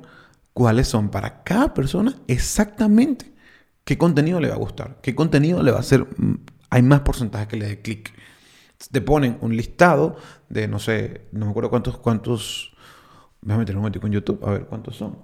cuáles 0.52 0.88
son 0.88 1.08
para 1.10 1.42
cada 1.42 1.72
persona 1.72 2.16
exactamente 2.26 3.32
qué 3.84 3.98
contenido 3.98 4.40
le 4.40 4.48
va 4.48 4.54
a 4.54 4.58
gustar, 4.58 4.98
qué 5.02 5.14
contenido 5.14 5.62
le 5.62 5.70
va 5.70 5.78
a 5.78 5.80
hacer, 5.80 6.06
mm, 6.16 6.34
hay 6.70 6.82
más 6.82 7.00
porcentaje 7.00 7.48
que 7.48 7.56
le 7.56 7.66
dé 7.66 7.80
clic 7.80 8.12
te 8.88 9.00
ponen 9.00 9.38
un 9.40 9.56
listado 9.56 10.16
de, 10.48 10.68
no 10.68 10.78
sé, 10.78 11.22
no 11.32 11.46
me 11.46 11.50
acuerdo 11.50 11.70
cuántos, 11.70 11.98
cuántos, 11.98 12.72
déjame 13.42 13.60
meter 13.60 13.76
un 13.76 13.82
momento 13.82 14.00
con 14.00 14.10
YouTube, 14.10 14.40
a 14.44 14.52
ver 14.52 14.66
cuántos 14.66 14.96
son. 14.96 15.18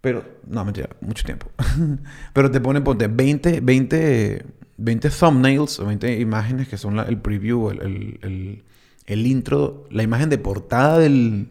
Pero, 0.00 0.24
no, 0.46 0.64
mentira, 0.64 0.90
mucho 1.00 1.24
tiempo. 1.24 1.50
Pero 2.32 2.50
te 2.50 2.60
ponen, 2.60 2.84
ponte 2.84 3.08
20, 3.08 3.60
20, 3.60 4.46
20 4.76 5.10
thumbnails, 5.10 5.84
20 5.84 6.20
imágenes 6.20 6.68
que 6.68 6.76
son 6.76 6.98
el 6.98 7.18
preview, 7.18 7.70
el, 7.70 8.18
el, 8.22 8.64
el, 9.06 9.26
intro, 9.26 9.86
la 9.90 10.02
imagen 10.02 10.30
de 10.30 10.38
portada 10.38 10.98
del, 10.98 11.48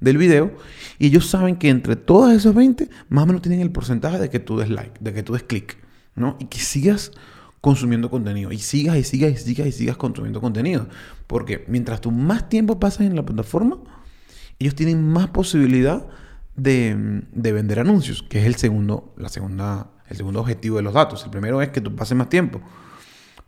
del 0.00 0.16
video. 0.16 0.52
Y 0.98 1.08
ellos 1.08 1.26
saben 1.28 1.56
que 1.56 1.70
entre 1.70 1.96
todas 1.96 2.36
esos 2.36 2.54
20, 2.54 2.88
más 3.08 3.24
o 3.24 3.26
menos 3.26 3.42
tienen 3.42 3.60
el 3.60 3.72
porcentaje 3.72 4.18
de 4.18 4.30
que 4.30 4.38
tú 4.38 4.58
des 4.58 4.70
like, 4.70 4.92
de 5.00 5.12
que 5.12 5.24
tú 5.24 5.32
des 5.32 5.42
click, 5.42 5.76
¿no? 6.14 6.36
Y 6.38 6.46
que 6.46 6.58
sigas 6.58 7.12
consumiendo 7.60 8.10
contenido. 8.10 8.52
Y 8.52 8.58
sigas 8.58 8.96
y 8.96 9.04
sigas 9.04 9.32
y 9.32 9.36
sigas 9.36 9.66
y 9.66 9.72
sigas 9.72 9.96
consumiendo 9.96 10.40
contenido. 10.40 10.88
Porque 11.26 11.64
mientras 11.68 12.00
tú 12.00 12.10
más 12.10 12.48
tiempo 12.48 12.78
pasas 12.78 13.02
en 13.02 13.16
la 13.16 13.24
plataforma, 13.24 13.78
ellos 14.58 14.74
tienen 14.74 15.06
más 15.06 15.28
posibilidad 15.28 16.06
de, 16.56 17.22
vender 17.32 17.78
anuncios, 17.78 18.22
que 18.22 18.40
es 18.40 18.46
el 18.46 18.56
segundo, 18.56 19.14
la 19.16 19.28
segunda, 19.28 19.90
el 20.08 20.16
segundo 20.16 20.40
objetivo 20.40 20.76
de 20.76 20.82
los 20.82 20.94
datos. 20.94 21.24
El 21.24 21.30
primero 21.30 21.62
es 21.62 21.70
que 21.70 21.80
tú 21.80 21.94
pases 21.94 22.16
más 22.16 22.28
tiempo 22.28 22.60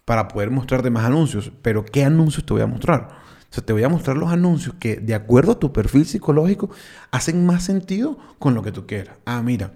para 0.04 0.28
poder 0.28 0.50
mostrarte 0.50 0.90
más 0.90 1.04
anuncios. 1.04 1.52
Pero 1.62 1.84
¿qué 1.84 2.04
anuncios 2.04 2.46
te 2.46 2.52
voy 2.52 2.62
a 2.62 2.66
mostrar? 2.66 3.20
O 3.50 3.52
sea, 3.52 3.64
te 3.64 3.72
voy 3.72 3.82
a 3.82 3.88
mostrar 3.88 4.16
los 4.16 4.30
anuncios 4.30 4.76
que, 4.78 4.96
de 4.96 5.14
acuerdo 5.14 5.52
a 5.52 5.58
tu 5.58 5.72
perfil 5.72 6.06
psicológico, 6.06 6.70
hacen 7.10 7.44
más 7.46 7.64
sentido 7.64 8.16
con 8.38 8.54
lo 8.54 8.62
que 8.62 8.70
tú 8.70 8.86
quieras. 8.86 9.18
Ah, 9.24 9.42
mira, 9.42 9.72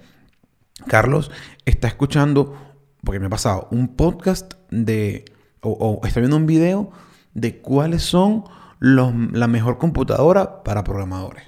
Carlos 0.87 1.33
está 1.65 1.89
escuchando 1.89 2.57
porque 3.05 3.21
me 3.21 3.27
ha 3.27 3.31
pasado, 3.31 3.69
un 3.71 3.89
podcast 3.89 4.55
de, 4.71 5.25
o, 5.61 5.71
o 5.71 6.07
está 6.07 6.21
viendo 6.21 6.37
un 6.37 6.47
video 6.47 6.91
de 7.35 7.59
cuáles 7.59 8.03
son 8.03 8.45
los, 8.79 9.13
la 9.33 9.49
mejor 9.49 9.79
computadora 9.79 10.63
para 10.63 10.85
programadores. 10.85 11.45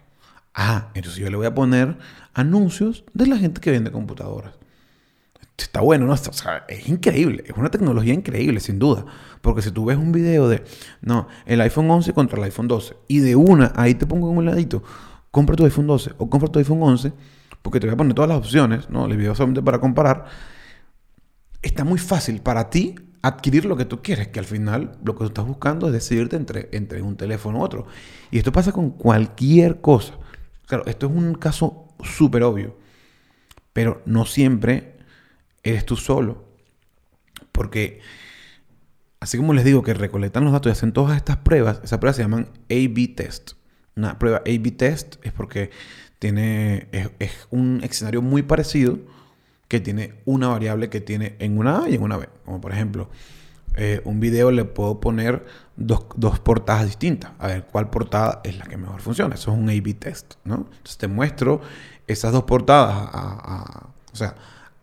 Ah, 0.54 0.88
entonces 0.94 1.20
yo 1.20 1.30
le 1.30 1.36
voy 1.36 1.46
a 1.46 1.54
poner 1.54 1.98
anuncios 2.32 3.04
de 3.12 3.26
la 3.26 3.36
gente 3.36 3.60
que 3.60 3.70
vende 3.70 3.92
computadoras. 3.92 4.54
Está 5.58 5.80
bueno, 5.80 6.06
¿no? 6.06 6.12
O 6.12 6.16
sea, 6.16 6.64
es 6.68 6.88
increíble, 6.88 7.44
es 7.46 7.56
una 7.56 7.70
tecnología 7.70 8.14
increíble, 8.14 8.60
sin 8.60 8.78
duda. 8.78 9.04
Porque 9.40 9.62
si 9.62 9.70
tú 9.70 9.86
ves 9.86 9.96
un 9.96 10.12
video 10.12 10.48
de, 10.48 10.64
no, 11.00 11.28
el 11.46 11.60
iPhone 11.60 11.90
11 11.90 12.12
contra 12.12 12.38
el 12.38 12.44
iPhone 12.44 12.68
12, 12.68 12.96
y 13.08 13.18
de 13.20 13.36
una, 13.36 13.72
ahí 13.76 13.94
te 13.94 14.06
pongo 14.06 14.30
en 14.30 14.38
un 14.38 14.46
ladito, 14.46 14.82
compra 15.30 15.56
tu 15.56 15.64
iPhone 15.64 15.86
12 15.86 16.12
o 16.18 16.30
compra 16.30 16.50
tu 16.50 16.58
iPhone 16.58 16.82
11, 16.82 17.12
porque 17.62 17.80
te 17.80 17.86
voy 17.86 17.94
a 17.94 17.96
poner 17.96 18.14
todas 18.14 18.28
las 18.28 18.38
opciones, 18.38 18.88
¿no? 18.90 19.06
El 19.06 19.16
video 19.16 19.34
solamente 19.34 19.62
para 19.62 19.78
comparar 19.78 20.26
está 21.66 21.84
muy 21.84 21.98
fácil 21.98 22.40
para 22.40 22.70
ti 22.70 22.94
adquirir 23.22 23.64
lo 23.64 23.76
que 23.76 23.84
tú 23.84 24.02
quieres, 24.02 24.28
que 24.28 24.38
al 24.38 24.44
final 24.44 24.98
lo 25.02 25.14
que 25.14 25.20
tú 25.20 25.26
estás 25.26 25.46
buscando 25.46 25.88
es 25.88 25.92
decidirte 25.92 26.36
entre, 26.36 26.68
entre 26.72 27.02
un 27.02 27.16
teléfono 27.16 27.58
u 27.58 27.62
otro. 27.62 27.86
Y 28.30 28.38
esto 28.38 28.52
pasa 28.52 28.72
con 28.72 28.90
cualquier 28.90 29.80
cosa. 29.80 30.14
Claro, 30.66 30.84
esto 30.86 31.06
es 31.06 31.12
un 31.12 31.34
caso 31.34 31.88
súper 32.02 32.44
obvio, 32.44 32.78
pero 33.72 34.02
no 34.06 34.26
siempre 34.26 34.96
eres 35.62 35.84
tú 35.84 35.96
solo. 35.96 36.44
Porque, 37.50 38.00
así 39.18 39.36
como 39.36 39.54
les 39.54 39.64
digo 39.64 39.82
que 39.82 39.94
recolectan 39.94 40.44
los 40.44 40.52
datos 40.52 40.70
y 40.70 40.72
hacen 40.72 40.92
todas 40.92 41.16
estas 41.16 41.38
pruebas, 41.38 41.80
esas 41.82 41.98
pruebas 41.98 42.16
se 42.16 42.22
llaman 42.22 42.50
A-B 42.70 43.14
test. 43.16 43.52
Una 43.96 44.18
prueba 44.18 44.38
A-B 44.38 44.70
test 44.72 45.16
es 45.24 45.32
porque 45.32 45.70
tiene, 46.18 46.88
es 47.18 47.48
un 47.50 47.80
escenario 47.82 48.22
muy 48.22 48.42
parecido 48.42 48.98
que 49.68 49.80
tiene 49.80 50.14
una 50.24 50.48
variable 50.48 50.88
que 50.88 51.00
tiene 51.00 51.36
en 51.38 51.58
una 51.58 51.84
A 51.84 51.88
y 51.88 51.94
en 51.94 52.02
una 52.02 52.16
B. 52.16 52.28
Como 52.44 52.60
por 52.60 52.72
ejemplo, 52.72 53.08
eh, 53.76 54.00
un 54.04 54.20
video 54.20 54.50
le 54.50 54.64
puedo 54.64 55.00
poner 55.00 55.44
dos, 55.76 56.04
portadas 56.40 56.86
distintas. 56.86 57.32
A 57.38 57.48
ver 57.48 57.66
cuál 57.70 57.90
portada 57.90 58.40
es 58.44 58.56
la 58.58 58.64
que 58.64 58.76
mejor 58.76 59.00
funciona. 59.00 59.34
Eso 59.34 59.52
es 59.52 59.58
un 59.58 59.68
A-B 59.68 59.94
test, 59.94 60.34
¿no? 60.44 60.66
Entonces 60.70 60.96
te 60.96 61.08
muestro 61.08 61.60
esas 62.06 62.32
dos 62.32 62.44
portadas, 62.44 63.08
a, 63.12 63.88
o 64.12 64.16
sea, 64.16 64.34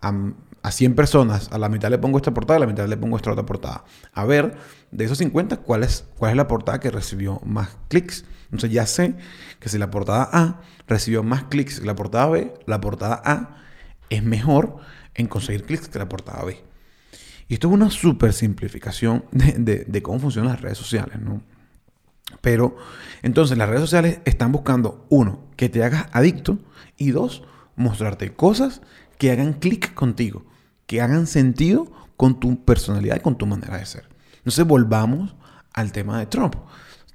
a, 0.01 0.71
100 0.71 0.95
personas, 0.95 1.49
a 1.51 1.57
la 1.57 1.69
mitad 1.69 1.89
le 1.89 1.97
pongo 1.97 2.17
esta 2.17 2.33
portada, 2.33 2.57
a 2.57 2.59
la 2.61 2.67
mitad 2.67 2.87
le 2.87 2.97
pongo 2.97 3.17
esta 3.17 3.31
otra 3.31 3.45
portada. 3.45 3.83
A 4.13 4.25
ver, 4.25 4.55
de 4.91 5.05
esos 5.05 5.17
50, 5.17 5.57
¿cuál 5.57 5.83
es, 5.83 6.05
cuál 6.17 6.31
es 6.31 6.37
la 6.37 6.47
portada 6.47 6.79
que 6.79 6.91
recibió 6.91 7.41
más 7.45 7.77
clics? 7.89 8.25
Entonces 8.45 8.71
ya 8.71 8.85
sé 8.85 9.15
que 9.59 9.69
si 9.69 9.77
la 9.77 9.89
portada 9.89 10.29
A 10.31 10.61
recibió 10.87 11.23
más 11.23 11.45
clics 11.45 11.79
que 11.79 11.85
la 11.85 11.95
portada 11.95 12.27
B, 12.27 12.53
la 12.65 12.79
portada 12.79 13.21
A 13.25 13.62
es 14.13 14.23
mejor 14.23 14.77
en 15.15 15.27
conseguir 15.27 15.63
clics 15.63 15.87
que 15.87 15.99
la 15.99 16.09
portada 16.09 16.43
B. 16.43 16.63
Y 17.47 17.55
esto 17.55 17.67
es 17.67 17.73
una 17.73 17.89
súper 17.89 18.33
simplificación 18.33 19.25
de, 19.31 19.85
de, 19.85 20.01
cómo 20.01 20.19
funcionan 20.19 20.51
las 20.51 20.61
redes 20.61 20.77
sociales, 20.77 21.19
¿no? 21.19 21.41
Pero 22.41 22.77
entonces 23.21 23.57
las 23.57 23.69
redes 23.69 23.81
sociales 23.81 24.19
están 24.25 24.51
buscando, 24.51 25.05
uno, 25.09 25.45
que 25.55 25.69
te 25.69 25.83
hagas 25.83 26.07
adicto 26.11 26.59
y 26.97 27.11
dos, 27.11 27.43
mostrarte 27.75 28.33
cosas 28.33 28.81
que 29.17 29.31
hagan 29.31 29.53
clic 29.53 29.93
contigo, 29.93 30.45
que 30.87 31.01
hagan 31.01 31.27
sentido 31.27 31.91
con 32.17 32.39
tu 32.39 32.63
personalidad 32.63 33.17
y 33.17 33.21
con 33.21 33.37
tu 33.37 33.45
manera 33.45 33.77
de 33.77 33.85
ser. 33.85 34.09
Entonces 34.37 34.65
volvamos 34.65 35.35
al 35.73 35.91
tema 35.91 36.19
de 36.19 36.25
Trump. 36.25 36.55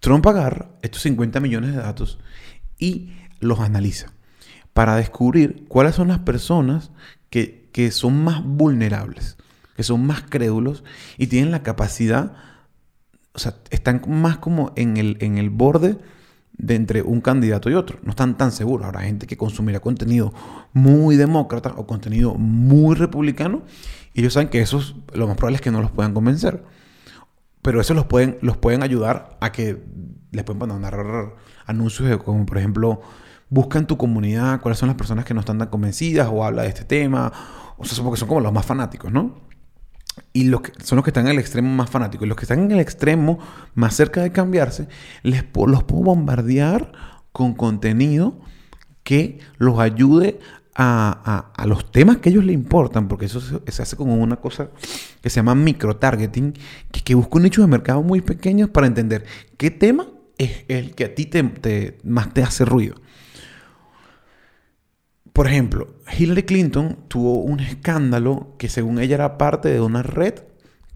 Trump 0.01 0.26
agarra 0.26 0.70
estos 0.82 1.03
50 1.03 1.40
millones 1.40 1.72
de 1.72 1.78
datos 1.78 2.18
y 2.78 3.12
los 3.40 3.61
analiza 3.61 4.12
para 4.79 4.95
descubrir 4.95 5.64
cuáles 5.66 5.97
son 5.97 6.07
las 6.07 6.20
personas 6.20 6.93
que, 7.31 7.68
que 7.72 7.91
son 7.91 8.22
más 8.22 8.45
vulnerables, 8.45 9.37
que 9.74 9.83
son 9.83 10.07
más 10.07 10.22
crédulos 10.22 10.85
y 11.16 11.26
tienen 11.26 11.51
la 11.51 11.64
capacidad, 11.64 12.37
o 13.33 13.41
sea, 13.41 13.57
están 13.70 14.03
más 14.07 14.39
como 14.39 14.70
en 14.76 14.97
el, 14.97 15.16
en 15.18 15.37
el 15.37 15.51
borde 15.51 15.99
de 16.53 16.76
entre 16.76 17.03
un 17.03 17.20
candidato 17.20 17.68
y 17.68 17.74
otro. 17.74 17.99
No 18.05 18.11
están 18.11 18.37
tan 18.37 18.53
seguros. 18.53 18.87
Habrá 18.87 19.01
gente 19.01 19.26
que 19.26 19.37
consumirá 19.37 19.81
contenido 19.81 20.33
muy 20.72 21.16
demócrata 21.16 21.74
o 21.76 21.85
contenido 21.85 22.35
muy 22.37 22.95
republicano 22.95 23.64
y 24.14 24.20
ellos 24.20 24.35
saben 24.35 24.49
que 24.49 24.61
esos 24.61 24.95
lo 25.12 25.26
más 25.26 25.37
probable 25.37 25.57
es 25.57 25.61
que 25.61 25.72
no 25.72 25.83
los 25.83 25.91
puedan 25.91 26.14
convencer. 26.14 26.62
Pero 27.62 27.81
eso 27.81 27.95
los 27.95 28.07
pueden, 28.07 28.39
los 28.43 28.57
pueden 28.57 28.85
ayudar 28.85 29.39
a 29.41 29.51
que 29.51 29.83
les 30.31 30.45
pueden 30.45 30.68
mandar 30.68 31.35
anuncios 31.66 32.22
como 32.22 32.47
por 32.47 32.59
ejemplo 32.59 33.03
busca 33.51 33.78
en 33.78 33.86
tu 33.86 33.96
comunidad 33.96 34.61
cuáles 34.61 34.78
son 34.78 34.88
las 34.88 34.96
personas 34.96 35.24
que 35.24 35.34
no 35.34 35.40
están 35.40 35.59
tan 35.59 35.68
convencidas 35.68 36.28
o 36.30 36.44
habla 36.44 36.62
de 36.62 36.68
este 36.68 36.84
tema. 36.84 37.32
O 37.76 37.84
sea, 37.84 38.03
porque 38.03 38.18
son 38.18 38.28
como 38.28 38.40
los 38.40 38.53
más 38.53 38.66
fanáticos, 38.66 39.12
¿no? 39.12 39.40
Y 40.32 40.44
los 40.44 40.62
que, 40.62 40.72
son 40.84 40.96
los 40.96 41.05
que 41.05 41.11
están 41.11 41.26
en 41.26 41.32
el 41.32 41.38
extremo 41.38 41.72
más 41.72 41.90
fanático. 41.90 42.24
Y 42.24 42.28
los 42.28 42.36
que 42.36 42.44
están 42.44 42.61
en 42.61 42.72
el 42.72 42.80
extremo 42.80 43.38
más 43.74 43.94
cerca 43.94 44.22
de 44.22 44.32
cambiarse, 44.32 44.88
les, 45.22 45.44
los 45.55 45.84
puedo 45.84 46.03
bombardear 46.03 46.92
con 47.32 47.55
contenido 47.55 48.40
que 49.05 49.38
los 49.59 49.78
ayude 49.78 50.38
a, 50.74 51.51
a, 51.57 51.66
los 51.66 51.90
temas 51.90 52.18
que 52.18 52.28
a 52.28 52.32
ellos 52.32 52.44
les 52.44 52.55
importan, 52.55 53.09
porque 53.09 53.26
eso 53.26 53.40
se, 53.40 53.82
hace 53.82 53.96
como 53.96 54.14
una 54.16 54.36
cosa 54.36 54.68
que 55.20 55.28
se 55.28 55.36
llama 55.36 55.57
micro-targeting, 55.57 56.55
que, 56.92 57.01
que 57.01 57.14
busca 57.16 57.36
un 57.36 57.42
nicho 57.42 57.62
de 57.62 57.66
mercado 57.66 58.03
muy 58.03 58.20
pequeño 58.20 58.68
para 58.68 58.86
entender 58.86 59.24
qué 59.57 59.72
tema 59.72 60.07
es 60.38 60.64
el 60.68 60.94
que 60.94 61.05
a 61.05 61.14
ti 61.14 61.26
te, 61.26 61.99
más 62.05 62.32
te 62.32 62.42
hace 62.42 62.64
ruido. 62.64 62.94
Por 65.39 65.47
ejemplo, 65.47 65.95
Hillary 66.18 66.43
Clinton 66.43 66.99
tuvo 67.07 67.34
un 67.34 67.61
escándalo 67.61 68.57
que 68.59 68.68
según 68.68 68.99
ella 68.99 69.14
era 69.14 69.39
parte 69.39 69.68
de 69.68 69.80
una 69.80 70.03
red 70.03 70.34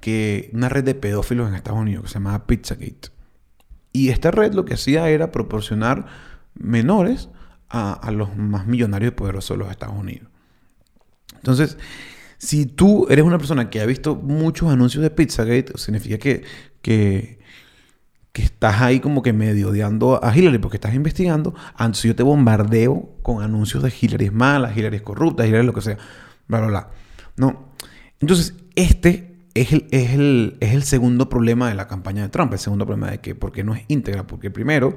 que 0.01 0.51
una 0.53 0.69
red 0.69 0.83
de 0.83 0.97
pedófilos 0.97 1.49
en 1.49 1.55
Estados 1.55 1.79
Unidos 1.79 2.03
que 2.03 2.09
se 2.09 2.15
llamaba 2.15 2.45
Pizzagate. 2.49 3.11
Y 3.93 4.09
esta 4.09 4.33
red 4.33 4.53
lo 4.53 4.65
que 4.65 4.75
hacía 4.75 5.09
era 5.09 5.31
proporcionar 5.31 6.07
menores 6.55 7.29
a, 7.69 8.11
los 8.11 8.37
más 8.37 8.67
millonarios 8.67 9.13
y 9.13 9.15
poderosos 9.15 9.57
de 9.57 9.63
los 9.63 9.71
Estados 9.71 9.95
Unidos. 9.97 10.29
Entonces, 11.37 11.79
si 12.37 12.67
tú 12.67 13.07
eres 13.11 13.25
una 13.25 13.39
persona 13.39 13.71
que 13.71 13.81
ha 13.81 13.87
visto 13.87 14.17
muchos 14.17 14.73
anuncios 14.73 15.05
de 15.05 15.11
Pizzagate, 15.11 15.75
significa 15.77 16.19
que, 16.19 16.43
que 16.81 17.39
que 18.33 18.43
estás 18.43 18.81
ahí 18.81 19.01
como 19.01 19.23
que 19.23 19.33
medio 19.33 19.69
odiando 19.69 20.23
a 20.25 20.37
Hillary 20.37 20.59
porque 20.59 20.79
estás 20.79 20.95
investigando, 20.95 21.55
antes 21.75 22.03
yo 22.03 22.17
te 22.17 22.23
bombardeo 22.23 23.11
con 23.23 23.43
anuncios 23.43 23.83
de 23.83 23.93
Hillary 23.99 24.27
es 24.27 24.33
mala, 24.33 24.73
Hillary 24.75 24.97
es 24.97 25.03
corrupta, 25.03 25.47
Hillary 25.47 25.61
es 25.61 25.67
lo 25.67 25.75
que 25.75 25.83
sea, 25.83 25.99
bla, 26.49 26.59
bla, 26.59 26.69
bla. 26.69 26.91
No. 27.37 27.73
Entonces, 28.21 28.55
este 28.75 29.37
es 29.55 29.73
el, 29.73 29.87
es, 29.91 30.13
el, 30.13 30.57
es 30.61 30.73
el 30.73 30.83
segundo 30.83 31.29
problema 31.29 31.69
de 31.69 31.75
la 31.75 31.89
campaña 31.89 32.23
de 32.23 32.29
Trump. 32.29 32.53
El 32.53 32.59
segundo 32.59 32.87
problema 32.87 33.11
de 33.11 33.21
que, 33.21 33.35
porque 33.35 33.65
no 33.65 33.75
es 33.75 33.85
íntegra, 33.89 34.27
porque 34.27 34.51
primero, 34.51 34.97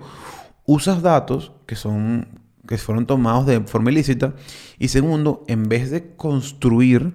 usas 0.65 1.01
datos 1.01 1.51
que 1.65 1.75
son 1.75 2.45
que 2.67 2.77
fueron 2.79 3.05
tomados 3.05 3.45
de 3.45 3.61
forma 3.61 3.91
ilícita 3.91 4.33
y 4.79 4.87
segundo, 4.87 5.43
en 5.47 5.69
vez 5.69 5.91
de 5.91 6.15
construir 6.15 7.13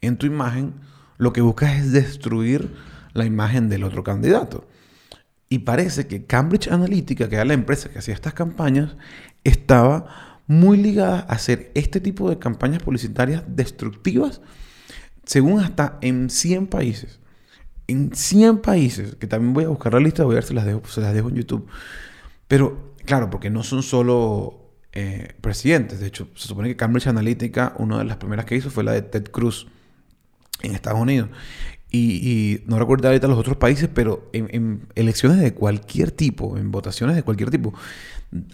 en 0.00 0.16
tu 0.16 0.26
imagen, 0.26 0.74
lo 1.18 1.32
que 1.32 1.40
buscas 1.40 1.76
es 1.76 1.92
destruir 1.92 2.72
la 3.12 3.24
imagen 3.24 3.68
del 3.68 3.84
otro 3.84 4.04
candidato. 4.04 4.66
Y 5.52 5.58
parece 5.58 6.06
que 6.06 6.24
Cambridge 6.24 6.68
Analytica, 6.68 7.28
que 7.28 7.34
era 7.34 7.44
la 7.44 7.52
empresa 7.52 7.90
que 7.90 7.98
hacía 7.98 8.14
estas 8.14 8.32
campañas, 8.32 8.96
estaba 9.44 10.40
muy 10.46 10.78
ligada 10.78 11.26
a 11.28 11.34
hacer 11.34 11.70
este 11.74 12.00
tipo 12.00 12.30
de 12.30 12.38
campañas 12.38 12.82
publicitarias 12.82 13.44
destructivas, 13.46 14.40
según 15.26 15.60
hasta 15.60 15.98
en 16.00 16.30
100 16.30 16.68
países. 16.68 17.20
En 17.86 18.14
100 18.14 18.62
países, 18.62 19.16
que 19.16 19.26
también 19.26 19.52
voy 19.52 19.64
a 19.64 19.68
buscar 19.68 19.92
la 19.92 20.00
lista, 20.00 20.24
voy 20.24 20.32
a 20.32 20.36
ver 20.36 20.44
si 20.44 20.54
las 20.54 20.64
dejo, 20.64 20.86
se 20.86 21.02
las 21.02 21.12
dejo 21.12 21.28
en 21.28 21.34
YouTube. 21.34 21.68
Pero, 22.48 22.94
claro, 23.04 23.28
porque 23.28 23.50
no 23.50 23.62
son 23.62 23.82
solo 23.82 24.70
eh, 24.94 25.34
presidentes. 25.42 26.00
De 26.00 26.06
hecho, 26.06 26.28
se 26.34 26.48
supone 26.48 26.70
que 26.70 26.76
Cambridge 26.76 27.08
Analytica, 27.08 27.74
una 27.76 27.98
de 27.98 28.04
las 28.04 28.16
primeras 28.16 28.46
que 28.46 28.56
hizo 28.56 28.70
fue 28.70 28.84
la 28.84 28.92
de 28.92 29.02
Ted 29.02 29.30
Cruz 29.30 29.66
en 30.62 30.74
Estados 30.74 30.98
Unidos. 30.98 31.28
Y, 31.94 32.62
no 32.66 32.78
recuerdo 32.78 33.08
ahorita 33.08 33.28
los 33.28 33.38
otros 33.38 33.58
países, 33.58 33.88
pero 33.92 34.30
en, 34.32 34.86
elecciones 34.94 35.38
de 35.38 35.52
cualquier 35.52 36.10
tipo, 36.10 36.56
en 36.56 36.70
votaciones 36.70 37.14
de 37.16 37.22
cualquier 37.22 37.50
tipo. 37.50 37.74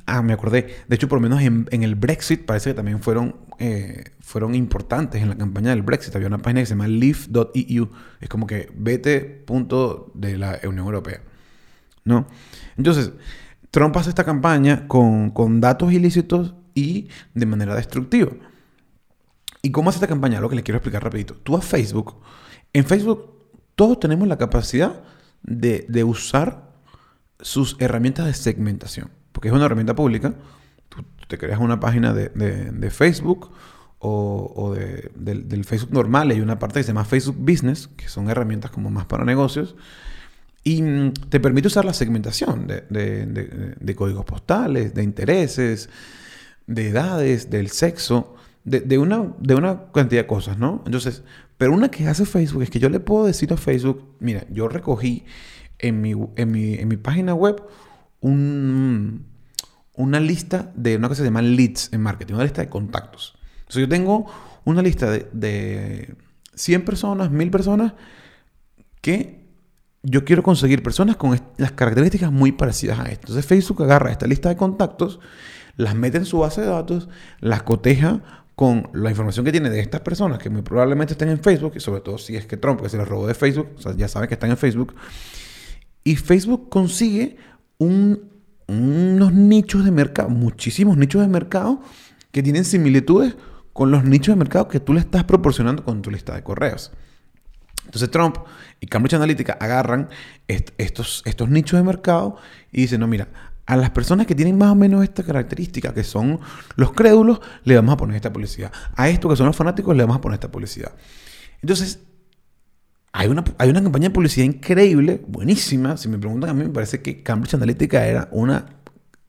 Ah, 0.07 0.22
me 0.22 0.32
acordé. 0.32 0.74
De 0.89 0.97
hecho, 0.97 1.09
por 1.09 1.18
lo 1.18 1.22
menos 1.22 1.41
en, 1.41 1.82
el 1.82 1.95
Brexit 1.95 2.45
parece 2.45 2.70
que 2.70 2.74
también 2.74 3.01
fueron, 3.01 3.36
eh, 3.61 4.07
fueron 4.18 4.57
importantes 4.57 5.22
en 5.22 5.28
la 5.28 5.36
campaña 5.36 5.70
del 5.70 5.82
Brexit. 5.82 6.16
Había 6.16 6.26
una 6.26 6.39
página 6.39 6.61
que 6.61 6.66
se 6.66 6.70
llama 6.70 6.89
leave.eu. 6.89 7.91
Es 8.20 8.28
como 8.28 8.49
que 8.49 8.72
vete 8.74 9.20
punto 9.20 10.11
de 10.14 10.36
la 10.36 10.59
Unión 10.64 10.86
Europea. 10.86 11.20
¿No? 12.05 12.26
Entonces, 12.76 13.12
Trump 13.70 13.97
hace 13.99 14.09
esta 14.09 14.24
campaña 14.24 14.89
con, 14.89 15.30
con 15.30 15.61
datos 15.61 15.93
ilícitos 15.93 16.55
y 16.74 17.09
de 17.34 17.47
manera 17.47 17.76
destructiva. 17.76 18.32
¿Y 19.62 19.70
cómo 19.70 19.91
hace 19.91 19.99
esta 19.99 20.09
campaña? 20.09 20.41
Lo 20.41 20.49
que 20.49 20.57
les 20.57 20.64
quiero 20.64 20.78
explicar 20.78 21.05
rapidito. 21.05 21.34
Tú 21.34 21.57
a 21.57 21.61
Facebook 21.61 22.16
en 22.73 22.85
Facebook 22.85 23.39
todos 23.79 24.01
tenemos 24.01 24.27
la 24.27 24.39
capacidad 24.39 25.05
de, 25.43 26.05
usar 26.05 26.73
sus 27.41 27.77
herramientas 27.79 28.27
de 28.27 28.35
segmentación, 28.35 29.11
porque 29.31 29.49
es 29.49 29.55
una 29.55 29.66
herramienta 29.66 29.95
pública. 29.95 30.35
Tú, 30.89 31.05
te 31.29 31.39
creas 31.39 31.61
una 31.61 31.79
página 31.79 32.12
de, 32.12 32.91
Facebook 32.91 33.53
o, 34.01 34.75
del, 35.14 35.64
Facebook 35.64 35.93
normal, 35.93 36.31
hay 36.31 36.41
una 36.41 36.59
parte 36.59 36.81
que 36.81 36.85
se 36.85 36.89
llama 36.89 37.05
Facebook 37.05 37.37
Business, 37.39 37.89
que 37.97 38.09
son 38.09 38.29
herramientas 38.29 38.73
como 38.73 38.91
más 38.91 39.07
para 39.07 39.25
negocios, 39.25 39.77
y 40.64 40.83
mm, 40.83 41.12
te 41.29 41.39
permite 41.39 41.69
usar 41.69 41.85
la 41.85 41.93
segmentación 41.93 42.66
de, 42.66 43.95
códigos 43.97 44.25
postales, 44.25 44.93
de 44.93 45.05
intereses, 45.05 45.89
de 46.66 46.89
edades, 46.89 47.49
del 47.49 47.71
sexo, 47.71 48.35
de, 48.64 48.99
una, 48.99 49.35
de 49.39 49.55
una 49.55 49.85
cantidad 49.93 50.23
de 50.23 50.27
cosas, 50.27 50.59
¿no? 50.59 50.83
Entonces, 50.85 51.23
pero 51.59 51.73
una 51.73 51.91
que 51.91 52.07
hace 52.07 52.25
Facebook 52.25 52.63
es 52.63 52.71
que 52.71 52.79
yo 52.79 52.89
le 52.89 53.01
puedo 53.01 53.27
decir 53.27 53.53
a 53.53 53.57
Facebook, 53.57 54.15
mira, 54.21 54.47
yo 54.51 54.69
recogí 54.69 55.25
en 55.79 56.01
mi, 56.01 56.15
en 56.37 56.89
mi, 56.89 56.97
página 56.97 57.35
web 57.35 57.63
un, 58.21 59.27
una 59.95 60.21
lista 60.21 60.73
de 60.75 60.97
una 60.97 61.09
cosa 61.09 61.23
que 61.23 61.25
se 61.25 61.31
llama 61.31 61.43
leads 61.43 61.93
en 61.93 62.01
marketing, 62.01 62.35
una 62.35 62.45
lista 62.45 62.63
de 62.63 62.69
contactos. 62.69 63.37
Entonces 63.61 63.81
yo 63.81 63.89
tengo 63.89 64.27
una 64.65 64.83
lista 64.83 65.11
de, 65.11 65.29
de 65.33 66.15
100 66.55 66.85
personas, 66.85 67.31
1000 67.31 67.51
personas 67.51 67.93
que 69.01 69.49
yo 70.03 70.25
quiero 70.25 70.45
conseguir 70.45 70.83
personas 70.83 71.17
con 71.17 71.39
las 71.57 71.73
características 71.73 72.31
muy 72.31 72.53
parecidas 72.53 73.01
a 73.01 73.07
esto. 73.07 73.27
Entonces 73.27 73.47
Facebook 73.47 73.83
agarra 73.83 74.13
esta 74.13 74.29
lista 74.29 74.49
de 74.49 74.57
contactos, 74.57 75.19
las 75.77 75.97
mete 75.97 76.19
en 76.19 76.25
su 76.25 76.39
base 76.39 76.61
de 76.61 76.69
datos, 76.69 77.09
las 77.41 77.63
coteja 77.65 78.45
con 78.59 78.91
la 78.93 79.11
información 79.11 79.45
que 79.45 79.53
tiene 79.53 79.71
de 79.71 79.79
estas 79.79 80.01
personas 80.01 80.41
que 80.41 80.51
muy 80.51 80.63
probablemente 80.63 81.13
estén 81.13 81.29
en 81.29 81.39
Facebook, 81.39 81.75
y 81.77 81.81
sobre 81.81 82.01
todo 82.01 82.19
si 82.19 82.35
es 82.35 82.45
que 82.45 82.57
Trump, 82.57 82.81
que 82.83 82.89
se 82.89 82.99
les 82.99 83.07
robó 83.07 83.25
de 83.25 83.35
Facebook, 83.35 83.69
ya 83.97 84.09
saben 84.09 84.27
que 84.27 84.35
están 84.35 84.51
en 84.51 84.57
Facebook, 84.57 84.97
y 86.03 86.17
Facebook 86.17 86.69
consigue 86.69 87.37
unos 87.79 89.33
nichos 89.33 89.85
de 89.85 89.93
mercado, 89.93 90.29
muchísimos 90.31 90.97
nichos 90.97 91.23
de 91.23 91.29
mercado 91.29 91.81
que 92.33 92.43
tienen 92.43 92.65
similitudes 92.65 93.37
con 93.73 93.93
los 93.93 94.03
nichos 94.03 94.35
de 94.35 94.41
mercado 94.41 94.67
que 94.67 94.81
tú 94.81 94.93
le 94.93 94.99
estás 94.99 95.23
proporcionando 95.23 95.85
con 95.85 96.03
tu 96.03 96.11
lista 96.11 96.35
de 96.35 96.43
correos. 96.43 96.91
Entonces 97.85 98.11
Trump 98.11 98.39
y 98.81 98.89
Cambridge 98.89 99.15
Analytica 99.15 99.57
agarran 99.61 100.09
estos, 100.49 101.23
estos 101.27 101.49
nichos 101.49 101.79
de 101.79 101.85
mercado 101.85 102.35
y 102.73 102.81
dicen, 102.81 102.99
no, 102.99 103.07
mira, 103.07 103.29
a 103.69 103.77
las 103.77 103.91
personas 103.91 104.27
que 104.27 104.35
tienen 104.35 104.57
más 104.57 104.73
o 104.73 104.75
menos 104.75 105.05
esta 105.05 105.23
característica, 105.23 105.93
que 105.93 106.03
son 106.03 106.41
los 106.77 106.93
crédulos, 106.93 107.43
le 107.64 107.77
vamos 107.77 107.93
a 107.93 107.97
poner 107.99 108.16
esta 108.16 108.33
publicidad. 108.33 108.73
A 108.97 109.11
esto 109.11 109.29
que 109.29 109.37
son 109.37 109.47
los 109.47 109.55
fanáticos, 109.55 109.95
le 109.95 110.05
vamos 110.05 110.16
a 110.16 110.21
poner 110.23 110.37
esta 110.37 110.51
publicidad. 110.51 110.93
Entonces, 111.61 112.01
hay 113.12 113.29
una, 113.29 113.45
hay 113.59 113.69
una 113.69 113.83
campaña 113.83 114.09
de 114.09 114.14
publicidad 114.14 114.47
increíble, 114.47 115.23
buenísima. 115.29 115.99
Si 115.99 116.09
me 116.09 116.16
preguntan 116.16 116.49
a 116.49 116.55
mí, 116.55 116.64
me 116.64 116.71
parece 116.71 117.03
que 117.03 117.23
Cambridge 117.23 117.53
Analytica 117.53 118.07
era 118.07 118.31
una 118.33 118.64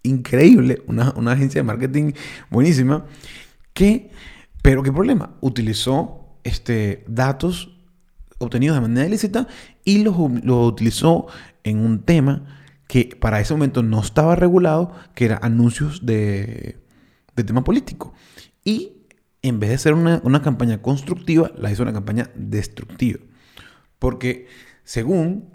increíble, 0.04 0.84
una, 0.88 1.12
una 1.18 1.34
agencia 1.34 1.60
de 1.60 1.64
marketing 1.64 2.14
buenísima, 2.50 3.06
que, 3.74 4.10
pero 4.62 4.84
qué 4.84 4.94
problema, 4.94 5.36
utilizó 5.42 6.38
este, 6.46 7.04
datos 7.10 7.78
obtenidos 8.38 8.78
de 8.78 8.82
manera 8.82 9.06
ilícita 9.06 9.50
y 9.84 10.02
los, 10.02 10.16
utilizó 10.18 11.28
en 11.66 11.80
un 11.80 12.04
tema 12.04 12.59
que 12.90 13.16
para 13.20 13.40
ese 13.40 13.54
momento 13.54 13.84
no 13.84 14.02
estaba 14.02 14.36
regulado, 14.36 14.92
que 15.14 15.26
era 15.26 15.38
anuncios 15.44 16.08
de, 16.08 16.80
de 17.36 17.44
tema 17.44 17.64
político. 17.64 18.16
Y 18.66 18.94
en 19.44 19.60
vez 19.60 19.70
de 19.70 19.78
ser 19.78 19.94
una, 19.94 20.20
una, 20.24 20.42
campaña 20.42 20.82
constructiva, 20.82 21.52
la 21.56 21.72
hizo 21.72 21.84
una 21.84 21.94
campaña 21.94 22.32
destructiva. 22.34 23.20
Porque 24.00 24.48
según 24.84 25.52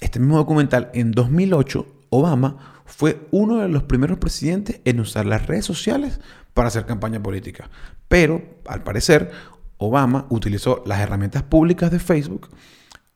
este 0.00 0.20
mismo 0.20 0.38
documental, 0.38 0.90
en 0.94 1.12
2008, 1.12 1.86
Obama 2.08 2.80
fue 2.86 3.28
uno 3.30 3.58
de 3.58 3.68
los 3.68 3.82
primeros 3.82 4.16
presidentes 4.16 4.80
en 4.86 5.00
usar 5.00 5.26
las 5.26 5.46
redes 5.46 5.66
sociales 5.66 6.18
para 6.54 6.68
hacer 6.68 6.86
campaña 6.86 7.22
política. 7.22 7.68
Pero, 8.08 8.42
al 8.66 8.82
parecer, 8.84 9.32
Obama 9.76 10.24
utilizó 10.30 10.82
las 10.86 11.00
herramientas 11.00 11.42
públicas 11.42 11.90
de 11.90 11.98
Facebook 11.98 12.48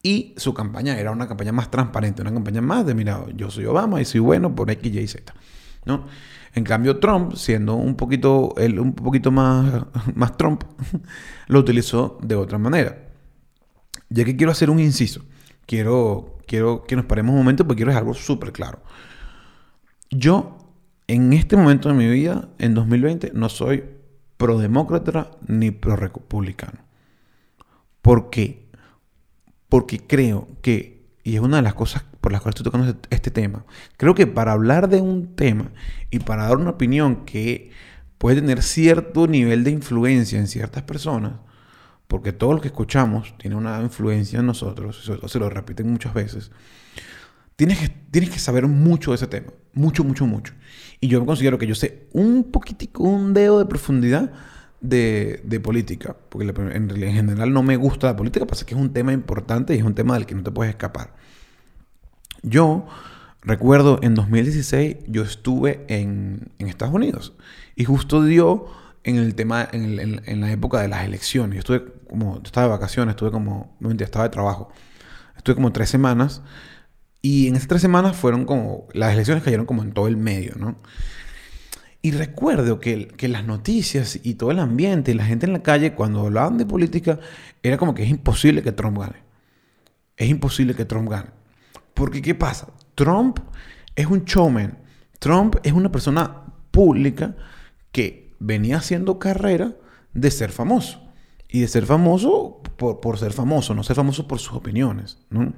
y 0.02 0.34
su 0.36 0.52
campaña 0.52 0.98
era 0.98 1.12
una 1.12 1.28
campaña 1.28 1.52
más 1.52 1.70
transparente, 1.70 2.22
una 2.22 2.32
campaña 2.32 2.60
más 2.60 2.84
de, 2.84 2.94
mira, 2.94 3.24
yo 3.36 3.50
soy 3.50 3.66
Obama 3.66 4.00
y 4.00 4.04
soy 4.04 4.20
bueno 4.20 4.54
por 4.54 4.70
X, 4.70 4.92
Y, 4.92 5.06
Z. 5.06 5.32
¿no? 5.84 6.06
En 6.54 6.64
cambio, 6.64 6.98
Trump, 6.98 7.34
siendo 7.34 7.76
un 7.76 7.94
poquito, 7.94 8.54
él, 8.58 8.78
un 8.78 8.94
poquito 8.94 9.30
más, 9.30 9.86
más 10.14 10.36
Trump, 10.36 10.64
lo 11.46 11.60
utilizó 11.60 12.18
de 12.22 12.34
otra 12.34 12.58
manera. 12.58 13.08
Ya 14.08 14.24
que 14.24 14.36
quiero 14.36 14.52
hacer 14.52 14.70
un 14.70 14.80
inciso, 14.80 15.24
quiero, 15.66 16.38
quiero 16.46 16.84
que 16.84 16.96
nos 16.96 17.06
paremos 17.06 17.32
un 17.32 17.38
momento 17.38 17.64
porque 17.64 17.78
quiero 17.78 17.90
dejar 17.90 18.02
algo 18.02 18.14
súper 18.14 18.52
claro. 18.52 18.82
Yo, 20.10 20.58
en 21.06 21.32
este 21.32 21.56
momento 21.56 21.88
de 21.88 21.94
mi 21.94 22.08
vida, 22.08 22.48
en 22.58 22.74
2020, 22.74 23.32
no 23.34 23.48
soy 23.48 23.84
pro-demócrata 24.36 25.30
ni 25.46 25.70
pro-republicano. 25.70 26.80
¿Por 28.02 28.28
qué? 28.28 28.68
Porque 29.72 30.00
creo 30.06 30.48
que, 30.60 31.02
y 31.24 31.36
es 31.36 31.40
una 31.40 31.56
de 31.56 31.62
las 31.62 31.72
cosas 31.72 32.04
por 32.20 32.30
las 32.30 32.42
cuales 32.42 32.56
estoy 32.56 32.70
tocando 32.70 32.94
este, 33.08 33.30
tema, 33.30 33.64
creo 33.96 34.14
que 34.14 34.26
para 34.26 34.52
hablar 34.52 34.90
de 34.90 35.00
un 35.00 35.34
tema 35.34 35.70
y 36.10 36.18
para 36.18 36.42
dar 36.42 36.58
una 36.58 36.68
opinión 36.68 37.24
que 37.24 37.70
puede 38.18 38.42
tener 38.42 38.62
cierto 38.62 39.26
nivel 39.26 39.64
de 39.64 39.70
influencia 39.70 40.38
en 40.38 40.46
ciertas 40.46 40.82
personas, 40.82 41.36
porque 42.06 42.34
todo 42.34 42.52
lo 42.52 42.60
que 42.60 42.68
escuchamos 42.68 43.34
tiene 43.38 43.56
una 43.56 43.80
influencia 43.80 44.40
en 44.40 44.46
nosotros, 44.46 45.10
se 45.26 45.38
lo 45.38 45.48
repiten 45.48 45.90
muchas 45.90 46.12
veces, 46.12 46.50
tienes 47.56 47.78
que, 47.78 47.88
tienes 47.88 48.28
que 48.28 48.40
saber 48.40 48.66
mucho 48.66 49.12
de 49.12 49.14
ese 49.14 49.26
tema, 49.26 49.54
mucho, 49.72 50.04
mucho, 50.04 50.26
mucho. 50.26 50.52
Y 51.00 51.08
yo 51.08 51.24
considero 51.24 51.56
que 51.56 51.66
yo 51.66 51.74
sé 51.74 52.08
un 52.12 52.44
poquitico, 52.52 53.04
un 53.04 53.32
dedo 53.32 53.58
de 53.58 53.64
profundidad 53.64 54.32
de, 54.82 55.60
política, 55.62 56.16
porque 56.28 56.46
en, 56.48 56.90
en, 56.90 57.14
general 57.14 57.52
no 57.52 57.62
me 57.62 57.76
gusta 57.76 58.08
la 58.08 58.16
política, 58.16 58.46
pasa 58.46 58.66
que 58.66 58.74
es 58.74 58.80
un 58.80 58.92
tema 58.92 59.12
importante 59.12 59.74
y 59.74 59.78
es 59.78 59.84
un 59.84 59.94
tema 59.94 60.14
del 60.14 60.26
que 60.26 60.34
no 60.34 60.42
te 60.42 60.50
puedes 60.50 60.70
escapar. 60.70 61.14
Yo 62.42 62.86
recuerdo 63.40 64.00
en 64.02 64.14
2016 64.14 64.98
yo 65.06 65.22
estuve 65.22 65.84
en, 65.88 66.52
Estados 66.58 66.94
Unidos 66.94 67.34
y 67.76 67.84
justo 67.84 68.22
dio 68.24 68.66
en 69.04 69.16
el 69.16 69.34
tema, 69.34 69.68
en, 69.72 70.40
la 70.40 70.52
época 70.52 70.80
de 70.80 70.88
las 70.88 71.04
elecciones. 71.04 71.54
Yo 71.54 71.58
estuve 71.60 71.92
como, 72.08 72.40
estaba 72.44 72.66
de 72.66 72.72
vacaciones, 72.72 73.12
estuve 73.12 73.30
como, 73.30 73.76
no 73.80 73.90
estaba 73.90 74.24
de 74.24 74.30
trabajo. 74.30 74.70
Estuve 75.36 75.56
como 75.56 75.72
tres 75.72 75.88
semanas 75.90 76.42
y 77.20 77.48
en 77.48 77.56
esas 77.56 77.68
tres 77.68 77.82
semanas 77.82 78.16
fueron 78.16 78.44
como, 78.44 78.88
las 78.92 79.12
elecciones 79.12 79.44
cayeron 79.44 79.66
como 79.66 79.82
en 79.82 79.92
todo 79.92 80.08
el 80.08 80.16
medio, 80.16 80.54
¿no? 80.56 80.76
Y 82.04 82.10
recuerdo 82.10 82.80
que, 82.80 83.06
que, 83.06 83.28
las 83.28 83.44
noticias 83.44 84.18
y 84.24 84.34
todo 84.34 84.50
el 84.50 84.58
ambiente 84.58 85.12
y 85.12 85.14
la 85.14 85.24
gente 85.24 85.46
en 85.46 85.52
la 85.52 85.62
calle, 85.62 85.94
cuando 85.94 86.20
hablaban 86.20 86.58
de 86.58 86.66
política, 86.66 87.20
era 87.62 87.78
como 87.78 87.94
que 87.94 88.02
es 88.02 88.10
imposible 88.10 88.62
que 88.62 88.72
Trump 88.72 88.98
gane. 88.98 89.22
Es 90.16 90.28
imposible 90.28 90.74
que 90.74 90.84
Trump 90.84 91.08
gane. 91.08 91.30
Porque, 91.94 92.20
¿qué 92.20 92.34
pasa? 92.34 92.68
Trump 92.96 93.38
es 93.94 94.06
un 94.06 94.24
showman. 94.24 94.78
Trump 95.20 95.56
es 95.62 95.72
una 95.72 95.92
persona 95.92 96.42
pública 96.72 97.36
que 97.92 98.34
venía 98.40 98.78
haciendo 98.78 99.20
carrera 99.20 99.76
de 100.12 100.30
ser 100.32 100.50
famoso. 100.50 101.00
Y 101.48 101.60
de 101.60 101.68
ser 101.68 101.86
famoso 101.86 102.62
por, 102.76 103.00
por 103.00 103.18
ser 103.18 103.32
famoso, 103.32 103.74
no 103.74 103.84
ser 103.84 103.94
famoso 103.94 104.26
por 104.26 104.40
sus 104.40 104.54
opiniones. 104.54 105.18
¿no? 105.30 105.52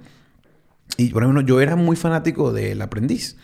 Y 0.96 1.08
por 1.08 1.22
ejemplo, 1.22 1.42
yo 1.42 1.60
era 1.60 1.76
muy 1.76 1.96
fanático 1.96 2.52
del 2.52 2.82
aprendiz. 2.82 3.36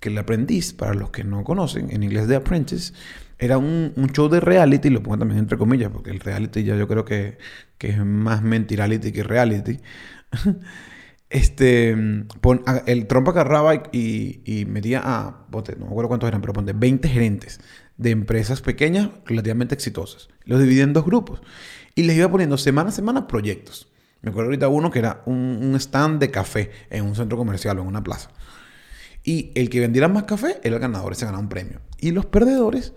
Que 0.00 0.10
el 0.10 0.18
aprendiz, 0.18 0.72
para 0.72 0.94
los 0.94 1.10
que 1.10 1.24
no 1.24 1.44
conocen, 1.44 1.90
en 1.90 2.02
inglés 2.02 2.28
de 2.28 2.36
Apprentice, 2.36 2.92
era 3.38 3.58
un, 3.58 3.92
show 4.12 4.28
de 4.28 4.40
reality, 4.40 4.90
lo 4.90 5.02
pongo 5.02 5.18
también 5.18 5.38
entre 5.38 5.58
comillas, 5.58 5.90
porque 5.90 6.10
el 6.10 6.20
reality 6.20 6.64
ya 6.64 6.76
yo 6.76 6.88
creo 6.88 7.04
que, 7.04 7.38
que 7.78 7.90
es 7.90 8.04
más 8.04 8.42
mentirality 8.42 9.12
que 9.12 9.22
reality. 9.22 9.78
este, 11.30 11.90
el 12.86 13.06
Trump 13.06 13.28
agarraba 13.28 13.74
y, 13.92 14.40
y, 14.44 14.64
metía 14.66 15.00
a, 15.04 15.46
no 15.50 15.62
me 15.62 15.86
acuerdo 15.86 16.08
cuántos 16.08 16.28
eran, 16.28 16.40
pero 16.40 16.52
ponte 16.52 16.72
20 16.72 17.08
gerentes 17.08 17.60
de 17.96 18.10
empresas 18.10 18.60
pequeñas 18.60 19.10
relativamente 19.26 19.74
exitosas. 19.74 20.28
Los 20.44 20.60
dividía 20.60 20.84
en 20.84 20.92
dos 20.92 21.04
grupos 21.04 21.40
y 21.94 22.04
les 22.04 22.16
iba 22.16 22.30
poniendo 22.30 22.56
semana 22.56 22.90
a 22.90 22.92
semana 22.92 23.26
proyectos. 23.26 23.88
Me 24.22 24.30
acuerdo 24.30 24.48
ahorita 24.48 24.68
uno 24.68 24.90
que 24.90 24.98
era 24.98 25.22
un, 25.26 25.74
stand 25.76 26.20
de 26.20 26.30
café 26.30 26.70
en 26.90 27.04
un 27.04 27.14
centro 27.14 27.36
comercial 27.36 27.78
o 27.78 27.82
en 27.82 27.88
una 27.88 28.02
plaza. 28.02 28.30
Y 29.28 29.52
el 29.54 29.68
que 29.68 29.78
vendiera 29.78 30.08
más 30.08 30.22
café 30.22 30.58
era 30.64 30.76
el 30.76 30.80
ganador, 30.80 31.14
se 31.14 31.26
ganaba 31.26 31.42
un 31.42 31.50
premio. 31.50 31.80
Y 31.98 32.12
los 32.12 32.24
perdedores 32.24 32.94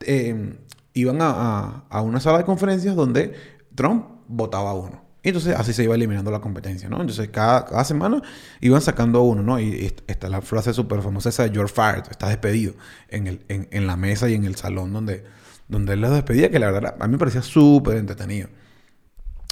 eh, 0.00 0.58
iban 0.92 1.18
a, 1.20 1.84
una 2.02 2.18
sala 2.18 2.38
de 2.38 2.44
conferencias 2.44 2.96
donde 2.96 3.32
Trump 3.76 4.06
votaba 4.26 4.70
a 4.70 4.74
uno. 4.74 5.04
Y 5.22 5.28
entonces 5.28 5.54
así 5.56 5.72
se 5.72 5.84
iba 5.84 5.94
eliminando 5.94 6.32
la 6.32 6.40
competencia, 6.40 6.88
¿no? 6.88 7.00
Entonces 7.00 7.28
cada, 7.28 7.84
semana 7.84 8.20
iban 8.60 8.80
sacando 8.80 9.20
a 9.20 9.22
uno, 9.22 9.44
¿no? 9.44 9.60
Y 9.60 9.94
está 10.08 10.28
la 10.28 10.40
frase 10.40 10.74
súper 10.74 11.00
famosa 11.00 11.28
esa 11.28 11.44
de 11.44 11.50
You're 11.50 11.68
fired, 11.68 12.10
estás 12.10 12.30
despedido 12.30 12.74
en, 13.08 13.28
el, 13.28 13.44
en, 13.48 13.86
la 13.86 13.96
mesa 13.96 14.28
y 14.28 14.34
en 14.34 14.42
el 14.46 14.56
salón 14.56 14.92
donde, 14.92 15.22
donde 15.68 15.92
él 15.92 16.00
los 16.00 16.10
despedía, 16.10 16.50
que 16.50 16.58
la 16.58 16.72
verdad 16.72 16.96
a 16.98 17.06
mí 17.06 17.12
me 17.12 17.18
parecía 17.18 17.42
súper 17.42 17.98
entretenido. 17.98 18.48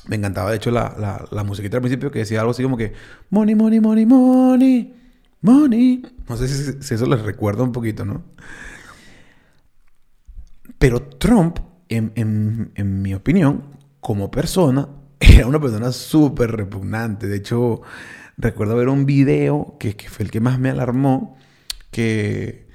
Me 0.08 0.16
encantaba, 0.16 0.50
de 0.50 0.56
hecho, 0.56 0.72
la, 0.72 0.92
la, 0.98 1.24
la, 1.30 1.44
musiquita 1.44 1.76
al 1.76 1.82
principio 1.82 2.10
que 2.10 2.18
decía 2.18 2.40
algo 2.40 2.50
así 2.50 2.64
como 2.64 2.76
que 2.76 2.94
Money, 3.30 3.54
money, 3.54 3.78
money, 3.78 4.06
money, 4.06 5.05
money. 5.40 6.02
No 6.28 6.36
sé 6.36 6.48
si, 6.48 6.94
eso 6.94 7.06
les 7.06 7.22
recuerda 7.22 7.62
un 7.62 7.72
poquito, 7.72 8.04
¿no? 8.04 8.24
Pero 10.78 11.02
Trump, 11.02 11.58
en, 11.88 12.12
en, 12.16 12.72
en 12.74 13.02
mi 13.02 13.14
opinión, 13.14 13.64
como 14.00 14.30
persona, 14.30 14.88
era 15.20 15.46
una 15.46 15.60
persona 15.60 15.92
súper 15.92 16.52
repugnante. 16.52 17.26
De 17.26 17.36
hecho, 17.36 17.82
recuerdo 18.36 18.76
ver 18.76 18.88
un 18.88 19.06
video 19.06 19.76
que, 19.78 19.96
que, 19.96 20.08
fue 20.08 20.24
el 20.24 20.30
que 20.30 20.40
más 20.40 20.58
me 20.58 20.70
alarmó, 20.70 21.36
que, 21.90 22.68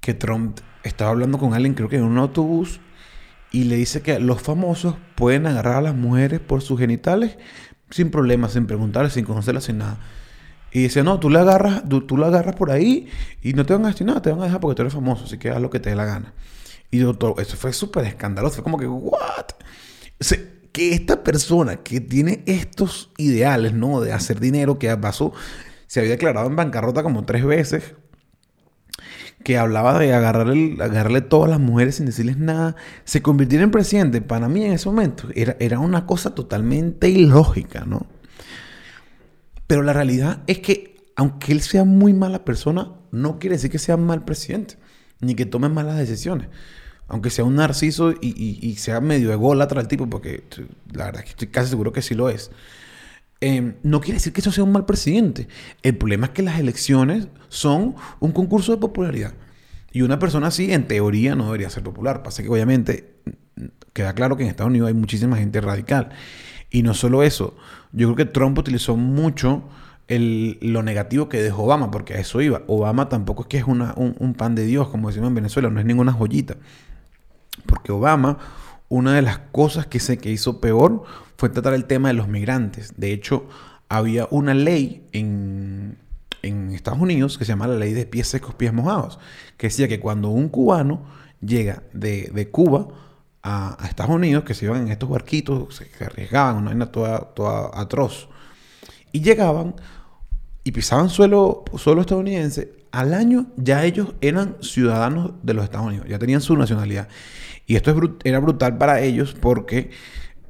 que 0.00 0.14
Trump 0.14 0.58
estaba 0.82 1.10
hablando 1.10 1.38
con 1.38 1.54
alguien, 1.54 1.74
creo 1.74 1.88
que 1.88 1.96
en 1.96 2.04
un 2.04 2.18
autobús, 2.18 2.80
y 3.50 3.64
le 3.64 3.76
dice 3.76 4.02
que 4.02 4.18
los 4.20 4.42
famosos 4.42 4.96
pueden 5.14 5.46
agarrar 5.46 5.76
a 5.76 5.80
las 5.80 5.94
mujeres 5.94 6.40
por 6.40 6.62
sus 6.62 6.78
genitales 6.78 7.38
sin 7.90 8.10
problemas, 8.10 8.52
sin 8.52 8.66
preguntarles, 8.66 9.12
sin 9.14 9.24
conocerlas, 9.24 9.64
sin 9.64 9.78
nada. 9.78 9.98
Y 10.72 10.82
dice, 10.82 11.02
no, 11.02 11.18
tú 11.20 11.30
la 11.30 11.40
agarras, 11.40 11.84
tú, 11.88 12.16
la 12.16 12.26
agarras 12.26 12.54
por 12.54 12.70
ahí 12.70 13.08
y 13.42 13.54
no 13.54 13.64
te 13.64 13.72
van 13.72 13.84
a 13.86 13.88
decir 13.88 14.06
nada, 14.06 14.20
te 14.20 14.30
van 14.30 14.40
a 14.40 14.44
dejar 14.44 14.60
porque 14.60 14.76
tú 14.76 14.82
eres 14.82 14.94
famoso, 14.94 15.24
así 15.24 15.38
que 15.38 15.50
haz 15.50 15.60
lo 15.60 15.70
que 15.70 15.80
te 15.80 15.90
dé 15.90 15.96
la 15.96 16.04
gana. 16.04 16.34
Y 16.90 16.98
doctor, 16.98 17.34
eso 17.38 17.56
fue 17.56 17.72
súper 17.72 18.04
escandaloso, 18.04 18.56
fue 18.56 18.64
como 18.64 18.78
que, 18.78 18.86
¿what? 18.86 19.46
que 20.72 20.92
esta 20.92 21.24
persona 21.24 21.76
que 21.76 22.02
tiene 22.02 22.42
estos 22.44 23.10
ideales, 23.16 23.72
¿no? 23.72 24.00
De 24.00 24.12
hacer 24.12 24.40
dinero, 24.40 24.78
que 24.78 24.94
pasó, 24.98 25.32
se 25.86 26.00
había 26.00 26.12
declarado 26.12 26.48
en 26.48 26.56
bancarrota 26.56 27.02
como 27.02 27.24
tres 27.24 27.46
veces, 27.46 27.94
que 29.42 29.56
hablaba 29.56 29.98
de 29.98 30.12
agarrarle, 30.12 30.76
agarrarle 30.80 31.20
todas 31.22 31.48
las 31.48 31.60
mujeres 31.60 31.94
sin 31.94 32.06
decirles 32.06 32.36
nada, 32.36 32.76
se 33.04 33.22
convirtiera 33.22 33.64
en 33.64 33.70
presidente, 33.70 34.20
para 34.20 34.48
mí 34.48 34.64
en 34.64 34.72
ese 34.72 34.88
momento 34.88 35.28
era, 35.34 35.56
era 35.60 35.78
una 35.78 36.04
cosa 36.04 36.34
totalmente 36.34 37.08
ilógica, 37.08 37.84
¿no? 37.86 38.06
Pero 39.66 39.82
la 39.82 39.92
realidad 39.92 40.42
es 40.46 40.58
que, 40.58 40.96
aunque 41.16 41.52
él 41.52 41.60
sea 41.60 41.84
muy 41.84 42.12
mala 42.12 42.44
persona, 42.44 42.92
no 43.10 43.38
quiere 43.38 43.56
decir 43.56 43.70
que 43.70 43.78
sea 43.78 43.96
mal 43.96 44.24
presidente, 44.24 44.76
ni 45.20 45.34
que 45.34 45.46
tome 45.46 45.68
malas 45.68 45.96
decisiones. 45.96 46.48
Aunque 47.08 47.30
sea 47.30 47.44
un 47.44 47.56
narciso 47.56 48.12
y, 48.20 48.74
sea 48.78 49.00
medio 49.00 49.32
ególatra 49.32 49.80
el 49.80 49.88
tipo, 49.88 50.08
porque 50.08 50.42
la 50.92 51.06
verdad 51.06 51.20
es 51.20 51.24
que 51.24 51.30
estoy 51.30 51.48
casi 51.48 51.70
seguro 51.70 51.92
que 51.92 52.02
sí 52.02 52.14
lo 52.14 52.28
es. 52.28 52.50
Em, 53.40 53.74
no 53.82 54.00
quiere 54.00 54.14
decir 54.14 54.32
que 54.32 54.40
eso 54.40 54.50
sea 54.50 54.64
un 54.64 54.72
mal 54.72 54.86
presidente. 54.86 55.46
El 55.82 55.96
problema 55.96 56.26
es 56.26 56.32
que 56.32 56.42
las 56.42 56.58
elecciones 56.58 57.28
son 57.48 57.94
un 58.18 58.32
concurso 58.32 58.72
de 58.72 58.78
popularidad. 58.78 59.34
Y 59.92 60.02
una 60.02 60.18
persona 60.18 60.48
así, 60.48 60.72
en 60.72 60.88
teoría, 60.88 61.36
no 61.36 61.46
debería 61.46 61.70
ser 61.70 61.82
popular. 61.82 62.22
Pasa 62.22 62.42
que 62.42 62.48
obviamente 62.48 63.14
queda 63.92 64.14
claro 64.14 64.36
que 64.36 64.42
en 64.42 64.48
Estados 64.50 64.70
Unidos 64.70 64.88
hay 64.88 64.94
muchísima 64.94 65.36
gente 65.36 65.60
radical. 65.60 66.10
Y 66.70 66.82
no 66.82 66.92
solo 66.94 67.22
eso, 67.22 67.56
yo 67.96 68.12
creo 68.12 68.26
que 68.26 68.32
Trump 68.32 68.58
utilizó 68.58 68.94
mucho 68.94 69.62
lo 70.08 70.82
negativo 70.82 71.30
que 71.30 71.40
dejó 71.40 71.64
Obama, 71.64 71.90
porque 71.90 72.12
a 72.12 72.18
eso 72.18 72.42
iba. 72.42 72.62
Obama 72.66 73.08
tampoco 73.08 73.42
es 73.42 73.48
que 73.48 73.56
es 73.56 73.64
un, 73.64 74.34
pan 74.36 74.54
de 74.54 74.64
Dios, 74.66 74.88
como 74.88 75.08
decimos 75.08 75.28
en 75.28 75.34
Venezuela, 75.34 75.70
no 75.70 75.80
es 75.80 75.86
ninguna 75.86 76.12
joyita. 76.12 76.56
Porque 77.64 77.92
Obama, 77.92 78.36
una 78.90 79.14
de 79.14 79.22
las 79.22 79.38
cosas 79.38 79.86
que 79.86 79.98
sé 79.98 80.18
que 80.18 80.30
hizo 80.30 80.60
peor 80.60 81.04
fue 81.38 81.48
tratar 81.48 81.72
el 81.72 81.86
tema 81.86 82.08
de 82.08 82.14
los 82.14 82.28
migrantes. 82.28 82.92
De 82.98 83.12
hecho, 83.12 83.46
había 83.88 84.28
una 84.30 84.52
ley 84.52 85.06
en, 85.12 85.96
Estados 86.42 87.00
Unidos 87.00 87.38
que 87.38 87.46
se 87.46 87.52
llama 87.52 87.66
la 87.66 87.76
ley 87.76 87.94
de 87.94 88.04
pies 88.04 88.28
secos, 88.28 88.54
pies 88.54 88.74
mojados, 88.74 89.18
que 89.56 89.68
decía 89.68 89.88
que 89.88 89.98
cuando 89.98 90.28
un 90.28 90.48
cubano 90.50 91.02
llega 91.40 91.82
de, 91.94 92.48
Cuba 92.52 92.88
a, 93.46 93.86
Estados 93.86 94.14
Unidos, 94.14 94.44
que 94.44 94.54
se 94.54 94.64
iban 94.64 94.82
en 94.82 94.88
estos 94.88 95.08
barquitos, 95.08 95.76
se 95.76 96.04
arriesgaban, 96.04 96.56
una 96.56 96.70
vaina 96.70 96.86
toda, 96.86 97.20
toda 97.20 97.70
atroz, 97.74 98.28
y 99.12 99.20
llegaban 99.20 99.76
y 100.64 100.72
pisaban 100.72 101.08
suelo, 101.08 101.64
suelo 101.76 102.00
estadounidense, 102.00 102.72
al 102.90 103.14
año 103.14 103.46
ya 103.56 103.84
ellos 103.84 104.14
eran 104.20 104.56
ciudadanos 104.60 105.32
de 105.42 105.54
los 105.54 105.64
Estados 105.64 105.86
Unidos, 105.86 106.08
ya 106.08 106.18
tenían 106.18 106.40
su 106.40 106.56
nacionalidad. 106.56 107.08
Y 107.66 107.76
esto 107.76 107.94
era 108.24 108.40
brutal 108.40 108.78
para 108.78 109.00
ellos 109.00 109.36
porque 109.40 109.90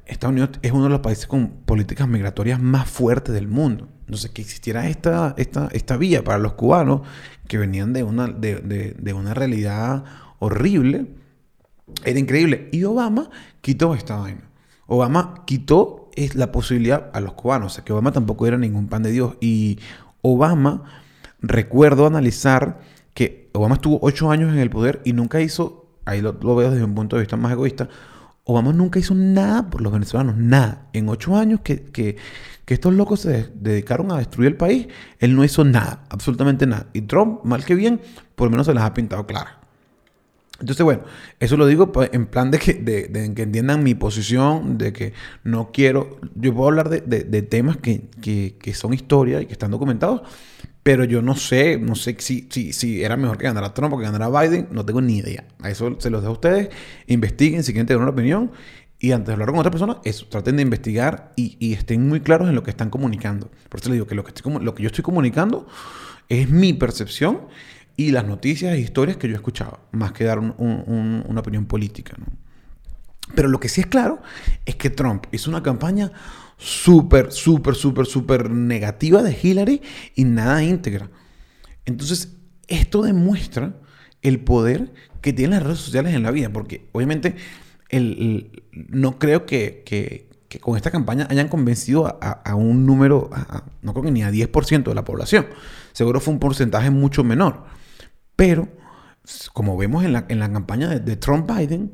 Estados 0.05 0.31
Unidos 0.31 0.51
es 0.61 0.71
uno 0.71 0.85
de 0.85 0.89
los 0.89 1.01
países 1.01 1.27
con 1.27 1.49
políticas 1.49 2.07
migratorias 2.07 2.59
más 2.59 2.89
fuertes 2.89 3.33
del 3.33 3.47
mundo. 3.47 3.89
Entonces, 4.01 4.31
que 4.31 4.41
existiera 4.41 4.87
esta, 4.87 5.35
esta, 5.37 5.67
esta 5.71 5.97
vía 5.97 6.23
para 6.23 6.37
los 6.37 6.53
cubanos 6.53 7.01
que 7.47 7.57
venían 7.57 7.93
de 7.93 8.03
una, 8.03 8.27
de, 8.27 9.13
una 9.13 9.33
realidad 9.33 10.05
horrible, 10.39 11.07
era 12.03 12.19
increíble. 12.19 12.69
Y 12.71 12.83
Obama 12.83 13.29
quitó 13.61 13.93
esta 13.93 14.17
vaina. 14.17 14.49
Obama 14.87 15.43
quitó 15.45 16.09
la 16.33 16.51
posibilidad 16.51 17.09
a 17.13 17.21
los 17.21 17.33
cubanos. 17.33 17.73
O 17.73 17.75
sea, 17.75 17.83
que 17.83 17.93
Obama 17.93 18.11
tampoco 18.11 18.47
era 18.47 18.57
ningún 18.57 18.87
pan 18.87 19.03
de 19.03 19.11
Dios. 19.11 19.35
Y 19.39 19.79
Obama, 20.21 20.83
recuerdo 21.39 22.05
analizar 22.07 22.79
que 23.13 23.49
Obama 23.53 23.75
estuvo 23.75 23.99
ocho 24.01 24.31
años 24.31 24.53
en 24.53 24.59
el 24.59 24.69
poder 24.69 25.01
y 25.03 25.13
nunca 25.13 25.41
hizo, 25.41 25.87
ahí 26.05 26.21
lo, 26.21 26.33
veo 26.33 26.71
desde 26.71 26.83
un 26.83 26.95
punto 26.95 27.15
de 27.15 27.21
vista 27.21 27.37
más 27.37 27.51
egoísta, 27.51 27.89
Obama 28.43 28.71
nunca 28.71 28.99
hizo 28.99 29.13
nada 29.13 29.69
por 29.69 29.81
los 29.81 29.91
venezolanos, 29.91 30.37
nada. 30.37 30.87
En 30.93 31.09
ocho 31.09 31.35
años 31.35 31.61
que, 31.61 31.83
que, 31.85 32.17
estos 32.67 32.93
locos 32.93 33.21
se 33.21 33.49
dedicaron 33.55 34.11
a 34.11 34.17
destruir 34.17 34.49
el 34.49 34.57
país, 34.57 34.87
él 35.19 35.35
no 35.35 35.43
hizo 35.43 35.63
nada, 35.63 36.03
absolutamente 36.09 36.65
nada. 36.67 36.87
Y 36.93 37.01
Trump, 37.01 37.43
mal 37.43 37.65
que 37.65 37.75
bien, 37.75 38.01
por 38.35 38.47
lo 38.47 38.51
menos 38.51 38.67
se 38.67 38.73
las 38.73 38.83
ha 38.83 38.93
pintado 38.93 39.25
claras. 39.25 39.53
Entonces, 40.59 40.83
bueno, 40.83 41.03
eso 41.39 41.55
lo 41.55 41.67
digo 41.67 41.91
pues, 41.91 42.09
en 42.13 42.25
plan 42.25 42.49
de 42.51 42.59
que, 42.59 42.73
de, 42.73 43.33
que 43.33 43.41
entiendan 43.43 43.83
mi 43.83 43.93
posición, 43.93 44.77
de 44.77 44.91
que 44.91 45.13
no 45.43 45.71
quiero, 45.71 46.19
yo 46.35 46.53
puedo 46.53 46.69
hablar 46.69 46.89
de, 46.89 47.01
de 47.01 47.41
temas 47.43 47.77
que, 47.77 48.09
que, 48.21 48.57
que, 48.59 48.73
son 48.73 48.93
historia 48.93 49.41
y 49.41 49.45
que 49.45 49.53
están 49.53 49.71
documentados, 49.71 50.21
pero 50.81 51.03
yo 51.03 51.21
no 51.21 51.35
sé, 51.35 51.77
no 51.77 51.95
sé 51.95 52.15
si, 52.19 52.47
si, 52.49 52.73
si 52.73 53.03
era 53.03 53.17
mejor 53.17 53.37
que 53.37 53.43
ganara 53.43 53.73
Trump 53.73 53.93
o 53.93 53.97
que 53.97 54.05
ganara 54.05 54.29
Biden, 54.29 54.69
no 54.71 54.85
tengo 54.85 55.01
ni 55.01 55.17
idea. 55.17 55.45
A 55.61 55.69
eso 55.69 55.95
se 55.99 56.09
los 56.09 56.21
dejo 56.21 56.31
a 56.31 56.35
ustedes, 56.35 56.69
investiguen 57.07 57.63
si 57.63 57.73
quieren 57.73 57.85
tener 57.85 58.01
una 58.01 58.11
opinión 58.11 58.51
y 58.99 59.11
antes 59.11 59.27
de 59.27 59.33
hablar 59.33 59.49
con 59.49 59.59
otra 59.59 59.69
persona, 59.69 59.99
eso, 60.03 60.25
traten 60.27 60.55
de 60.55 60.63
investigar 60.63 61.33
y, 61.35 61.55
y, 61.59 61.73
estén 61.73 62.07
muy 62.07 62.21
claros 62.21 62.49
en 62.49 62.55
lo 62.55 62.63
que 62.63 62.71
están 62.71 62.89
comunicando. 62.89 63.51
Por 63.69 63.79
eso 63.79 63.89
les 63.89 63.97
digo 63.97 64.07
que 64.07 64.15
lo 64.15 64.23
que, 64.23 64.31
estoy, 64.31 64.53
lo 64.59 64.73
que 64.73 64.81
yo 64.81 64.87
estoy 64.87 65.03
comunicando 65.03 65.67
es 66.29 66.49
mi 66.49 66.73
percepción 66.73 67.41
y 67.97 68.11
las 68.11 68.25
noticias 68.25 68.73
e 68.73 68.79
historias 68.79 69.17
que 69.17 69.27
yo 69.27 69.33
he 69.33 69.37
escuchado, 69.37 69.79
más 69.91 70.13
que 70.13 70.23
dar 70.23 70.39
una 70.39 71.39
opinión 71.39 71.65
política. 71.65 72.15
Pero 73.35 73.49
lo 73.49 73.59
que 73.59 73.67
sí 73.67 73.81
es 73.81 73.87
claro 73.87 74.21
es 74.65 74.75
que 74.75 74.89
Trump 74.89 75.25
hizo 75.31 75.49
una 75.49 75.63
campaña 75.63 76.11
súper, 76.57 77.31
súper, 77.31 77.75
súper, 77.75 78.05
súper 78.05 78.51
negativa 78.51 79.23
de 79.23 79.37
Hillary 79.41 79.81
y 80.15 80.23
nada 80.23 80.63
íntegra. 80.63 81.09
Entonces, 81.85 82.37
esto 82.67 83.01
demuestra 83.01 83.73
el 84.21 84.41
poder 84.41 84.93
que 85.21 85.33
tienen 85.33 85.59
las 85.59 85.63
redes 85.63 85.79
sociales 85.79 86.13
en 86.13 86.23
la 86.23 86.31
vida, 86.31 86.49
porque 86.53 86.87
obviamente 86.91 87.35
el, 87.89 88.63
no 88.71 89.17
creo 89.17 89.45
que, 89.45 90.27
con 90.61 90.77
esta 90.77 90.91
campaña 90.91 91.27
hayan 91.29 91.47
convencido 91.47 92.19
a, 92.21 92.55
un 92.55 92.85
número, 92.85 93.29
no 93.81 93.93
creo 93.93 94.05
que 94.05 94.11
ni 94.11 94.23
a 94.23 94.31
10% 94.31 94.83
de 94.83 94.95
la 94.95 95.03
población. 95.03 95.47
Seguro 95.93 96.19
fue 96.19 96.33
un 96.33 96.39
porcentaje 96.39 96.91
mucho 96.91 97.23
menor. 97.23 97.76
Pero, 98.37 98.69
como 99.51 99.75
vemos 99.75 100.05
en 100.05 100.13
la, 100.13 100.51
campaña 100.53 100.87
de, 100.87 101.15
Trump-Biden, 101.17 101.91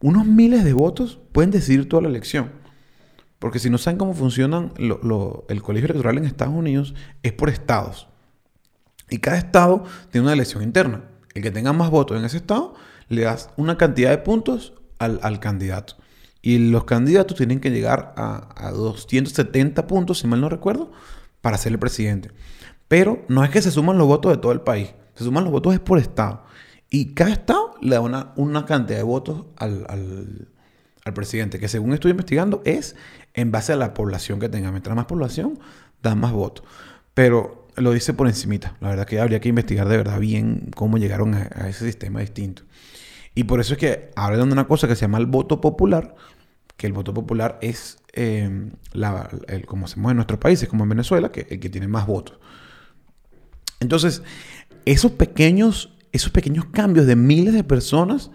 unos 0.00 0.26
miles 0.26 0.64
de 0.64 0.72
votos 0.72 1.20
pueden 1.30 1.52
decidir 1.52 1.88
toda 1.88 2.02
la 2.02 2.08
elección. 2.08 2.50
Porque 3.38 3.60
si 3.60 3.70
no 3.70 3.78
saben 3.78 3.98
cómo 3.98 4.14
funciona 4.14 4.72
el 4.78 5.62
colegio 5.62 5.88
electoral 5.88 6.18
en 6.18 6.24
Estados 6.24 6.54
Unidos, 6.54 6.94
es 7.22 7.32
por 7.32 7.50
estados. 7.50 8.08
Y 9.10 9.18
cada 9.18 9.36
estado 9.36 9.84
tiene 10.10 10.24
una 10.26 10.32
elección 10.32 10.62
interna. 10.62 11.04
El 11.34 11.42
que 11.42 11.50
tenga 11.50 11.72
más 11.72 11.90
votos 11.90 12.18
en 12.18 12.24
ese 12.24 12.38
estado, 12.38 12.74
le 13.08 13.22
das 13.22 13.50
una 13.56 13.76
cantidad 13.76 14.10
de 14.10 14.18
puntos 14.18 14.72
al, 14.98 15.40
candidato. 15.40 15.96
Y 16.40 16.70
los 16.70 16.84
candidatos 16.84 17.36
tienen 17.36 17.60
que 17.60 17.70
llegar 17.70 18.14
a, 18.16 18.70
270 18.72 19.86
puntos, 19.86 20.20
si 20.20 20.26
mal 20.26 20.40
no 20.40 20.48
recuerdo, 20.48 20.90
para 21.42 21.58
ser 21.58 21.72
el 21.72 21.78
presidente. 21.78 22.30
Pero 22.88 23.24
no 23.28 23.44
es 23.44 23.50
que 23.50 23.60
se 23.60 23.70
suman 23.70 23.98
los 23.98 24.06
votos 24.06 24.32
de 24.32 24.38
todo 24.38 24.52
el 24.52 24.62
país. 24.62 24.94
Se 25.20 25.24
suman 25.24 25.44
los 25.44 25.52
votos 25.52 25.74
es 25.74 25.80
por 25.80 25.98
estado. 25.98 26.44
Y 26.88 27.12
cada 27.12 27.30
estado 27.30 27.74
le 27.82 27.96
da 27.96 28.00
una, 28.00 28.64
cantidad 28.64 28.96
de 28.96 29.04
votos 29.04 29.44
al, 29.58 29.84
al, 29.86 31.12
presidente, 31.12 31.58
que 31.58 31.68
según 31.68 31.92
estoy 31.92 32.12
investigando 32.12 32.62
es 32.64 32.96
en 33.34 33.52
base 33.52 33.74
a 33.74 33.76
la 33.76 33.92
población 33.92 34.40
que 34.40 34.48
tenga. 34.48 34.70
Mientras 34.70 34.96
más 34.96 35.04
población, 35.04 35.58
da 36.02 36.14
más 36.14 36.32
votos. 36.32 36.64
Pero 37.12 37.68
lo 37.76 37.92
dice 37.92 38.14
por 38.14 38.28
encimita. 38.28 38.78
La 38.80 38.88
verdad 38.88 39.06
que 39.06 39.20
habría 39.20 39.40
que 39.40 39.50
investigar 39.50 39.88
de 39.88 39.98
verdad 39.98 40.18
bien 40.18 40.70
cómo 40.74 40.96
llegaron 40.96 41.34
a, 41.34 41.68
ese 41.68 41.84
sistema 41.84 42.20
distinto. 42.20 42.62
Y 43.34 43.44
por 43.44 43.60
eso 43.60 43.74
es 43.74 43.78
que 43.78 44.12
hablan 44.16 44.48
de 44.48 44.54
una 44.54 44.66
cosa 44.66 44.88
que 44.88 44.96
se 44.96 45.02
llama 45.02 45.18
el 45.18 45.26
voto 45.26 45.60
popular, 45.60 46.14
que 46.78 46.86
el 46.86 46.94
voto 46.94 47.12
popular 47.12 47.58
es 47.60 47.98
eh, 48.14 48.70
la, 48.94 49.28
el, 49.48 49.66
como 49.66 49.84
hacemos 49.84 50.12
en 50.12 50.16
nuestros 50.16 50.40
países, 50.40 50.66
como 50.66 50.84
en 50.84 50.88
Venezuela, 50.88 51.30
que 51.30 51.46
el 51.50 51.60
que 51.60 51.68
tiene 51.68 51.88
más 51.88 52.06
votos. 52.06 52.38
Entonces, 53.80 54.22
esos 54.92 55.12
pequeños, 55.12 55.96
esos 56.12 56.30
pequeños 56.30 56.66
cambios 56.66 57.06
de 57.06 57.16
miles 57.16 57.54
de 57.54 57.64
personas 57.64 58.30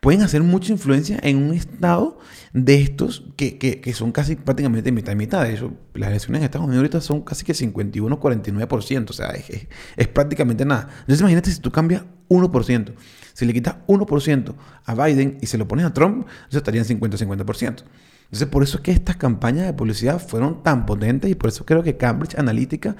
pueden 0.00 0.22
hacer 0.22 0.42
mucha 0.42 0.72
influencia 0.72 1.18
en 1.22 1.36
un 1.36 1.54
estado 1.54 2.18
de 2.52 2.80
estos 2.80 3.24
que, 3.36 3.92
son 3.94 4.12
casi 4.12 4.34
prácticamente 4.34 4.90
mitad 4.92 5.12
y 5.12 5.16
mitad. 5.16 5.44
De 5.44 5.54
hecho, 5.54 5.72
las 5.94 6.08
elecciones 6.08 6.40
en 6.40 6.44
Estados 6.46 6.66
Unidos 6.66 6.80
ahorita 6.80 7.00
son 7.00 7.20
casi 7.20 7.44
que 7.44 7.52
51-49%. 7.52 9.10
O 9.10 9.12
sea, 9.12 9.28
es, 9.96 10.08
prácticamente 10.08 10.64
nada. 10.64 10.88
Entonces, 11.00 11.20
imagínate 11.20 11.50
si 11.50 11.60
tú 11.60 11.70
cambias 11.70 12.04
1%. 12.28 12.92
Si 13.34 13.44
le 13.46 13.52
quitas 13.52 13.76
1% 13.86 14.54
a 14.84 14.94
Biden 14.94 15.38
y 15.40 15.46
se 15.46 15.58
lo 15.58 15.68
pones 15.68 15.84
a 15.86 15.92
Trump, 15.92 16.26
eso 16.48 16.58
estaría 16.58 16.80
en 16.80 16.88
50-50%. 16.88 17.84
Entonces, 18.24 18.48
por 18.48 18.62
eso 18.62 18.78
es 18.78 18.82
que 18.82 18.92
estas 18.92 19.16
campañas 19.16 19.66
de 19.66 19.72
publicidad 19.74 20.20
fueron 20.20 20.62
tan 20.62 20.86
potentes 20.86 21.30
y 21.30 21.34
por 21.34 21.50
eso 21.50 21.64
creo 21.66 21.82
que 21.82 21.96
Cambridge 21.96 22.38
Analytica 22.38 22.96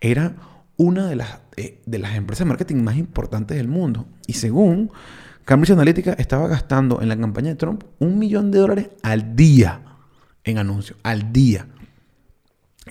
era 0.00 0.36
una 0.76 1.06
de 1.06 1.16
las, 1.16 1.40
eh, 1.56 1.80
de 1.86 1.98
las 1.98 2.14
empresas 2.16 2.46
de 2.46 2.48
marketing 2.48 2.76
más 2.76 2.96
importantes 2.96 3.56
del 3.56 3.68
mundo. 3.68 4.06
Y 4.26 4.34
según 4.34 4.90
Cambridge 5.44 5.72
Analytica, 5.72 6.12
estaba 6.14 6.48
gastando 6.48 7.02
en 7.02 7.08
la 7.08 7.16
campaña 7.16 7.50
de 7.50 7.56
Trump 7.56 7.84
un 7.98 8.18
millón 8.18 8.50
de 8.50 8.58
dólares 8.58 8.90
al 9.02 9.36
día 9.36 9.82
en 10.44 10.58
anuncios, 10.58 10.98
al 11.02 11.32
día. 11.32 11.66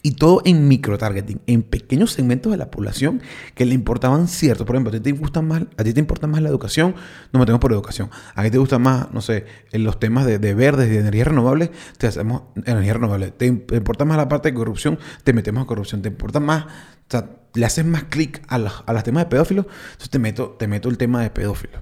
Y 0.04 0.12
todo 0.12 0.42
en 0.46 0.70
micro-targeting, 0.70 1.42
en 1.48 1.64
pequeños 1.64 2.14
segmentos 2.14 2.50
de 2.52 2.58
la 2.58 2.72
población 2.72 3.22
que 3.56 3.66
le 3.66 3.74
importaban 3.74 4.30
ciertos. 4.30 4.66
Por 4.66 4.76
ejemplo, 4.76 4.90
a 4.90 4.94
ti 4.94 5.02
te 5.02 5.12
gusta 5.12 5.42
más, 5.42 5.64
a 5.78 5.84
ti 5.84 5.94
te 5.94 6.00
importa 6.00 6.28
más 6.28 6.42
la 6.42 6.48
educación, 6.48 6.96
nos 7.34 7.42
metemos 7.42 7.60
por 7.60 7.74
educación. 7.74 8.10
A 8.34 8.44
ti 8.44 8.52
te 8.52 8.58
gusta 8.58 8.80
más, 8.80 9.12
no 9.12 9.20
sé, 9.20 9.46
los 9.74 10.00
temas 10.00 10.26
de, 10.26 10.40
de 10.40 10.54
verdes, 10.54 10.90
de 10.90 11.00
energías 11.00 11.28
renovables, 11.28 11.72
te 11.98 12.08
hacemos 12.08 12.44
energía 12.66 12.94
renovable. 12.94 13.32
Te, 13.32 13.48
importa 13.48 14.06
más 14.06 14.16
la 14.16 14.30
parte 14.30 14.50
de 14.50 14.56
corrupción, 14.56 14.98
te 15.26 15.34
metemos 15.34 15.64
a 15.64 15.68
corrupción. 15.68 16.02
Te 16.02 16.08
importa 16.08 16.40
más, 16.40 16.68
le 17.54 17.66
haces 17.66 17.86
más 17.86 18.06
clic 18.06 18.42
a, 18.48 18.56
a 18.56 18.94
los 18.94 19.04
temas 19.04 19.24
de 19.24 19.30
pedófilos, 19.30 19.66
entonces 19.66 20.10
te 20.10 20.20
meto, 20.20 20.56
te 20.58 20.68
meto 20.68 20.90
el 20.90 20.98
tema 20.98 21.22
de 21.22 21.30
pedófilos. 21.30 21.82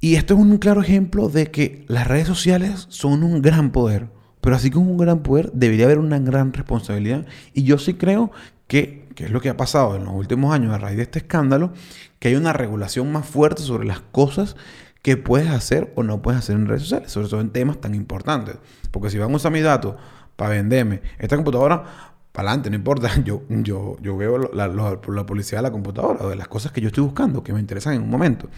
Y 0.00 0.14
esto 0.14 0.34
es 0.34 0.40
un 0.40 0.58
claro 0.58 0.80
ejemplo 0.80 1.28
de 1.28 1.50
que 1.50 1.84
las 1.88 2.06
redes 2.06 2.26
sociales 2.26 2.86
son 2.88 3.22
un 3.22 3.42
gran 3.42 3.70
poder 3.70 4.08
pero 4.40 4.56
así 4.56 4.70
como 4.70 4.90
un 4.90 4.96
gran 4.96 5.22
poder, 5.22 5.50
debería 5.52 5.84
haber 5.84 5.98
una 5.98 6.18
gran 6.18 6.52
responsabilidad. 6.52 7.26
Y 7.52 7.64
yo 7.64 7.78
sí 7.78 7.94
creo 7.94 8.30
que, 8.66 9.08
que 9.14 9.24
es 9.24 9.30
lo 9.30 9.40
que 9.40 9.50
ha 9.50 9.56
pasado 9.56 9.96
en 9.96 10.04
los 10.04 10.14
últimos 10.14 10.54
años 10.54 10.72
a 10.72 10.78
raíz 10.78 10.96
de 10.96 11.02
este 11.02 11.18
escándalo, 11.20 11.72
que 12.18 12.28
hay 12.28 12.36
una 12.36 12.52
regulación 12.52 13.12
más 13.12 13.26
fuerte 13.26 13.62
sobre 13.62 13.86
las 13.86 14.00
cosas 14.00 14.56
que 15.02 15.16
puedes 15.16 15.50
hacer 15.50 15.92
o 15.96 16.02
no 16.02 16.22
puedes 16.22 16.38
hacer 16.38 16.56
en 16.56 16.66
redes 16.66 16.82
sociales, 16.82 17.10
sobre 17.10 17.28
todo 17.28 17.40
en 17.40 17.50
temas 17.50 17.80
tan 17.80 17.94
importantes. 17.94 18.56
Porque 18.90 19.10
si 19.10 19.18
van 19.18 19.32
a 19.32 19.36
usar 19.36 19.52
mis 19.52 19.62
datos 19.62 19.96
para 20.36 20.54
venderme. 20.54 21.02
Esta 21.18 21.36
computadora, 21.36 22.09
para 22.32 22.48
adelante, 22.50 22.70
no 22.70 22.76
importa. 22.76 23.10
Yo, 23.24 23.42
yo, 23.48 23.96
yo 24.00 24.16
veo 24.16 24.38
la, 24.38 24.68
la, 24.68 25.26
publicidad 25.26 25.58
de 25.58 25.62
la 25.62 25.72
computadora, 25.72 26.26
de 26.28 26.36
las 26.36 26.48
cosas 26.48 26.72
que 26.72 26.80
yo 26.80 26.88
estoy 26.88 27.04
buscando, 27.04 27.42
que 27.42 27.52
me 27.52 27.60
interesan 27.60 27.94
en 27.94 28.02
un 28.02 28.10
momento. 28.10 28.48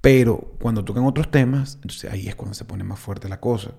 Pero 0.00 0.54
cuando 0.60 0.84
tocan 0.84 1.04
otros 1.04 1.30
temas, 1.30 1.76
entonces 1.76 2.10
ahí 2.10 2.28
es 2.28 2.34
cuando 2.34 2.54
se 2.54 2.64
pone 2.64 2.84
más 2.84 2.98
fuerte 2.98 3.28
la 3.28 3.40
cosa. 3.40 3.72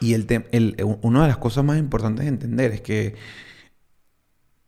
Y 0.00 0.14
el, 0.14 0.26
el 0.52 0.76
una 1.02 1.22
de 1.22 1.28
las 1.28 1.38
cosas 1.38 1.64
más 1.64 1.78
importantes 1.78 2.24
de 2.24 2.28
entender 2.28 2.72
es 2.72 2.80
que 2.82 3.16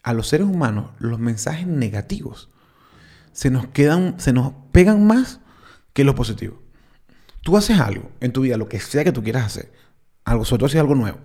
a 0.03 0.13
los 0.13 0.29
seres 0.29 0.47
humanos 0.47 0.91
los 0.99 1.19
mensajes 1.19 1.67
negativos 1.67 2.51
se 3.33 3.51
nos 3.51 3.67
quedan, 3.69 4.19
se 4.19 4.33
nos 4.33 4.53
pegan 4.73 5.07
más 5.07 5.41
que 5.93 6.05
los 6.05 6.15
positivos. 6.15 6.59
Tú 7.43 7.57
haces 7.57 7.79
algo 7.79 8.11
en 8.21 8.33
tu 8.33 8.43
vida, 8.43 8.57
lo 8.57 8.69
que 8.69 8.81
sea 8.81 9.05
que 9.05 9.13
tú 9.13 9.23
quieras 9.23 9.47
hacer, 9.47 9.73
algo, 10.25 10.45
sobre 10.45 10.61
todo 10.61 10.69
si 10.69 10.79
algo 10.79 10.95
nuevo, 10.95 11.19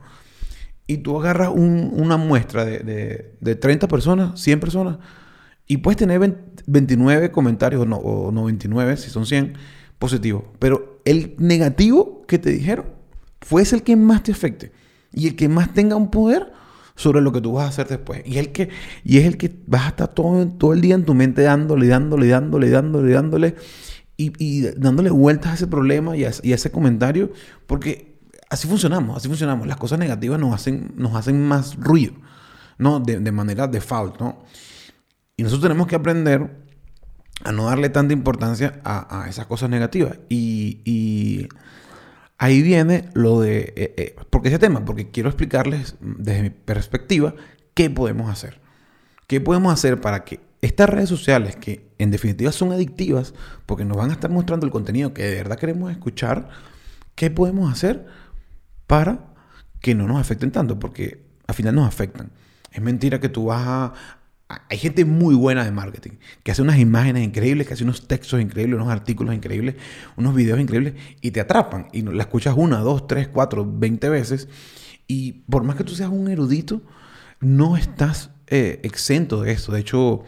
y 0.89 0.97
tú 0.97 1.19
agarras 1.19 1.51
una 1.53 2.17
muestra 2.17 2.65
de, 2.65 3.35
de, 3.39 3.55
30 3.55 3.87
personas, 3.87 4.41
100 4.41 4.59
personas, 4.59 4.97
y 5.67 5.77
puedes 5.77 5.97
tener 5.97 6.19
29 6.65 7.29
comentarios, 7.29 7.85
no, 7.85 7.97
o 7.97 8.31
99, 8.31 8.97
si 8.97 9.11
son 9.11 9.27
100, 9.27 9.53
positivos. 9.99 10.45
Pero 10.57 10.99
el 11.05 11.35
negativo 11.37 12.25
que 12.25 12.39
te 12.39 12.49
dijeron 12.49 12.87
fue 13.39 13.61
ese 13.61 13.75
el 13.75 13.83
que 13.83 13.95
más 13.95 14.23
te 14.23 14.31
afecte 14.31 14.71
y 15.13 15.27
el 15.27 15.35
que 15.35 15.47
más 15.47 15.75
tenga 15.75 15.95
un 15.95 16.09
poder 16.09 16.51
sobre 16.95 17.21
lo 17.21 17.31
que 17.31 17.41
tú 17.41 17.51
vas 17.51 17.65
a 17.65 17.69
hacer 17.69 17.87
después. 17.87 18.23
Y, 18.25 18.39
el 18.39 18.51
que, 18.51 18.69
y 19.03 19.19
es 19.19 19.25
el 19.27 19.37
que 19.37 19.53
vas 19.67 19.83
a 19.83 19.89
estar 19.89 20.07
todo, 20.07 20.47
todo 20.47 20.73
el 20.73 20.81
día 20.81 20.95
en 20.95 21.05
tu 21.05 21.13
mente 21.13 21.43
dándole, 21.43 21.85
dándole, 21.85 22.29
dándole, 22.29 22.69
dándole, 22.71 23.11
dándole, 23.11 23.55
y, 24.17 24.61
dándole 24.61 25.11
vueltas 25.11 25.51
a 25.51 25.55
ese 25.55 25.67
problema 25.67 26.17
y 26.17 26.25
a, 26.25 26.29
ese 26.29 26.71
comentario, 26.71 27.31
porque 27.67 28.08
así 28.49 28.67
funcionamos, 28.67 29.17
así 29.17 29.27
funcionamos. 29.27 29.67
Las 29.67 29.77
cosas 29.77 29.99
negativas 29.99 30.39
nos 30.39 30.53
hacen, 30.53 30.93
nos 30.95 31.15
hacen 31.15 31.47
más 31.47 31.75
ruido, 31.75 32.13
¿no? 32.77 32.99
De, 32.99 33.19
de 33.19 33.31
manera 33.31 33.67
default, 33.67 34.19
¿no? 34.19 34.43
Y 35.37 35.43
nosotros 35.43 35.63
tenemos 35.63 35.87
que 35.87 35.95
aprender 35.95 36.65
a 37.43 37.51
no 37.51 37.65
darle 37.65 37.89
tanta 37.89 38.13
importancia 38.13 38.81
a, 38.83 39.23
a 39.23 39.29
esas 39.29 39.45
cosas 39.45 39.69
negativas. 39.69 40.19
Y, 40.27 40.81
y 40.83 41.47
Ahí 42.39 42.61
viene 42.61 43.09
lo 43.13 43.41
de... 43.41 43.73
Eh, 43.75 43.93
eh, 43.97 44.15
¿Por 44.29 44.41
qué 44.41 44.47
ese 44.47 44.59
tema? 44.59 44.85
Porque 44.85 45.11
quiero 45.11 45.27
explicarles 45.27 45.95
desde 45.99 46.41
mi 46.41 46.49
perspectiva 46.49 47.35
qué 47.73 47.89
podemos 47.89 48.31
hacer. 48.31 48.61
¿Qué 49.27 49.41
podemos 49.41 49.73
hacer 49.73 49.99
para 49.99 50.23
que 50.23 50.39
estas 50.61 50.89
redes 50.89 51.09
sociales, 51.09 51.57
que 51.57 51.91
en 51.97 52.11
definitiva 52.11 52.53
son 52.53 52.71
adictivas, 52.71 53.33
porque 53.65 53.83
nos 53.83 53.97
van 53.97 54.11
a 54.11 54.13
estar 54.13 54.31
mostrando 54.31 54.65
el 54.65 54.71
contenido 54.71 55.13
que 55.13 55.23
de 55.23 55.35
verdad 55.35 55.59
queremos 55.59 55.91
escuchar, 55.91 56.47
¿qué 57.15 57.29
podemos 57.29 57.71
hacer 57.71 58.07
para 58.89 59.35
que 59.79 59.93
no 59.93 60.07
nos 60.07 60.19
afecten 60.19 60.51
tanto? 60.51 60.79
Porque 60.79 61.23
al 61.45 61.53
final 61.53 61.75
nos 61.75 61.87
afectan. 61.87 62.31
Es 62.71 62.81
mentira 62.81 63.19
que 63.19 63.29
tú 63.29 63.45
vas 63.45 63.61
a, 63.65 63.93
hay 64.67 64.79
gente 64.79 65.05
muy 65.05 65.35
buena 65.35 65.63
de 65.63 65.71
marketing, 65.71 66.17
que 66.41 66.51
hace 66.51 66.63
unas 66.63 66.79
imágenes 66.79 67.23
increíbles, 67.23 67.67
que 67.67 67.75
hace 67.75 67.83
unos 67.83 68.07
textos 68.07 68.41
increíbles, 68.41 68.75
unos 68.75 68.91
artículos 68.91 69.35
increíbles, 69.35 69.75
unos 70.17 70.33
videos 70.33 70.59
increíbles, 70.59 70.95
y 71.21 71.29
te 71.29 71.39
atrapan. 71.39 71.87
Y 71.93 72.01
la 72.01 72.23
escuchas 72.23 72.55
una, 72.57 72.79
dos, 72.79 73.05
tres, 73.05 73.27
cuatro, 73.27 73.63
veinte 73.71 74.09
veces. 74.09 74.47
Y 75.07 75.43
por 75.51 75.63
más 75.63 75.75
que 75.75 75.83
tú 75.83 75.93
seas 75.93 76.09
un 76.09 76.27
erudito, 76.27 76.81
no 77.39 77.77
estás 77.77 78.31
eh, 78.47 78.79
exento 78.81 79.43
de 79.43 79.51
eso. 79.51 79.71
De 79.71 79.81
hecho, 79.81 80.23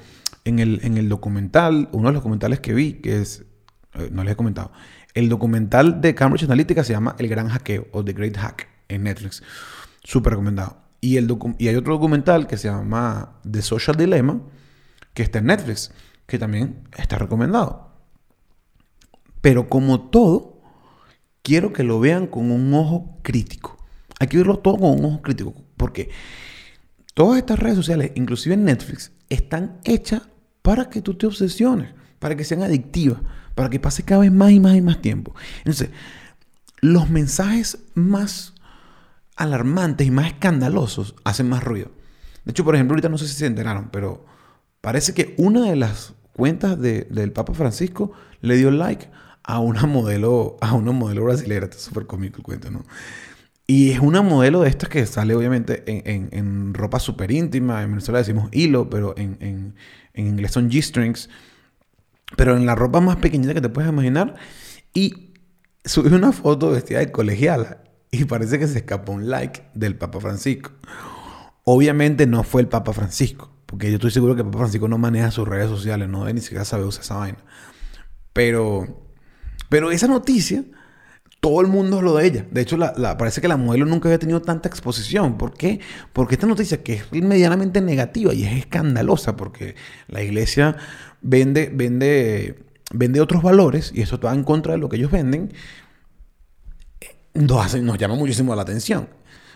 en 0.45 0.59
el, 0.59 0.81
en 0.83 0.97
el 0.97 1.09
documental, 1.09 1.89
uno 1.91 2.09
de 2.09 2.13
los 2.13 2.21
documentales 2.21 2.59
que 2.59 2.75
vi, 2.75 2.93
que 2.93 3.21
es, 3.21 3.43
eh, 3.95 4.09
no 4.11 4.23
les 4.23 4.33
he 4.33 4.35
comentado, 4.35 4.71
el 5.13 5.29
documental 5.29 6.01
de 6.01 6.15
Cambridge 6.15 6.43
Analytica 6.43 6.83
se 6.83 6.93
llama 6.93 7.15
El 7.19 7.27
Gran 7.27 7.49
Hackeo 7.49 7.87
o 7.91 8.03
The 8.03 8.13
Great 8.13 8.37
Hack 8.37 8.67
en 8.87 9.03
Netflix. 9.03 9.43
Súper 10.03 10.31
recomendado. 10.31 10.77
Y, 11.01 11.17
el 11.17 11.27
y 11.57 11.67
hay 11.67 11.75
otro 11.75 11.93
documental 11.93 12.47
que 12.47 12.57
se 12.57 12.67
llama 12.67 13.39
The 13.49 13.61
Social 13.61 13.97
Dilemma, 13.97 14.41
que 15.13 15.23
está 15.23 15.39
en 15.39 15.47
Netflix, 15.47 15.91
que 16.27 16.37
también 16.37 16.87
está 16.97 17.17
recomendado. 17.17 17.91
Pero 19.41 19.67
como 19.67 20.09
todo, 20.09 20.61
quiero 21.41 21.73
que 21.73 21.83
lo 21.83 21.99
vean 21.99 22.27
con 22.27 22.51
un 22.51 22.73
ojo 22.73 23.17
crítico. 23.23 23.77
Hay 24.19 24.27
que 24.27 24.37
verlo 24.37 24.59
todo 24.59 24.77
con 24.77 24.99
un 24.99 25.05
ojo 25.05 25.21
crítico. 25.21 25.55
Porque 25.75 26.11
todas 27.15 27.39
estas 27.39 27.59
redes 27.59 27.77
sociales, 27.77 28.11
inclusive 28.15 28.55
Netflix, 28.55 29.11
están 29.29 29.79
hechas 29.83 30.21
para 30.61 30.89
que 30.89 31.01
tú 31.01 31.15
te 31.15 31.25
obsesiones, 31.25 31.93
para 32.19 32.35
que 32.35 32.43
sean 32.43 32.61
adictivas, 32.61 33.19
para 33.55 33.69
que 33.69 33.79
pase 33.79 34.03
cada 34.03 34.21
vez 34.21 34.31
más 34.31 34.51
y 34.51 34.59
más 34.59 34.75
y 34.75 34.81
más 34.81 35.01
tiempo. 35.01 35.33
Entonces, 35.59 35.89
los 36.81 37.09
mensajes 37.09 37.77
más 37.93 38.53
alarmantes 39.35 40.07
y 40.07 40.11
más 40.11 40.27
escandalosos 40.27 41.15
hacen 41.23 41.49
más 41.49 41.63
ruido. 41.63 41.91
De 42.45 42.51
hecho, 42.51 42.63
por 42.63 42.75
ejemplo, 42.75 42.93
ahorita 42.93 43.09
no 43.09 43.17
sé 43.17 43.27
si 43.27 43.35
se 43.35 43.45
enteraron, 43.45 43.89
pero 43.91 44.25
parece 44.81 45.13
que 45.13 45.35
una 45.37 45.69
de 45.69 45.75
las 45.75 46.13
cuentas 46.33 46.79
del 46.79 47.31
Papa 47.31 47.53
Francisco 47.53 48.11
le 48.41 48.55
dio 48.55 48.71
like 48.71 49.09
a 49.43 49.59
una 49.59 49.85
modelo, 49.85 50.57
a 50.61 50.73
una 50.73 50.91
modelo 50.91 51.23
brasileña. 51.23 51.65
Está 51.65 51.77
súper 51.77 52.07
cómico 52.07 52.37
el 52.37 52.43
cuento, 52.43 52.71
¿no? 52.71 52.83
Y 53.67 53.91
es 53.91 53.99
una 53.99 54.21
modelo 54.21 54.61
de 54.61 54.69
estas 54.69 54.89
que 54.89 55.05
sale 55.05 55.33
obviamente 55.33 55.83
en, 55.85 56.73
ropa 56.73 56.99
súper 56.99 57.31
íntima. 57.31 57.83
En 57.83 57.91
Venezuela 57.91 58.19
decimos 58.19 58.49
hilo, 58.51 58.89
pero 58.89 59.15
en, 59.17 59.37
en 60.13 60.27
inglés 60.27 60.51
son 60.51 60.69
G-strings. 60.69 61.29
Pero 62.35 62.55
en 62.55 62.65
la 62.65 62.75
ropa 62.75 63.01
más 63.01 63.17
pequeñita 63.17 63.53
que 63.53 63.61
te 63.61 63.69
puedes 63.69 63.89
imaginar. 63.89 64.35
Y 64.93 65.33
subió 65.85 66.15
una 66.15 66.31
foto 66.31 66.71
vestida 66.71 66.99
de 66.99 67.11
colegiala. 67.11 67.83
Y 68.11 68.25
parece 68.25 68.59
que 68.59 68.67
se 68.67 68.79
escapó 68.79 69.13
un 69.13 69.29
like 69.29 69.63
del 69.73 69.95
Papa 69.95 70.19
Francisco. 70.19 70.71
Obviamente 71.63 72.27
no 72.27 72.43
fue 72.43 72.61
el 72.61 72.67
Papa 72.67 72.91
Francisco, 72.91 73.51
porque 73.65 73.89
yo 73.89 73.95
estoy 73.95 74.11
seguro 74.11 74.35
que 74.35 74.41
el 74.41 74.47
Papa 74.47 74.59
Francisco 74.59 74.87
no 74.87 74.97
maneja 74.97 75.31
sus 75.31 75.47
redes 75.47 75.69
sociales, 75.69 76.09
no 76.09 76.25
ni 76.25 76.41
siquiera 76.41 76.65
sabe 76.65 76.83
usar 76.83 77.03
esa 77.03 77.15
vaina. 77.15 77.37
Pero, 78.33 79.05
pero 79.69 79.91
esa 79.91 80.07
noticia, 80.07 80.65
todo 81.39 81.61
el 81.61 81.67
mundo 81.67 82.01
lo 82.01 82.15
de 82.15 82.25
ella. 82.27 82.45
De 82.51 82.61
hecho, 82.61 82.77
la, 82.77 83.17
parece 83.17 83.41
que 83.41 83.47
la 83.47 83.57
modelo 83.57 83.85
nunca 83.85 84.09
había 84.09 84.19
tenido 84.19 84.41
tanta 84.41 84.67
exposición. 84.67 85.37
¿Por 85.37 85.53
qué? 85.53 85.79
Porque 86.13 86.35
esta 86.35 86.47
noticia, 86.47 86.83
que 86.83 86.93
es 86.93 87.11
medianamente 87.11 87.79
negativa 87.79 88.33
y 88.33 88.43
es 88.43 88.53
escandalosa, 88.53 89.37
porque 89.37 89.75
la 90.07 90.21
iglesia 90.21 90.75
vende, 91.21 91.71
vende, 91.73 92.63
vende 92.93 93.21
otros 93.21 93.43
valores 93.43 93.91
y 93.93 94.01
eso 94.01 94.19
va 94.19 94.33
en 94.33 94.43
contra 94.43 94.73
de 94.73 94.79
lo 94.79 94.89
que 94.89 94.97
ellos 94.97 95.11
venden 95.11 95.51
nos, 97.33 97.81
nos 97.81 97.97
llama 97.97 98.15
muchísimo 98.15 98.55
la 98.55 98.61
atención. 98.61 99.07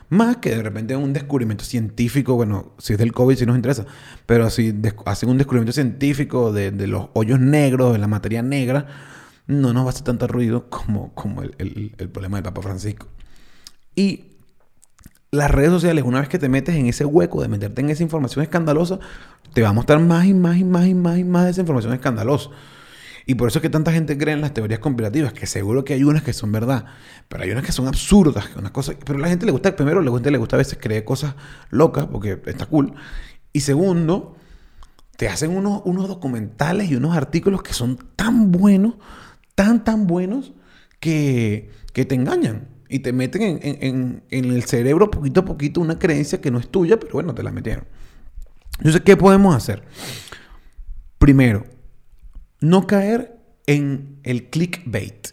Más 0.10 0.38
que 0.38 0.52
de 0.52 0.62
repente 0.62 0.96
un 0.96 1.14
descubrimiento 1.14 1.66
científico, 1.66 2.36
bueno, 2.36 2.74
si 2.78 2.94
es 2.94 3.00
del 3.00 3.12
COVID, 3.12 3.38
si 3.38 3.46
nos 3.46 3.56
interesa, 3.56 3.86
pero 4.26 4.50
si 4.50 4.74
hacen 5.06 5.30
un 5.30 5.38
descubrimiento 5.38 5.74
científico 5.74 6.54
de, 6.54 6.72
los 6.88 7.08
hoyos 7.14 7.40
negros, 7.40 7.94
de 7.94 8.00
la 8.00 8.08
materia 8.08 8.44
negra, 8.44 8.86
no 9.48 9.74
nos 9.74 9.84
va 9.84 9.88
a 9.88 9.90
hacer 9.90 10.04
tanto 10.04 10.28
ruido 10.28 10.70
como, 10.70 11.14
como 11.16 11.42
el, 11.42 11.56
el, 11.58 12.10
problema 12.10 12.38
del 12.38 12.44
Papa 12.44 12.62
Francisco. 12.62 13.08
Y 13.96 14.35
las 15.32 15.52
redes 15.52 15.72
sociales, 15.72 16.04
una 16.06 16.20
vez 16.20 16.30
que 16.30 16.40
te 16.40 16.50
metes 16.50 16.76
en 16.76 16.88
ese 16.88 17.06
hueco 17.06 17.42
de 17.42 17.48
meterte 17.48 17.82
en 17.82 17.90
esa 17.90 18.04
información 18.04 18.44
escandalosa, 18.44 19.00
te 19.54 19.62
va 19.62 19.70
a 19.70 19.74
mostrar 19.74 20.00
más 20.00 20.26
y 20.26 20.34
más 20.34 20.58
y 20.58 20.64
más 20.64 20.88
y 20.88 20.94
más 20.94 21.18
y 21.18 21.24
más 21.24 21.46
de 21.46 21.52
esa 21.52 21.62
información 21.62 21.94
escandalosa. 21.94 22.50
Y 23.28 23.36
por 23.36 23.48
eso 23.48 23.58
es 23.58 23.64
que 23.64 23.70
tanta 23.70 23.92
gente 23.92 24.18
cree 24.18 24.36
en 24.36 24.42
las 24.42 24.54
teorías 24.54 24.80
conspirativas, 24.80 25.34
que 25.34 25.48
seguro 25.48 25.84
que 25.84 25.94
hay 25.94 26.04
unas 26.04 26.22
que 26.22 26.32
son 26.32 26.52
verdad, 26.52 26.86
pero 27.28 27.44
hay 27.44 27.52
unas 27.52 27.64
que 27.64 27.72
son 27.72 27.88
absurdas, 27.88 28.50
unas 28.56 28.72
cosas, 28.72 28.98
pero 29.04 29.18
a 29.18 29.22
la 29.22 29.30
gente 29.30 29.48
le 29.48 29.52
gusta, 29.52 29.76
primero, 29.76 30.02
la 30.02 30.12
gente 30.12 30.30
le 30.30 30.38
gusta 30.38 30.58
a 30.58 30.60
veces 30.60 30.78
creer 30.80 31.04
cosas 31.04 31.36
locas, 31.72 32.06
porque 32.06 32.40
está 32.46 32.68
cool. 32.68 32.94
Y 33.52 33.62
segundo, 33.62 34.36
te 35.18 35.28
hacen 35.28 35.52
unos, 35.52 35.82
unos 35.86 36.08
documentales 36.08 36.92
y 36.92 36.96
unos 36.96 37.18
artículos 37.18 37.64
que 37.64 37.74
son 37.74 37.98
tan 38.16 38.52
buenos, 38.52 38.96
tan, 39.56 39.84
tan 39.84 40.06
buenos, 40.06 40.54
que, 41.00 41.72
que 41.94 42.06
te 42.06 42.16
engañan 42.16 42.75
y 42.90 43.00
te 43.00 43.14
meten 43.14 43.60
en, 43.62 44.24
en, 44.30 44.46
el 44.46 44.64
cerebro 44.64 45.10
poquito 45.12 45.42
a 45.42 45.46
poquito 45.46 45.82
una 45.82 45.98
creencia 45.98 46.42
que 46.42 46.52
no 46.52 46.60
es 46.60 46.70
tuya, 46.70 47.00
pero 47.00 47.14
bueno, 47.14 47.34
te 47.34 47.44
la 47.44 47.52
metieron. 47.52 47.86
Entonces, 48.78 49.02
¿qué 49.02 49.18
podemos 49.18 49.56
hacer? 49.56 49.84
Primero, 51.18 51.66
no 52.60 52.88
caer 52.88 53.38
en 53.68 54.20
el 54.24 54.50
clickbait. 54.50 55.30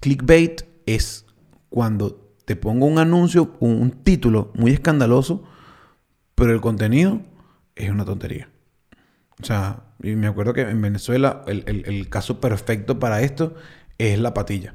Clickbait 0.00 0.62
es 0.86 1.24
cuando 1.70 2.24
te 2.44 2.56
pongo 2.56 2.86
un 2.86 2.98
anuncio, 2.98 3.56
un, 3.60 3.90
título 3.90 4.52
muy 4.54 4.72
escandaloso, 4.72 5.44
pero 6.34 6.52
el 6.52 6.60
contenido 6.60 7.20
es 7.74 7.90
una 7.90 8.04
tontería. 8.04 8.48
O 9.40 9.44
sea, 9.44 9.84
y 10.02 10.14
me 10.14 10.26
acuerdo 10.26 10.52
que 10.52 10.62
en 10.62 10.80
Venezuela 10.82 11.42
el, 11.46 12.08
caso 12.10 12.40
perfecto 12.40 12.98
para 12.98 13.22
esto 13.22 13.54
es 13.98 14.18
la 14.18 14.34
patilla. 14.34 14.74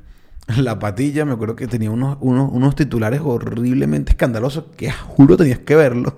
La 0.58 0.80
patilla, 0.80 1.26
me 1.26 1.34
acuerdo 1.34 1.56
que 1.56 1.68
tenía 1.68 1.92
unos, 1.92 2.18
unos, 2.22 2.76
titulares 2.76 3.22
horriblemente 3.24 4.12
escandalosos 4.12 4.66
que 4.76 4.92
juro 4.92 5.38
tenías 5.38 5.60
que 5.60 5.76
verlo. 5.76 6.18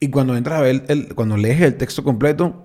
Y 0.00 0.10
cuando 0.10 0.36
entras 0.36 0.58
a 0.58 0.62
ver, 0.62 0.84
el, 0.88 1.14
cuando 1.14 1.36
lees 1.36 1.60
el 1.60 1.76
texto 1.76 2.02
completo, 2.02 2.64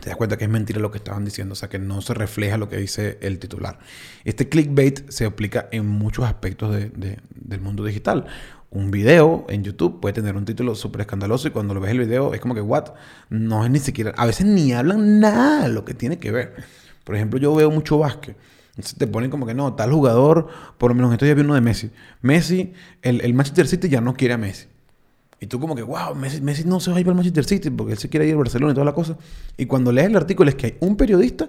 te 0.00 0.08
das 0.08 0.16
cuenta 0.16 0.36
que 0.36 0.44
es 0.44 0.50
mentira 0.50 0.78
lo 0.80 0.90
que 0.90 0.98
estaban 0.98 1.24
diciendo, 1.24 1.54
o 1.54 1.56
sea, 1.56 1.68
que 1.68 1.80
no 1.80 2.00
se 2.00 2.14
refleja 2.14 2.56
lo 2.56 2.68
que 2.68 2.76
dice 2.76 3.18
el 3.20 3.38
titular. 3.40 3.78
Este 4.24 4.48
clickbait 4.48 5.10
se 5.10 5.26
aplica 5.26 5.68
en 5.72 5.86
muchos 5.86 6.24
aspectos 6.24 6.74
del 6.74 7.60
mundo 7.60 7.84
digital. 7.84 8.26
Un 8.70 8.90
video 8.90 9.46
en 9.48 9.64
YouTube 9.64 10.00
puede 10.00 10.12
tener 10.12 10.36
un 10.36 10.44
título 10.44 10.74
súper 10.74 11.02
escandaloso 11.02 11.48
y 11.48 11.50
cuando 11.50 11.74
lo 11.74 11.80
ves 11.80 11.90
el 11.90 11.98
video 12.00 12.34
es 12.34 12.40
como 12.40 12.54
que, 12.54 12.60
¿what? 12.60 12.92
No 13.30 13.64
es 13.64 13.70
ni 13.70 13.80
siquiera, 13.80 14.12
a 14.16 14.26
veces 14.26 14.46
ni 14.46 14.72
hablan 14.72 15.20
nada 15.20 15.64
de 15.64 15.70
lo 15.70 15.84
que 15.84 15.94
tiene 15.94 16.18
que 16.18 16.30
ver. 16.30 16.54
Por 17.04 17.16
ejemplo, 17.16 17.38
yo 17.38 17.54
veo 17.54 17.70
mucho 17.70 17.98
básquet. 17.98 18.36
Te 18.98 19.06
ponen 19.06 19.30
como 19.30 19.46
que 19.46 19.54
no, 19.54 19.74
tal 19.74 19.90
jugador, 19.92 20.48
por 20.76 20.90
lo 20.90 20.94
menos 20.94 21.12
esto 21.12 21.24
ya 21.24 21.34
vi 21.34 21.40
uno 21.40 21.54
de 21.54 21.62
Messi. 21.62 21.90
Messi, 22.20 22.74
el, 23.02 23.22
el 23.22 23.32
Manchester 23.32 23.66
City 23.66 23.88
ya 23.88 24.00
no 24.00 24.14
quiere 24.14 24.34
a 24.34 24.38
Messi. 24.38 24.66
Y 25.40 25.46
tú 25.46 25.60
como 25.60 25.74
que, 25.74 25.82
wow, 25.82 26.14
Messi, 26.14 26.40
Messi, 26.40 26.64
no 26.64 26.80
se 26.80 26.90
va 26.90 26.96
a 26.96 27.00
ir 27.00 27.08
al 27.08 27.14
Manchester 27.14 27.44
City 27.44 27.70
porque 27.70 27.92
él 27.92 27.98
se 27.98 28.08
quiere 28.08 28.26
ir 28.26 28.34
a 28.34 28.38
Barcelona 28.38 28.72
y 28.72 28.74
toda 28.74 28.86
la 28.86 28.94
cosa. 28.94 29.16
Y 29.56 29.66
cuando 29.66 29.92
lees 29.92 30.08
el 30.08 30.16
artículo 30.16 30.50
es 30.50 30.56
que 30.56 30.66
hay 30.66 30.76
un 30.80 30.96
periodista 30.96 31.48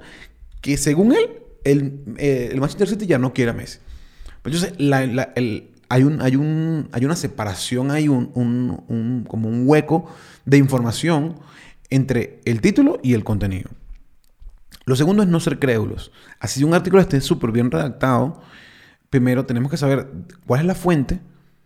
que 0.62 0.78
según 0.78 1.14
él, 1.14 1.30
el, 1.64 2.02
eh, 2.18 2.50
el 2.52 2.60
Manchester 2.60 2.88
City 2.88 3.08
ya 3.08 3.18
no 3.18 3.34
quiere 3.34 3.52
a 3.52 3.54
Messi. 3.54 3.80
Entonces, 4.44 4.74
la, 4.78 5.00
hay, 5.90 6.04
un, 6.04 6.22
hay, 6.22 6.36
un, 6.36 6.90
hay 6.92 7.06
una 7.06 7.16
separación, 7.16 7.92
hay 7.92 8.08
un, 8.08 8.32
un, 8.34 8.84
un, 8.88 9.26
como 9.28 9.50
un 9.50 9.64
hueco 9.66 10.06
de 10.46 10.58
información 10.58 11.36
entre 11.90 12.40
el 12.46 12.62
título 12.62 13.00
y 13.04 13.14
el 13.14 13.24
contenido. 13.24 13.70
Lo 14.88 14.96
segundo 14.96 15.22
es 15.22 15.28
no 15.28 15.42
ser 15.42 15.60
crédulos. 15.60 16.14
Así 16.40 16.64
un 16.64 16.74
artículo 16.74 17.02
esté 17.02 17.20
súper 17.20 17.52
bien 17.52 17.70
redactado, 17.70 18.42
primero 19.10 19.46
tenemos 19.46 19.70
que 19.70 19.76
saber 19.76 20.08
cuál 20.46 20.62
es 20.62 20.66
la 20.66 20.76
fuente, 20.76 21.20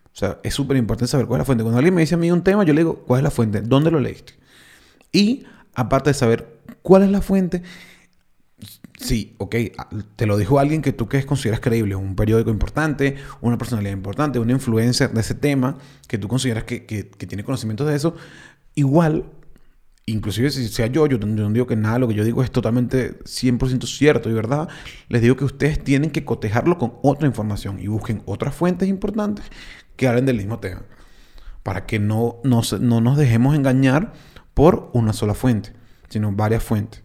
o 0.06 0.16
sea, 0.16 0.40
es 0.42 0.52
súper 0.52 0.76
importante 0.76 1.08
saber 1.08 1.26
cuál 1.26 1.38
es 1.38 1.42
la 1.42 1.44
fuente. 1.44 1.62
Cuando 1.62 1.78
alguien 1.78 1.94
me 1.94 2.00
dice 2.00 2.16
a 2.16 2.18
mí 2.18 2.32
un 2.32 2.42
tema, 2.42 2.64
yo 2.64 2.74
le 2.74 2.80
digo, 2.80 3.04
¿cuál 3.06 3.20
es 3.20 3.22
la 3.22 3.30
fuente? 3.30 3.60
¿Dónde 3.60 3.92
lo 3.92 4.00
leíste? 4.00 4.34
Y 5.12 5.46
aparte 5.72 6.10
de 6.10 6.14
saber 6.14 6.58
cuál 6.82 7.04
es 7.04 7.10
la 7.10 7.22
fuente, 7.22 7.62
sí, 8.98 9.36
ok, 9.38 9.54
te 10.16 10.26
lo 10.26 10.36
dijo 10.36 10.58
alguien 10.58 10.82
que 10.82 10.92
tú 10.92 11.08
que 11.08 11.24
consideras 11.24 11.60
creíble, 11.60 11.94
un 11.94 12.16
periódico 12.16 12.50
importante, 12.50 13.18
una 13.40 13.56
personalidad 13.56 13.92
importante, 13.92 14.40
una 14.40 14.50
influencer 14.50 15.12
de 15.12 15.20
ese 15.20 15.36
tema, 15.36 15.78
que 16.08 16.18
tú 16.18 16.26
consideras 16.26 16.64
que, 16.64 16.86
que, 16.86 17.08
que 17.08 17.28
tiene 17.28 17.44
conocimientos 17.44 17.86
de 17.86 17.94
eso, 17.94 18.16
igual 18.74 19.26
inclusive 20.06 20.50
si 20.50 20.68
sea 20.68 20.86
yo, 20.86 21.06
yo, 21.06 21.18
no 21.18 21.50
digo 21.50 21.66
que 21.66 21.76
nada, 21.76 21.98
lo 21.98 22.08
que 22.08 22.14
yo 22.14 22.24
digo 22.24 22.42
es 22.42 22.50
totalmente 22.50 23.18
100% 23.20 23.86
cierto 23.86 24.28
y 24.30 24.32
verdad, 24.32 24.68
les 25.08 25.22
digo 25.22 25.36
que 25.36 25.44
ustedes 25.44 25.82
tienen 25.82 26.10
que 26.10 26.24
cotejarlo 26.24 26.78
con 26.78 26.94
otra 27.02 27.26
información 27.26 27.78
y 27.78 27.86
busquen 27.86 28.22
otras 28.26 28.54
fuentes 28.54 28.88
importantes 28.88 29.44
que 29.96 30.08
hablen 30.08 30.26
del 30.26 30.38
mismo 30.38 30.58
tema, 30.58 30.82
para 31.62 31.86
que 31.86 31.98
no, 31.98 32.40
no, 32.42 32.62
no 32.80 33.00
nos 33.00 33.16
dejemos 33.16 33.54
engañar 33.54 34.12
por 34.54 34.90
una 34.92 35.12
sola 35.12 35.34
fuente, 35.34 35.72
sino 36.08 36.32
varias 36.32 36.62
fuentes. 36.62 37.02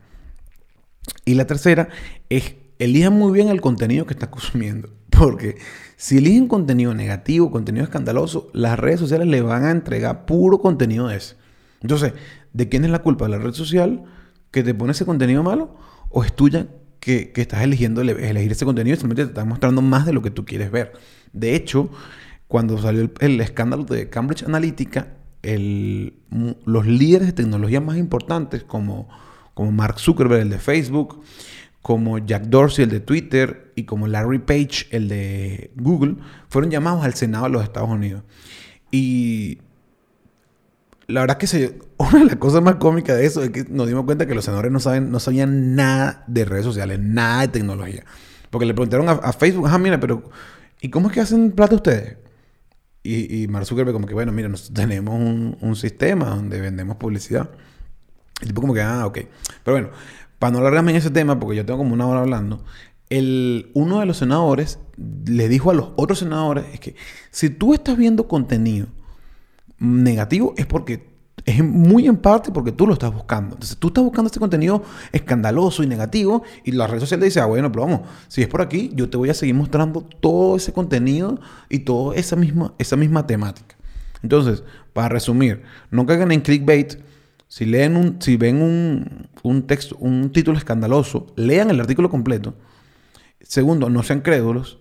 Y 1.23 1.35
la 1.35 1.45
tercera 1.45 1.89
es, 2.29 2.55
elijan 2.79 3.13
muy 3.13 3.31
bien 3.31 3.49
el 3.49 3.61
contenido 3.61 4.05
que 4.05 4.13
están 4.13 4.29
consumiendo, 4.31 4.89
porque 5.09 5.57
si 5.95 6.17
eligen 6.17 6.47
contenido 6.47 6.93
negativo, 6.93 7.51
contenido 7.51 7.83
escandaloso, 7.83 8.49
las 8.53 8.79
redes 8.79 8.99
sociales 8.99 9.27
le 9.27 9.41
van 9.41 9.65
a 9.65 9.71
entregar 9.71 10.25
puro 10.25 10.59
contenido 10.59 11.07
de 11.07 11.17
ese. 11.17 11.35
Entonces, 11.81 12.13
¿de 12.53 12.69
quién 12.69 12.85
es 12.85 12.91
la 12.91 12.99
culpa? 12.99 13.25
¿De 13.25 13.31
la 13.31 13.39
red 13.39 13.53
social 13.53 14.03
que 14.51 14.63
te 14.63 14.73
pone 14.73 14.91
ese 14.91 15.05
contenido 15.05 15.43
malo? 15.43 15.75
¿O 16.09 16.23
es 16.23 16.33
tuya 16.33 16.67
que, 16.99 17.31
estás 17.35 17.61
eligiendo 17.61 18.01
elegir 18.01 18.51
ese 18.51 18.65
contenido 18.65 18.95
y 18.95 18.99
simplemente 18.99 19.25
te 19.25 19.39
está 19.39 19.45
mostrando 19.45 19.81
más 19.81 20.05
de 20.05 20.13
lo 20.13 20.21
que 20.21 20.31
tú 20.31 20.45
quieres 20.45 20.71
ver? 20.71 20.93
De 21.33 21.55
hecho, 21.55 21.89
cuando 22.47 22.77
salió 22.77 23.09
el, 23.19 23.41
escándalo 23.41 23.83
de 23.83 24.09
Cambridge 24.09 24.43
Analytica, 24.43 25.13
los 25.43 26.85
líderes 26.85 27.27
de 27.27 27.33
tecnología 27.33 27.79
más 27.79 27.97
importantes 27.97 28.63
como, 28.63 29.07
como 29.53 29.71
Mark 29.71 29.99
Zuckerberg, 29.99 30.41
el 30.41 30.49
de 30.49 30.59
Facebook, 30.59 31.21
como 31.81 32.17
Jack 32.17 32.43
Dorsey, 32.47 32.83
el 32.83 32.89
de 32.89 32.99
Twitter, 32.99 33.71
y 33.75 33.83
como 33.83 34.07
Larry 34.07 34.39
Page, 34.39 34.87
el 34.91 35.07
de 35.07 35.71
Google, 35.75 36.15
fueron 36.49 36.69
llamados 36.69 37.05
al 37.05 37.13
Senado 37.13 37.45
de 37.45 37.51
los 37.51 37.63
Estados 37.63 37.89
Unidos. 37.89 38.23
Y 38.91 39.59
la 41.07 41.21
verdad 41.21 41.37
que 41.37 41.47
se, 41.47 41.79
una 41.97 42.19
de 42.19 42.25
las 42.25 42.35
cosas 42.35 42.61
más 42.61 42.75
cómicas 42.75 43.17
de 43.17 43.25
eso 43.25 43.43
es 43.43 43.49
que 43.49 43.65
nos 43.69 43.87
dimos 43.87 44.05
cuenta 44.05 44.25
que 44.25 44.35
los 44.35 44.45
senadores 44.45 44.71
no, 44.71 44.79
saben, 44.79 45.11
no 45.11 45.19
sabían 45.19 45.75
nada 45.75 46.23
de 46.27 46.45
redes 46.45 46.65
sociales, 46.65 46.99
nada 46.99 47.41
de 47.41 47.47
tecnología. 47.47 48.03
Porque 48.49 48.65
le 48.65 48.73
preguntaron 48.73 49.09
a, 49.09 49.33
Facebook, 49.33 49.67
ah, 49.67 49.77
mira, 49.77 49.99
pero 49.99 50.29
¿y 50.81 50.89
cómo 50.89 51.09
es 51.09 51.13
que 51.13 51.21
hacen 51.21 51.51
plata 51.51 51.75
ustedes? 51.75 52.17
Y, 53.03 53.43
y 53.43 53.47
Mark 53.47 53.65
Zuckerberg 53.65 53.93
como 53.93 54.07
que, 54.07 54.13
bueno, 54.13 54.31
mira, 54.31 54.47
nosotros 54.49 54.73
tenemos 54.87 55.15
un, 55.15 55.57
un, 55.59 55.75
sistema 55.75 56.27
donde 56.29 56.61
vendemos 56.61 56.97
publicidad. 56.97 57.49
El 58.41 58.49
tipo 58.49 58.61
como 58.61 58.73
que, 58.73 58.81
ah, 58.81 59.05
ok. 59.05 59.19
Pero 59.63 59.75
bueno, 59.75 59.89
para 60.39 60.51
no 60.51 60.59
alargarme 60.59 60.91
en 60.91 60.97
ese 60.97 61.09
tema, 61.09 61.39
porque 61.39 61.57
yo 61.57 61.65
tengo 61.65 61.79
como 61.79 61.93
una 61.93 62.07
hora 62.07 62.21
hablando, 62.21 62.63
el, 63.09 63.71
uno 63.73 63.99
de 63.99 64.05
los 64.05 64.17
senadores 64.17 64.79
le 65.25 65.47
dijo 65.47 65.71
a 65.71 65.73
los 65.73 65.89
otros 65.95 66.19
senadores, 66.19 66.65
es 66.73 66.79
que 66.79 66.95
si 67.31 67.49
tú 67.49 67.73
estás 67.73 67.97
viendo 67.97 68.27
contenido 68.27 68.87
negativo 69.79 70.53
es 70.57 70.65
porque 70.65 71.17
es 71.45 71.63
muy 71.63 72.07
en 72.07 72.17
parte 72.17 72.51
porque 72.51 72.71
tú 72.71 72.85
lo 72.85 72.93
estás 72.93 73.13
buscando. 73.13 73.55
Entonces 73.55 73.77
tú 73.77 73.87
estás 73.87 74.03
buscando 74.03 74.27
este 74.27 74.39
contenido 74.39 74.83
escandaloso 75.11 75.81
y 75.81 75.87
negativo 75.87 76.43
y 76.65 76.71
la 76.71 76.87
red 76.87 76.99
social 76.99 77.19
te 77.19 77.25
dice, 77.25 77.39
ah, 77.39 77.45
bueno, 77.45 77.71
pero 77.71 77.85
vamos, 77.85 78.01
si 78.27 78.41
es 78.41 78.47
por 78.47 78.61
aquí, 78.61 78.91
yo 78.93 79.09
te 79.09 79.17
voy 79.17 79.29
a 79.29 79.33
seguir 79.33 79.55
mostrando 79.55 80.01
todo 80.01 80.57
ese 80.57 80.73
contenido 80.73 81.39
y 81.69 81.79
toda 81.79 82.15
esa 82.15 82.35
misma, 82.35 82.73
esa 82.77 82.97
misma 82.97 83.25
temática. 83.27 83.77
Entonces, 84.23 84.63
para 84.93 85.09
resumir, 85.09 85.63
no 85.89 86.05
caigan 86.05 86.31
en 86.31 86.41
clickbait. 86.41 86.95
Si, 87.47 87.65
leen 87.65 87.95
un, 87.95 88.21
si 88.21 88.35
ven 88.35 88.61
un, 88.61 89.29
un 89.41 89.67
texto, 89.67 89.95
un 89.99 90.33
título 90.33 90.57
escandaloso, 90.57 91.27
lean 91.37 91.69
el 91.69 91.79
artículo 91.79 92.09
completo. 92.09 92.55
Segundo, 93.39 93.89
no 93.89 94.03
sean 94.03 94.19
crédulos 94.19 94.79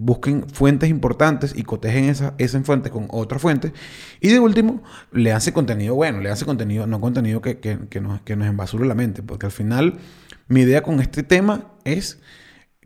busquen 0.00 0.48
fuentes 0.48 0.88
importantes 0.88 1.52
y 1.56 1.64
cotejen 1.64 2.04
esa, 2.04 2.34
esa 2.38 2.62
fuente 2.62 2.90
con 2.90 3.08
otra 3.10 3.38
fuente. 3.40 3.72
Y 4.20 4.28
de 4.28 4.38
último, 4.38 4.82
le 5.10 5.32
hace 5.32 5.52
contenido 5.52 5.96
bueno, 5.96 6.20
le 6.20 6.30
hace 6.30 6.44
contenido, 6.44 6.86
no 6.86 7.00
contenido 7.00 7.42
que, 7.42 7.58
que, 7.58 8.00
nos, 8.00 8.20
que 8.22 8.36
nos 8.36 8.46
embasure 8.46 8.86
la 8.86 8.94
mente. 8.94 9.22
Porque 9.22 9.46
al 9.46 9.52
final, 9.52 9.98
mi 10.46 10.60
idea 10.60 10.82
con 10.82 11.00
este 11.00 11.24
tema 11.24 11.72
es 11.84 12.20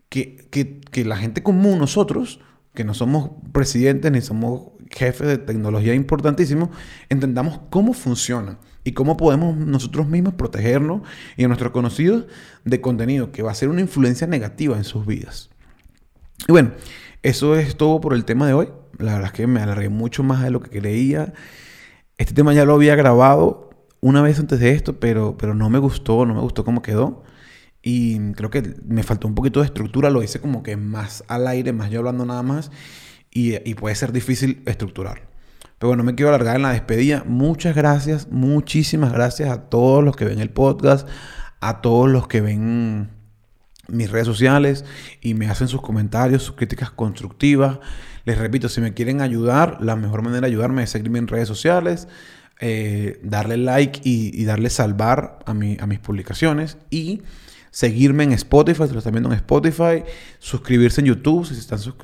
que, 0.09 0.81
que, 0.91 1.05
la 1.05 1.17
gente 1.17 1.43
común, 1.43 1.77
nosotros, 1.77 2.39
que 2.73 2.83
no 2.83 2.95
somos 2.95 3.29
presidentes 3.51 4.11
ni 4.11 4.21
somos 4.21 4.71
jefes 4.89 5.27
de 5.27 5.37
tecnología 5.37 5.93
importantísimos, 5.93 6.69
entendamos 7.09 7.61
cómo 7.69 7.93
funciona 7.93 8.57
y 8.83 8.93
cómo 8.93 9.17
podemos 9.17 9.55
nosotros 9.55 10.07
mismos 10.07 10.33
protegernos 10.33 11.01
y 11.37 11.43
a 11.43 11.47
nuestros 11.47 11.71
conocidos 11.71 12.25
de 12.65 12.81
contenido 12.81 13.31
que 13.31 13.43
va 13.43 13.51
a 13.51 13.55
ser 13.55 13.69
una 13.69 13.81
influencia 13.81 14.25
negativa 14.25 14.77
en 14.77 14.83
sus 14.83 15.05
vidas. 15.05 15.52
Y 16.47 16.51
bueno, 16.51 16.71
eso 17.21 17.55
es 17.55 17.77
todo 17.77 18.01
por 18.01 18.13
el 18.13 18.25
tema 18.25 18.47
de 18.47 18.53
hoy. 18.53 18.69
La 18.97 19.13
verdad 19.13 19.27
es 19.27 19.33
que 19.33 19.47
me 19.47 19.61
alargué 19.61 19.89
mucho 19.89 20.23
más 20.23 20.43
de 20.43 20.51
lo 20.51 20.61
que 20.61 20.69
creía. 20.69 21.33
Este 22.17 22.33
tema 22.33 22.53
ya 22.53 22.65
lo 22.65 22.73
había 22.73 22.95
grabado 22.95 23.69
una 24.01 24.21
vez 24.21 24.39
antes 24.39 24.59
de 24.59 24.71
esto, 24.71 24.99
pero, 24.99 25.37
pero 25.37 25.55
no 25.55 25.69
me 25.69 25.79
gustó, 25.79 26.25
no 26.25 26.33
me 26.33 26.41
gustó 26.41 26.65
cómo 26.65 26.81
quedó. 26.81 27.23
Y 27.81 28.33
creo 28.33 28.49
que 28.49 28.75
me 28.85 29.03
faltó 29.03 29.27
un 29.27 29.35
poquito 29.35 29.61
de 29.61 29.67
estructura, 29.67 30.09
lo 30.09 30.21
hice 30.23 30.39
como 30.39 30.63
que 30.63 30.77
más 30.77 31.23
al 31.27 31.47
aire, 31.47 31.73
más 31.73 31.89
yo 31.89 31.99
hablando 31.99 32.25
nada 32.25 32.43
más. 32.43 32.71
Y, 33.31 33.55
y 33.69 33.73
puede 33.75 33.95
ser 33.95 34.11
difícil 34.11 34.61
estructurar. 34.65 35.29
Pero 35.79 35.89
bueno, 35.89 36.03
no 36.03 36.11
me 36.11 36.15
quiero 36.15 36.29
alargar 36.29 36.57
en 36.57 36.61
la 36.63 36.71
despedida. 36.71 37.23
Muchas 37.25 37.75
gracias, 37.75 38.29
muchísimas 38.29 39.11
gracias 39.11 39.49
a 39.49 39.69
todos 39.69 40.03
los 40.03 40.15
que 40.15 40.25
ven 40.25 40.39
el 40.39 40.49
podcast, 40.49 41.07
a 41.61 41.81
todos 41.81 42.09
los 42.09 42.27
que 42.27 42.41
ven 42.41 43.09
mis 43.93 44.11
redes 44.11 44.27
sociales 44.27 44.85
y 45.21 45.33
me 45.33 45.49
hacen 45.49 45.67
sus 45.67 45.81
comentarios, 45.81 46.43
sus 46.43 46.55
críticas 46.55 46.91
constructivas. 46.91 47.79
Les 48.25 48.37
repito, 48.37 48.69
si 48.69 48.81
me 48.81 48.93
quieren 48.93 49.21
ayudar, 49.21 49.77
la 49.81 49.95
mejor 49.95 50.21
manera 50.21 50.41
de 50.41 50.47
ayudarme 50.47 50.83
es 50.83 50.89
seguirme 50.89 51.19
en 51.19 51.27
redes 51.27 51.47
sociales, 51.47 52.07
eh, 52.59 53.19
darle 53.23 53.57
like 53.57 54.01
y, 54.03 54.43
darle 54.45 54.69
salvar 54.69 55.39
a, 55.45 55.53
mi, 55.53 55.77
a 55.79 55.87
mis 55.87 55.99
publicaciones 55.99 56.77
y 56.89 57.21
seguirme 57.71 58.23
en 58.23 58.33
Spotify, 58.33 58.83
si 58.87 58.93
lo 58.93 58.99
están 58.99 59.13
viendo 59.13 59.29
en 59.29 59.35
Spotify, 59.35 60.03
suscribirse 60.39 61.01
en 61.01 61.07
YouTube, 61.07 61.45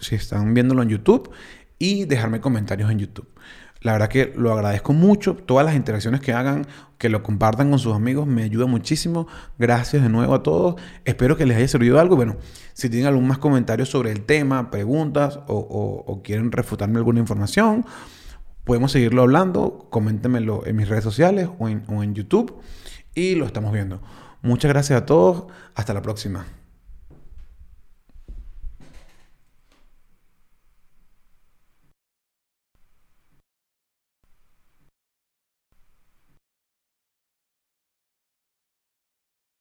si 0.02 0.16
están 0.16 0.54
viéndolo 0.54 0.82
en 0.82 0.90
YouTube 0.90 1.30
y 1.78 2.06
dejarme 2.06 2.42
comentarios 2.42 2.92
en 2.92 3.00
YouTube. 3.00 3.28
La 3.82 3.94
verdad 3.94 4.10
que 4.10 4.34
lo 4.36 4.52
agradezco 4.52 4.94
mucho. 4.94 5.36
Todas 5.36 5.66
las 5.66 5.76
interacciones 5.76 6.20
que 6.20 6.34
hagan, 6.34 6.68
que 6.98 7.08
lo 7.10 7.24
compartan 7.24 7.70
con 7.70 7.80
sus 7.80 7.96
amigos, 7.96 8.28
me 8.28 8.44
ayuda 8.44 8.66
muchísimo. 8.66 9.28
Gracias 9.58 10.04
de 10.04 10.10
nuevo 10.10 10.36
a 10.36 10.44
todos. 10.44 10.76
Espero 11.06 11.38
que 11.38 11.46
les 11.46 11.58
haya 11.58 11.68
servido 11.68 12.00
algo. 12.00 12.16
Bueno, 12.16 12.36
si 12.74 12.90
tienen 12.90 13.08
algún 13.08 13.28
más 13.28 13.38
comentario 13.38 13.86
sobre 13.86 14.12
el 14.12 14.26
tema, 14.26 14.70
preguntas 14.70 15.40
o, 15.48 16.22
quieren 16.24 16.52
refutarme 16.52 16.98
alguna 16.98 17.20
información, 17.20 17.86
podemos 18.66 18.92
seguirlo 18.92 19.22
hablando. 19.22 19.88
Coméntenmelo 19.90 20.66
en 20.66 20.76
mis 20.76 20.90
redes 20.90 21.04
sociales 21.04 21.50
o 21.58 21.70
en, 21.70 21.84
o 21.88 22.04
en 22.04 22.14
YouTube. 22.14 22.60
Y 23.16 23.36
lo 23.36 23.46
estamos 23.46 23.72
viendo. 23.72 24.02
Muchas 24.42 24.70
gracias 24.70 25.02
a 25.02 25.06
todos. 25.06 25.46
Hasta 25.74 25.94
la 25.94 26.02
próxima. 26.02 26.59